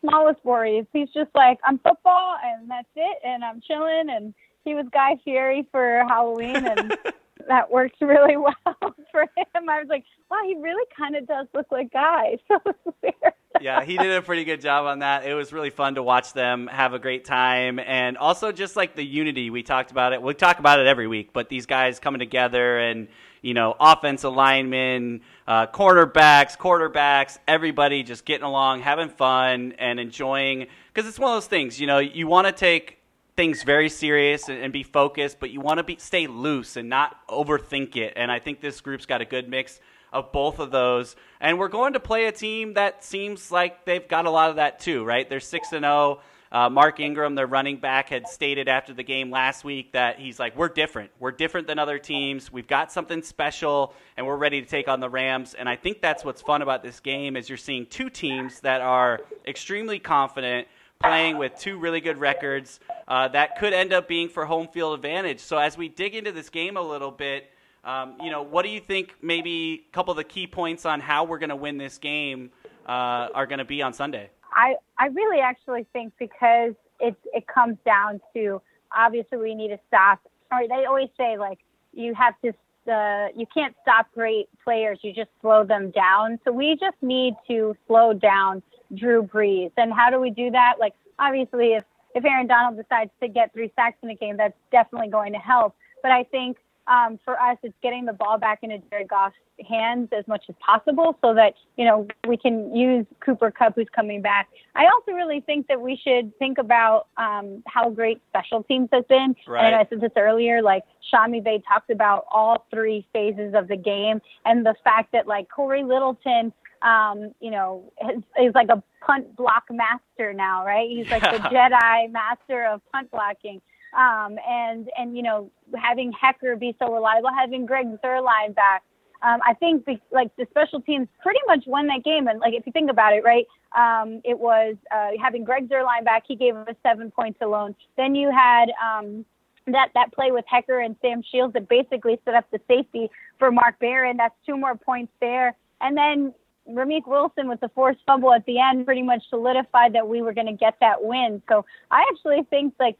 smallest 0.00 0.44
worries. 0.44 0.86
He's 0.92 1.08
just 1.10 1.30
like, 1.34 1.58
I'm 1.64 1.78
football 1.78 2.36
and 2.44 2.70
that's 2.70 2.88
it, 2.94 3.18
and 3.24 3.44
I'm 3.44 3.60
chilling. 3.60 4.06
And 4.10 4.34
he 4.64 4.74
was 4.74 4.86
Guy 4.92 5.16
Fieri 5.24 5.66
for 5.70 6.04
Halloween, 6.08 6.56
and 6.56 6.96
that 7.48 7.70
worked 7.70 8.00
really 8.00 8.36
well 8.36 8.94
for 9.10 9.22
him. 9.22 9.68
I 9.68 9.80
was 9.80 9.88
like, 9.88 10.04
wow, 10.30 10.38
he 10.46 10.54
really 10.56 10.84
kind 10.96 11.16
of 11.16 11.26
does 11.26 11.46
look 11.54 11.66
like 11.70 11.92
Guy. 11.92 12.36
So 12.48 12.58
weird. 13.02 13.14
yeah, 13.60 13.82
he 13.82 13.96
did 13.96 14.10
a 14.12 14.22
pretty 14.22 14.44
good 14.44 14.60
job 14.60 14.86
on 14.86 15.00
that. 15.00 15.24
It 15.26 15.34
was 15.34 15.52
really 15.52 15.70
fun 15.70 15.96
to 15.96 16.02
watch 16.02 16.32
them 16.32 16.66
have 16.68 16.94
a 16.94 16.98
great 16.98 17.24
time, 17.24 17.78
and 17.78 18.16
also 18.16 18.52
just 18.52 18.76
like 18.76 18.94
the 18.94 19.04
unity 19.04 19.50
we 19.50 19.62
talked 19.62 19.90
about 19.90 20.12
it. 20.12 20.22
We 20.22 20.34
talk 20.34 20.58
about 20.58 20.80
it 20.80 20.86
every 20.86 21.06
week, 21.06 21.32
but 21.32 21.48
these 21.48 21.66
guys 21.66 21.98
coming 21.98 22.20
together 22.20 22.78
and 22.78 23.08
you 23.42 23.54
know, 23.54 23.76
offensive 23.78 24.32
linemen, 24.32 25.20
uh, 25.46 25.66
cornerbacks, 25.68 26.56
quarterbacks, 26.58 27.38
everybody 27.46 28.02
just 28.02 28.24
getting 28.24 28.44
along, 28.44 28.80
having 28.80 29.08
fun, 29.08 29.74
and 29.78 30.00
enjoying. 30.00 30.66
Because 30.92 31.08
it's 31.08 31.18
one 31.18 31.30
of 31.30 31.36
those 31.36 31.46
things, 31.46 31.80
you 31.80 31.86
know, 31.86 31.98
you 31.98 32.26
want 32.26 32.46
to 32.46 32.52
take 32.52 32.97
things 33.38 33.62
very 33.62 33.88
serious 33.88 34.48
and, 34.48 34.58
and 34.60 34.72
be 34.72 34.82
focused, 34.82 35.38
but 35.38 35.50
you 35.50 35.60
want 35.60 35.78
to 35.78 35.84
be 35.84 35.94
stay 36.00 36.26
loose 36.26 36.76
and 36.76 36.88
not 36.88 37.24
overthink 37.28 37.94
it. 37.94 38.14
And 38.16 38.32
I 38.32 38.40
think 38.40 38.60
this 38.60 38.80
group's 38.80 39.06
got 39.06 39.20
a 39.20 39.24
good 39.24 39.48
mix 39.48 39.78
of 40.12 40.32
both 40.32 40.58
of 40.58 40.72
those. 40.72 41.14
And 41.40 41.56
we're 41.56 41.68
going 41.68 41.92
to 41.92 42.00
play 42.00 42.24
a 42.24 42.32
team 42.32 42.74
that 42.74 43.04
seems 43.04 43.52
like 43.52 43.84
they've 43.84 44.08
got 44.08 44.26
a 44.26 44.30
lot 44.30 44.50
of 44.50 44.56
that 44.56 44.80
too, 44.80 45.04
right? 45.04 45.30
They're 45.30 45.38
six 45.38 45.72
and 45.72 45.84
zero. 45.84 46.20
Uh, 46.50 46.68
Mark 46.68 46.98
Ingram, 46.98 47.36
their 47.36 47.46
running 47.46 47.76
back, 47.76 48.08
had 48.08 48.26
stated 48.26 48.68
after 48.68 48.92
the 48.92 49.04
game 49.04 49.30
last 49.30 49.62
week 49.62 49.92
that 49.92 50.18
he's 50.18 50.40
like, 50.40 50.56
"We're 50.56 50.70
different. 50.70 51.12
We're 51.20 51.30
different 51.30 51.68
than 51.68 51.78
other 51.78 52.00
teams. 52.00 52.50
We've 52.50 52.66
got 52.66 52.90
something 52.90 53.22
special, 53.22 53.94
and 54.16 54.26
we're 54.26 54.36
ready 54.36 54.60
to 54.60 54.66
take 54.66 54.88
on 54.88 54.98
the 54.98 55.10
Rams." 55.10 55.54
And 55.54 55.68
I 55.68 55.76
think 55.76 56.00
that's 56.00 56.24
what's 56.24 56.42
fun 56.42 56.62
about 56.62 56.82
this 56.82 56.98
game 57.00 57.36
is 57.36 57.48
you're 57.48 57.58
seeing 57.58 57.86
two 57.86 58.08
teams 58.08 58.60
that 58.60 58.80
are 58.80 59.20
extremely 59.46 59.98
confident, 59.98 60.66
playing 61.00 61.38
with 61.38 61.56
two 61.58 61.78
really 61.78 62.00
good 62.00 62.18
records 62.18 62.80
uh, 63.06 63.28
that 63.28 63.58
could 63.58 63.72
end 63.72 63.92
up 63.92 64.08
being 64.08 64.28
for 64.28 64.44
home 64.44 64.68
field 64.68 64.94
advantage. 64.94 65.40
So 65.40 65.58
as 65.58 65.76
we 65.76 65.88
dig 65.88 66.14
into 66.14 66.32
this 66.32 66.48
game 66.48 66.76
a 66.76 66.82
little 66.82 67.10
bit. 67.10 67.50
Um, 67.84 68.16
you 68.22 68.30
know, 68.30 68.42
what 68.42 68.64
do 68.64 68.70
you 68.70 68.80
think? 68.80 69.14
Maybe 69.22 69.86
a 69.88 69.92
couple 69.94 70.10
of 70.10 70.16
the 70.16 70.24
key 70.24 70.46
points 70.46 70.84
on 70.84 71.00
how 71.00 71.24
we're 71.24 71.38
going 71.38 71.48
to 71.50 71.56
win 71.56 71.78
this 71.78 71.96
game 71.96 72.50
uh, 72.86 73.28
are 73.32 73.46
going 73.46 73.60
to 73.60 73.64
be 73.64 73.80
on 73.82 73.92
Sunday. 73.92 74.30
I 74.52 74.74
I 74.98 75.06
really 75.06 75.40
actually 75.40 75.86
think 75.92 76.12
because 76.18 76.74
it 77.00 77.16
it 77.32 77.46
comes 77.46 77.78
down 77.86 78.20
to 78.34 78.60
obviously 78.94 79.38
we 79.38 79.54
need 79.54 79.68
to 79.68 79.78
stop. 79.86 80.20
Or 80.50 80.66
they 80.66 80.84
always 80.86 81.08
say 81.16 81.38
like 81.38 81.60
you 81.92 82.14
have 82.14 82.34
to 82.42 82.92
uh, 82.92 83.28
you 83.36 83.46
can't 83.54 83.74
stop 83.82 84.08
great 84.12 84.48
players. 84.64 84.98
You 85.02 85.12
just 85.12 85.30
slow 85.40 85.64
them 85.64 85.90
down. 85.90 86.40
So 86.44 86.52
we 86.52 86.76
just 86.80 86.96
need 87.00 87.34
to 87.46 87.76
slow 87.86 88.12
down 88.12 88.62
Drew 88.94 89.22
Brees. 89.22 89.72
And 89.76 89.92
how 89.92 90.10
do 90.10 90.20
we 90.20 90.30
do 90.30 90.50
that? 90.50 90.74
Like 90.78 90.94
obviously 91.18 91.74
if 91.74 91.84
if 92.14 92.24
Aaron 92.24 92.46
Donald 92.46 92.76
decides 92.76 93.10
to 93.20 93.28
get 93.28 93.52
three 93.52 93.70
sacks 93.76 93.98
in 94.02 94.10
a 94.10 94.14
game, 94.14 94.36
that's 94.36 94.56
definitely 94.72 95.08
going 95.08 95.32
to 95.34 95.38
help. 95.38 95.76
But 96.02 96.10
I 96.10 96.24
think 96.24 96.56
um, 96.88 97.18
for 97.24 97.38
us, 97.40 97.58
it's 97.62 97.74
getting 97.82 98.06
the 98.06 98.12
ball 98.12 98.38
back 98.38 98.60
into 98.62 98.78
Jared 98.90 99.08
Goff's 99.08 99.36
hands 99.68 100.08
as 100.16 100.26
much 100.26 100.44
as 100.48 100.54
possible 100.64 101.18
so 101.22 101.34
that, 101.34 101.54
you 101.76 101.84
know, 101.84 102.06
we 102.26 102.36
can 102.36 102.74
use 102.74 103.04
Cooper 103.20 103.50
Kupp 103.50 103.74
who's 103.74 103.88
coming 103.94 104.22
back. 104.22 104.48
I 104.74 104.86
also 104.86 105.12
really 105.12 105.40
think 105.40 105.66
that 105.66 105.80
we 105.80 106.00
should 106.02 106.36
think 106.38 106.56
about 106.58 107.08
um, 107.18 107.62
how 107.66 107.90
great 107.90 108.22
special 108.30 108.62
teams 108.62 108.88
has 108.92 109.04
been. 109.08 109.36
Right. 109.46 109.66
And 109.66 109.74
I 109.74 109.86
said 109.90 110.00
this 110.00 110.12
earlier, 110.16 110.62
like 110.62 110.84
Sean 111.10 111.32
McVay 111.32 111.62
talked 111.68 111.90
about 111.90 112.24
all 112.30 112.66
three 112.70 113.06
phases 113.12 113.54
of 113.54 113.68
the 113.68 113.76
game 113.76 114.22
and 114.46 114.64
the 114.64 114.74
fact 114.82 115.12
that 115.12 115.26
like 115.26 115.50
Corey 115.50 115.84
Littleton 115.84 116.52
um, 116.82 117.34
you 117.40 117.50
know, 117.50 117.92
is 118.40 118.54
like 118.54 118.68
a 118.68 118.82
punt 119.04 119.36
block 119.36 119.64
master 119.70 120.32
now, 120.32 120.64
right? 120.64 120.88
He's 120.88 121.10
like 121.10 121.22
the 121.22 121.38
Jedi 121.48 122.10
master 122.10 122.66
of 122.66 122.80
punt 122.92 123.10
blocking. 123.10 123.60
Um, 123.96 124.36
and 124.46 124.88
and 124.98 125.16
you 125.16 125.22
know, 125.22 125.50
having 125.76 126.12
Hekker 126.12 126.58
be 126.58 126.76
so 126.78 126.92
reliable, 126.92 127.30
having 127.36 127.64
Greg 127.64 127.86
Zuerlein 128.02 128.54
back, 128.54 128.82
um, 129.22 129.40
I 129.46 129.54
think 129.54 129.86
the, 129.86 129.98
like 130.12 130.34
the 130.36 130.46
special 130.50 130.80
teams 130.80 131.08
pretty 131.22 131.40
much 131.46 131.64
won 131.66 131.86
that 131.88 132.04
game. 132.04 132.28
And 132.28 132.38
like 132.38 132.54
if 132.54 132.66
you 132.66 132.72
think 132.72 132.90
about 132.90 133.14
it, 133.14 133.24
right, 133.24 133.46
um, 133.76 134.20
it 134.24 134.38
was 134.38 134.76
uh, 134.94 135.10
having 135.20 135.44
Greg 135.44 135.68
Zuerlein 135.68 136.04
back. 136.04 136.24
He 136.28 136.36
gave 136.36 136.54
us 136.54 136.76
seven 136.82 137.10
points 137.10 137.38
alone. 137.40 137.74
Then 137.96 138.14
you 138.14 138.30
had 138.30 138.66
um, 138.82 139.24
that 139.66 139.90
that 139.94 140.12
play 140.12 140.30
with 140.30 140.44
Hekker 140.52 140.84
and 140.84 140.94
Sam 141.00 141.22
Shields 141.22 141.54
that 141.54 141.68
basically 141.68 142.20
set 142.24 142.34
up 142.34 142.44
the 142.50 142.60
safety 142.68 143.10
for 143.38 143.50
Mark 143.50 143.78
Barron. 143.78 144.16
That's 144.16 144.34
two 144.46 144.56
more 144.56 144.76
points 144.76 145.12
there. 145.20 145.56
And 145.80 145.96
then 145.96 146.34
Ramik 146.70 147.06
Wilson 147.06 147.48
with 147.48 147.60
the 147.60 147.68
forced 147.70 148.00
fumble 148.06 148.32
at 148.32 148.44
the 148.46 148.58
end 148.58 148.84
pretty 148.84 149.02
much 149.02 149.22
solidified 149.30 149.94
that 149.94 150.06
we 150.06 150.22
were 150.22 150.32
going 150.32 150.46
to 150.46 150.52
get 150.52 150.74
that 150.80 151.02
win. 151.02 151.42
So 151.48 151.64
I 151.90 152.04
actually 152.10 152.42
think 152.50 152.74
like 152.78 152.96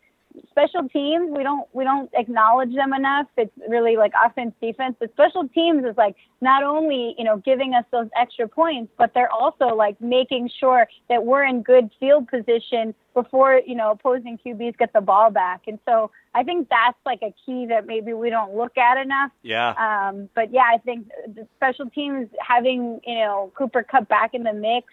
special 0.50 0.88
teams 0.88 1.30
we 1.34 1.42
don't 1.42 1.66
we 1.72 1.84
don't 1.84 2.10
acknowledge 2.14 2.74
them 2.74 2.92
enough. 2.92 3.26
It's 3.36 3.52
really 3.68 3.96
like 3.96 4.12
offense 4.24 4.54
defense 4.60 4.96
but 4.98 5.10
special 5.12 5.48
teams 5.48 5.84
is 5.84 5.96
like 5.96 6.16
not 6.40 6.62
only 6.62 7.14
you 7.18 7.24
know 7.24 7.38
giving 7.38 7.74
us 7.74 7.84
those 7.90 8.08
extra 8.18 8.48
points 8.48 8.92
but 8.98 9.12
they're 9.14 9.32
also 9.32 9.74
like 9.74 10.00
making 10.00 10.50
sure 10.60 10.86
that 11.08 11.24
we're 11.24 11.44
in 11.44 11.62
good 11.62 11.90
field 11.98 12.28
position 12.28 12.94
before 13.14 13.60
you 13.66 13.74
know 13.74 13.90
opposing 13.90 14.38
QBs 14.44 14.78
get 14.78 14.92
the 14.92 15.00
ball 15.00 15.30
back. 15.30 15.62
And 15.66 15.78
so 15.88 16.10
I 16.34 16.44
think 16.44 16.68
that's 16.68 16.98
like 17.04 17.20
a 17.22 17.34
key 17.44 17.66
that 17.66 17.86
maybe 17.86 18.12
we 18.12 18.30
don't 18.30 18.54
look 18.54 18.76
at 18.78 18.98
enough. 18.98 19.30
Yeah. 19.42 19.70
um, 19.78 20.28
but 20.34 20.52
yeah, 20.52 20.68
I 20.72 20.78
think 20.78 21.08
the 21.26 21.46
special 21.56 21.90
teams 21.90 22.28
having 22.40 23.00
you 23.06 23.14
know 23.16 23.52
Cooper 23.56 23.82
Kupp 23.82 24.08
back 24.08 24.34
in 24.34 24.42
the 24.44 24.52
mix, 24.52 24.86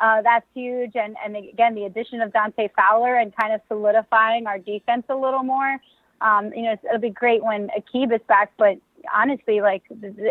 uh, 0.00 0.22
that's 0.22 0.46
huge. 0.54 0.92
And 0.94 1.16
and 1.24 1.36
again, 1.36 1.74
the 1.74 1.84
addition 1.84 2.20
of 2.20 2.32
Dante 2.32 2.68
Fowler 2.76 3.16
and 3.16 3.34
kind 3.36 3.52
of 3.52 3.60
solidifying 3.68 4.46
our 4.46 4.58
defense 4.58 5.04
a 5.08 5.14
little 5.14 5.42
more. 5.42 5.76
Um, 6.20 6.52
you 6.54 6.62
know, 6.62 6.76
it'll 6.84 7.00
be 7.00 7.10
great 7.10 7.44
when 7.44 7.68
Aqib 7.68 8.14
is 8.14 8.20
back. 8.28 8.52
But 8.58 8.78
honestly, 9.14 9.60
like 9.60 9.82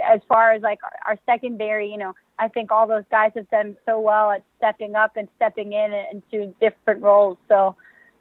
as 0.09 0.21
far 0.27 0.53
as 0.53 0.61
like 0.61 0.79
our 1.05 1.17
secondary, 1.25 1.89
you 1.89 1.97
know, 1.97 2.13
I 2.39 2.47
think 2.47 2.71
all 2.71 2.87
those 2.87 3.05
guys 3.09 3.31
have 3.35 3.49
done 3.49 3.77
so 3.85 3.99
well 3.99 4.31
at 4.31 4.43
stepping 4.57 4.95
up 4.95 5.17
and 5.17 5.27
stepping 5.37 5.73
in 5.73 5.93
into 6.11 6.53
different 6.59 7.01
roles. 7.01 7.37
So. 7.47 7.75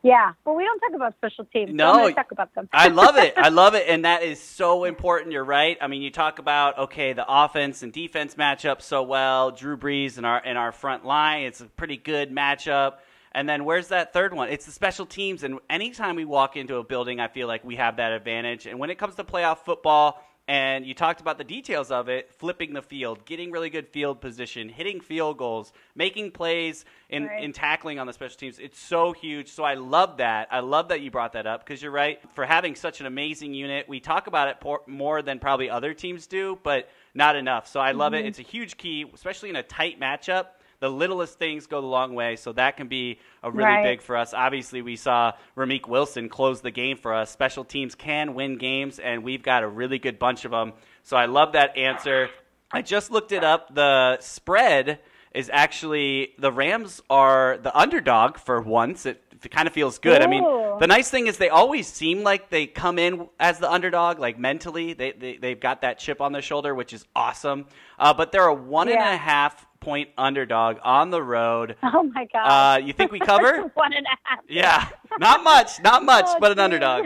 Yeah, 0.07 0.35
but 0.45 0.55
we 0.55 0.63
don't 0.63 0.79
talk 0.79 0.95
about 0.95 1.15
special 1.17 1.45
teams. 1.47 1.75
No, 1.75 2.07
I'm 2.07 2.15
talk 2.15 2.31
about 2.31 2.55
them. 2.55 2.69
I 2.73 2.87
love 2.87 3.17
it. 3.17 3.35
I 3.37 3.49
love 3.63 3.75
it, 3.75 3.87
and 3.89 4.05
that 4.05 4.23
is 4.23 4.41
so 4.41 4.85
important. 4.85 5.33
You're 5.33 5.43
right. 5.43 5.77
I 5.81 5.89
mean, 5.89 6.01
you 6.01 6.13
talk 6.13 6.39
about 6.39 6.79
okay, 6.79 7.13
the 7.13 7.25
offense 7.29 7.83
and 7.83 7.93
defense 7.93 8.37
match 8.37 8.65
up 8.65 8.83
so 8.83 9.03
well. 9.03 9.51
Drew 9.51 9.77
Brees 9.77 10.17
and 10.17 10.25
our 10.25 10.41
and 10.45 10.57
our 10.57 10.71
front 10.71 11.05
line, 11.05 11.43
it's 11.43 11.61
a 11.61 11.65
pretty 11.65 11.97
good 11.97 12.31
matchup. 12.31 12.99
And 13.33 13.49
then 13.49 13.65
where's 13.65 13.89
that 13.89 14.13
third 14.13 14.33
one? 14.33 14.49
It's 14.49 14.65
the 14.65 14.71
special 14.71 15.07
teams. 15.07 15.43
And 15.43 15.59
anytime 15.69 16.15
we 16.15 16.25
walk 16.25 16.57
into 16.57 16.77
a 16.77 16.85
building, 16.85 17.19
I 17.19 17.27
feel 17.27 17.49
like 17.49 17.65
we 17.65 17.75
have 17.75 17.97
that 17.97 18.13
advantage. 18.13 18.67
And 18.67 18.79
when 18.79 18.91
it 18.91 18.99
comes 18.99 19.17
to 19.17 19.25
playoff 19.25 19.59
football, 19.59 20.23
and 20.49 20.87
you 20.87 20.95
talked 20.95 21.21
about 21.21 21.39
the 21.39 21.45
details 21.45 21.91
of 21.91 22.09
it, 22.09 22.33
flipping 22.33 22.73
the 22.73 22.83
field, 22.83 23.25
getting 23.25 23.51
really 23.51 23.69
good 23.69 23.89
field 23.89 24.21
position, 24.21 24.69
hitting 24.69 25.01
field 25.01 25.39
goals, 25.39 25.73
making 25.97 26.31
plays 26.31 26.85
in, 27.09 27.25
Right. 27.27 27.43
in 27.43 27.53
tackling 27.53 27.99
on 27.99 28.07
the 28.07 28.13
special 28.13 28.37
teams. 28.37 28.59
It's 28.61 28.79
so 28.79 29.13
huge. 29.13 29.49
So 29.51 29.65
I 29.65 29.75
love 29.75 30.19
that. 30.19 30.47
I 30.53 30.61
love 30.61 30.89
that 30.89 31.01
you 31.01 31.11
brought 31.11 31.33
that 31.33 31.47
up 31.49 31.65
because 31.65 31.83
you're 31.83 31.91
right. 31.91 32.21
For 32.35 32.45
having 32.45 32.77
such 32.77 33.01
an 33.01 33.07
amazing 33.07 33.55
unit, 33.55 33.89
we 33.89 33.99
talk 33.99 34.29
about 34.29 34.47
it 34.49 34.61
por- 34.61 34.83
more 34.87 35.21
than 35.21 35.41
probably 35.41 35.69
other 35.69 35.95
teams 35.95 36.27
do, 36.29 36.59
but 36.63 36.89
not 37.13 37.35
enough. 37.35 37.67
So 37.67 37.81
I 37.81 37.91
love 37.93 38.15
it. 38.15 38.19
Mm-hmm. 38.19 38.29
It's 38.29 38.39
a 38.39 38.43
huge 38.43 38.77
key, 38.77 39.05
especially 39.13 39.51
in 39.51 39.57
a 39.57 39.63
tight 39.65 39.99
matchup. 39.99 40.47
The 40.81 40.89
littlest 40.91 41.39
things 41.39 41.67
go 41.67 41.81
the 41.81 41.87
long 41.87 42.15
way, 42.15 42.37
so 42.37 42.53
that 42.53 42.77
can 42.77 42.89
be 42.89 43.19
a 43.43 43.51
really 43.51 43.65
Right. 43.65 43.83
big 43.83 44.03
for 44.03 44.17
us. 44.17 44.35
Obviously, 44.35 44.83
we 44.83 44.97
saw 44.97 45.33
Ramik 45.57 45.89
Wilson 45.89 46.29
close 46.29 46.61
the 46.61 46.71
game 46.71 46.97
for 46.97 47.15
us. 47.15 47.31
Special 47.31 47.65
teams 47.65 47.95
can 47.95 48.35
win 48.35 48.59
games, 48.59 48.99
and 48.99 49.23
we've 49.25 49.43
got 49.43 49.63
a 49.63 49.69
really 49.69 49.99
good 49.99 50.19
bunch 50.19 50.45
of 50.45 50.51
them. 50.51 50.73
So 51.03 51.17
I 51.17 51.27
love 51.27 51.53
that 51.53 51.77
answer. 51.77 52.29
I 52.73 52.83
just 52.83 53.11
looked 53.11 53.33
it 53.33 53.45
up. 53.45 53.75
The 53.75 54.19
spread 54.21 54.99
is 55.35 55.51
actually 55.53 56.33
the 56.39 56.51
Rams 56.51 57.03
are 57.09 57.59
the 57.63 57.77
underdog 57.77 58.39
for 58.39 58.61
once. 58.61 59.07
It, 59.07 59.23
it 59.45 59.51
kind 59.51 59.69
of 59.69 59.75
feels 59.75 59.99
good. 59.99 60.23
I 60.23 60.27
mean, 60.27 60.43
the 60.81 60.87
nice 60.87 61.11
thing 61.11 61.27
is 61.27 61.37
they 61.37 61.51
always 61.51 61.87
seem 61.87 62.23
like 62.23 62.49
they 62.49 62.67
come 62.67 62.99
in 62.99 63.29
as 63.39 63.59
the 63.59 63.71
underdog, 63.71 64.19
like 64.19 64.39
mentally. 64.39 64.95
They, 64.95 65.13
they, 65.13 65.37
they've 65.37 65.61
got 65.61 65.83
that 65.83 65.99
chip 65.99 66.21
on 66.21 66.33
their 66.33 66.43
shoulder, 66.43 66.75
which 66.75 66.93
is 66.93 67.05
awesome. 67.15 67.67
Uh, 67.99 68.15
but 68.15 68.33
they're 68.33 68.47
a 68.47 68.55
one 68.55 68.89
and 68.89 68.99
a 68.99 69.17
half 69.17 69.67
point 69.87 70.11
underdog 70.19 70.79
on 70.83 71.11
the 71.11 71.23
road. 71.23 71.77
Oh 71.85 72.03
my 72.03 72.27
god. 72.33 72.47
Uh, 72.75 72.79
you 72.79 72.93
think 72.93 73.13
we 73.13 73.21
cover? 73.21 73.63
One 73.75 73.93
and 73.93 74.05
a 74.05 74.17
half. 74.25 74.41
Yeah, 74.49 74.89
not 75.19 75.45
much, 75.45 75.81
not 75.83 76.05
much, 76.05 76.27
Oh, 76.29 76.37
but 76.41 76.51
an 76.51 76.57
geez. 76.59 76.65
underdog. 76.65 77.05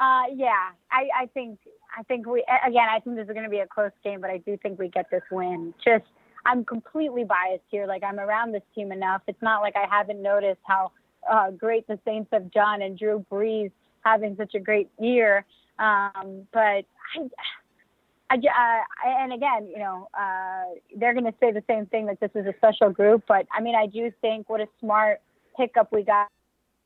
Uh, 0.00 0.22
yeah, 0.34 0.70
I, 0.90 1.08
I 1.22 1.26
think 1.32 1.58
I 1.96 2.02
think 2.02 2.26
we 2.26 2.44
again. 2.66 2.88
I 2.90 2.98
think 3.00 3.16
this 3.16 3.26
is 3.28 3.32
going 3.32 3.44
to 3.44 3.50
be 3.50 3.60
a 3.60 3.66
close 3.66 3.92
game, 4.04 4.20
but 4.20 4.30
I 4.30 4.38
do 4.38 4.56
think 4.62 4.78
we 4.78 4.88
get 4.88 5.06
this 5.10 5.22
win. 5.30 5.72
Just 5.84 6.04
I'm 6.44 6.64
completely 6.64 7.24
biased 7.24 7.64
here. 7.70 7.86
Like 7.86 8.02
I'm 8.02 8.18
around 8.18 8.52
this 8.52 8.62
team 8.74 8.90
enough. 8.92 9.22
It's 9.28 9.40
not 9.42 9.60
like 9.60 9.74
I 9.76 9.86
haven't 9.88 10.20
noticed 10.20 10.60
how 10.64 10.90
uh, 11.30 11.50
great 11.52 11.86
the 11.86 11.98
Saints 12.04 12.28
have 12.32 12.50
done 12.52 12.82
and 12.82 12.98
Drew 12.98 13.24
Brees 13.30 13.70
having 14.04 14.36
such 14.36 14.54
a 14.54 14.60
great 14.60 14.88
year. 15.00 15.44
Um, 15.78 16.46
but 16.52 16.84
I, 17.14 17.28
I, 18.30 18.34
uh, 18.34 19.08
and 19.22 19.32
again, 19.32 19.68
you 19.68 19.78
know, 19.78 20.08
uh, 20.18 20.74
they're 20.96 21.14
going 21.14 21.24
to 21.24 21.34
say 21.40 21.52
the 21.52 21.62
same 21.68 21.86
thing 21.86 22.06
that 22.06 22.20
this 22.20 22.30
is 22.34 22.46
a 22.46 22.54
special 22.58 22.90
group. 22.90 23.24
But 23.26 23.46
I 23.52 23.62
mean, 23.62 23.74
I 23.74 23.86
do 23.86 24.12
think 24.20 24.48
what 24.48 24.60
a 24.60 24.66
smart 24.80 25.20
pickup 25.56 25.92
we 25.92 26.02
got, 26.02 26.28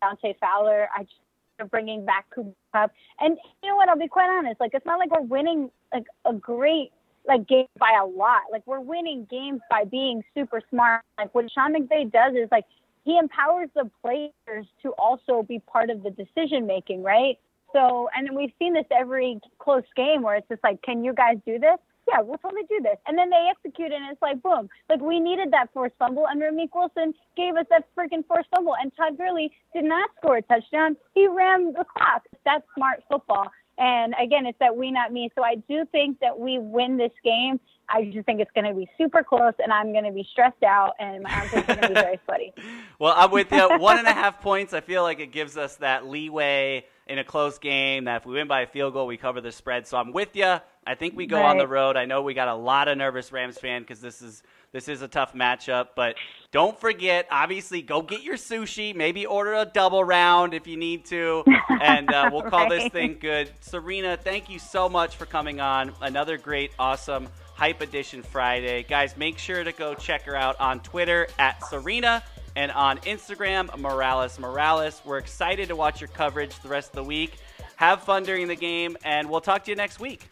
Dante 0.00 0.34
Fowler. 0.40 0.88
I 0.96 1.02
just 1.02 1.70
bringing 1.70 2.04
back 2.04 2.26
Cooper 2.34 2.50
Kupp. 2.72 2.92
And 3.20 3.36
you 3.62 3.70
know 3.70 3.76
what? 3.76 3.88
I'll 3.88 3.98
be 3.98 4.08
quite 4.08 4.30
honest. 4.30 4.60
Like, 4.60 4.72
it's 4.74 4.86
not 4.86 4.98
like 4.98 5.10
we're 5.10 5.20
winning 5.20 5.70
like 5.92 6.06
a 6.24 6.32
great 6.32 6.90
like 7.26 7.46
game 7.46 7.66
by 7.78 7.96
a 8.00 8.04
lot. 8.04 8.42
Like, 8.50 8.66
we're 8.66 8.80
winning 8.80 9.26
games 9.30 9.60
by 9.70 9.84
being 9.84 10.24
super 10.34 10.60
smart. 10.70 11.02
Like, 11.18 11.34
what 11.34 11.50
Sean 11.52 11.74
McVay 11.74 12.10
does 12.10 12.34
is 12.34 12.48
like 12.50 12.64
he 13.04 13.18
empowers 13.18 13.68
the 13.74 13.90
players 14.00 14.66
to 14.82 14.90
also 14.98 15.42
be 15.42 15.60
part 15.60 15.90
of 15.90 16.02
the 16.02 16.10
decision 16.10 16.66
making, 16.66 17.02
right? 17.02 17.38
So, 17.72 18.08
and 18.16 18.26
then 18.26 18.34
we've 18.34 18.52
seen 18.58 18.74
this 18.74 18.86
every 18.90 19.40
close 19.58 19.84
game 19.96 20.22
where 20.22 20.36
it's 20.36 20.48
just 20.48 20.62
like, 20.62 20.82
can 20.82 21.04
you 21.04 21.12
guys 21.12 21.36
do 21.46 21.58
this? 21.58 21.78
Yeah, 22.08 22.20
we'll 22.20 22.38
totally 22.38 22.62
do 22.68 22.80
this. 22.82 22.96
And 23.06 23.16
then 23.16 23.30
they 23.30 23.48
execute 23.48 23.92
and 23.92 24.10
it's 24.10 24.20
like, 24.20 24.42
boom. 24.42 24.68
Like 24.90 25.00
we 25.00 25.20
needed 25.20 25.52
that 25.52 25.72
forced 25.72 25.94
fumble 25.98 26.26
and 26.28 26.42
Ramik 26.42 26.70
Wilson 26.74 27.14
gave 27.36 27.54
us 27.54 27.66
that 27.70 27.86
freaking 27.96 28.26
forced 28.26 28.48
fumble 28.50 28.74
and 28.80 28.92
Todd 28.96 29.16
Gurley 29.16 29.52
did 29.72 29.84
not 29.84 30.10
score 30.18 30.38
a 30.38 30.42
touchdown. 30.42 30.96
He 31.14 31.28
ran 31.28 31.72
the 31.72 31.84
clock. 31.84 32.24
That's 32.44 32.64
smart 32.74 33.04
football. 33.08 33.46
And 33.78 34.14
again, 34.20 34.46
it's 34.46 34.58
that 34.58 34.76
we, 34.76 34.90
not 34.90 35.12
me. 35.12 35.30
So 35.34 35.42
I 35.42 35.56
do 35.68 35.84
think 35.90 36.20
that 36.20 36.38
we 36.38 36.58
win 36.58 36.96
this 36.96 37.12
game. 37.24 37.58
I 37.88 38.04
just 38.04 38.26
think 38.26 38.40
it's 38.40 38.50
going 38.54 38.66
to 38.66 38.74
be 38.74 38.88
super 38.96 39.22
close, 39.22 39.54
and 39.58 39.72
I'm 39.72 39.92
going 39.92 40.04
to 40.04 40.12
be 40.12 40.26
stressed 40.30 40.62
out, 40.62 40.92
and 40.98 41.22
my 41.22 41.30
arms 41.30 41.52
are 41.52 41.62
going 41.62 41.80
to 41.80 41.88
be 41.88 41.94
very 41.94 42.20
sweaty. 42.24 42.52
well, 42.98 43.14
I'm 43.16 43.30
with 43.30 43.50
you. 43.50 43.78
One 43.78 43.98
and 43.98 44.06
a 44.06 44.12
half 44.12 44.40
points. 44.40 44.72
I 44.72 44.80
feel 44.80 45.02
like 45.02 45.20
it 45.20 45.32
gives 45.32 45.56
us 45.56 45.76
that 45.76 46.06
leeway 46.06 46.86
in 47.12 47.18
a 47.18 47.24
close 47.24 47.58
game 47.58 48.04
that 48.04 48.22
if 48.22 48.26
we 48.26 48.32
win 48.32 48.48
by 48.48 48.62
a 48.62 48.66
field 48.66 48.94
goal, 48.94 49.06
we 49.06 49.18
cover 49.18 49.42
the 49.42 49.52
spread. 49.52 49.86
So 49.86 49.98
I'm 49.98 50.12
with 50.12 50.34
you. 50.34 50.56
I 50.86 50.94
think 50.94 51.14
we 51.14 51.26
go 51.26 51.36
right. 51.36 51.50
on 51.50 51.58
the 51.58 51.68
road. 51.68 51.94
I 51.94 52.06
know 52.06 52.22
we 52.22 52.32
got 52.32 52.48
a 52.48 52.54
lot 52.54 52.88
of 52.88 52.96
nervous 52.96 53.30
Rams 53.30 53.58
fan 53.58 53.82
because 53.82 54.00
this 54.00 54.22
is 54.22 54.42
this 54.72 54.88
is 54.88 55.02
a 55.02 55.08
tough 55.08 55.34
matchup. 55.34 55.88
But 55.94 56.16
don't 56.52 56.80
forget, 56.80 57.28
obviously, 57.30 57.82
go 57.82 58.00
get 58.00 58.22
your 58.22 58.36
sushi. 58.36 58.96
Maybe 58.96 59.26
order 59.26 59.52
a 59.52 59.66
double 59.66 60.02
round 60.02 60.54
if 60.54 60.66
you 60.66 60.78
need 60.78 61.04
to, 61.06 61.44
and 61.82 62.10
uh, 62.10 62.30
we'll 62.32 62.44
call 62.44 62.70
right. 62.70 62.80
this 62.80 62.90
thing 62.90 63.18
good. 63.20 63.50
Sarina, 63.60 64.18
thank 64.18 64.48
you 64.48 64.58
so 64.58 64.88
much 64.88 65.16
for 65.16 65.26
coming 65.26 65.60
on. 65.60 65.92
Another 66.00 66.38
great, 66.38 66.70
awesome 66.78 67.28
Hype 67.54 67.82
Edition 67.82 68.22
Friday, 68.22 68.84
guys. 68.84 69.18
Make 69.18 69.36
sure 69.36 69.62
to 69.62 69.72
go 69.72 69.94
check 69.94 70.22
her 70.22 70.34
out 70.34 70.58
on 70.58 70.80
Twitter 70.80 71.28
at 71.38 71.60
Sarina 71.60 72.22
and 72.56 72.72
on 72.72 72.98
Instagram, 72.98 73.76
Morales 73.78 74.38
Morales. 74.38 75.02
We're 75.04 75.18
excited 75.18 75.68
to 75.68 75.76
watch 75.76 76.00
your 76.00 76.08
coverage 76.08 76.58
the 76.60 76.68
rest 76.68 76.90
of 76.90 76.96
the 76.96 77.04
week. 77.04 77.38
Have 77.76 78.02
fun 78.02 78.22
during 78.22 78.48
the 78.48 78.56
game, 78.56 78.96
and 79.04 79.28
we'll 79.28 79.40
talk 79.40 79.64
to 79.64 79.70
you 79.70 79.76
next 79.76 80.00
week. 80.00 80.26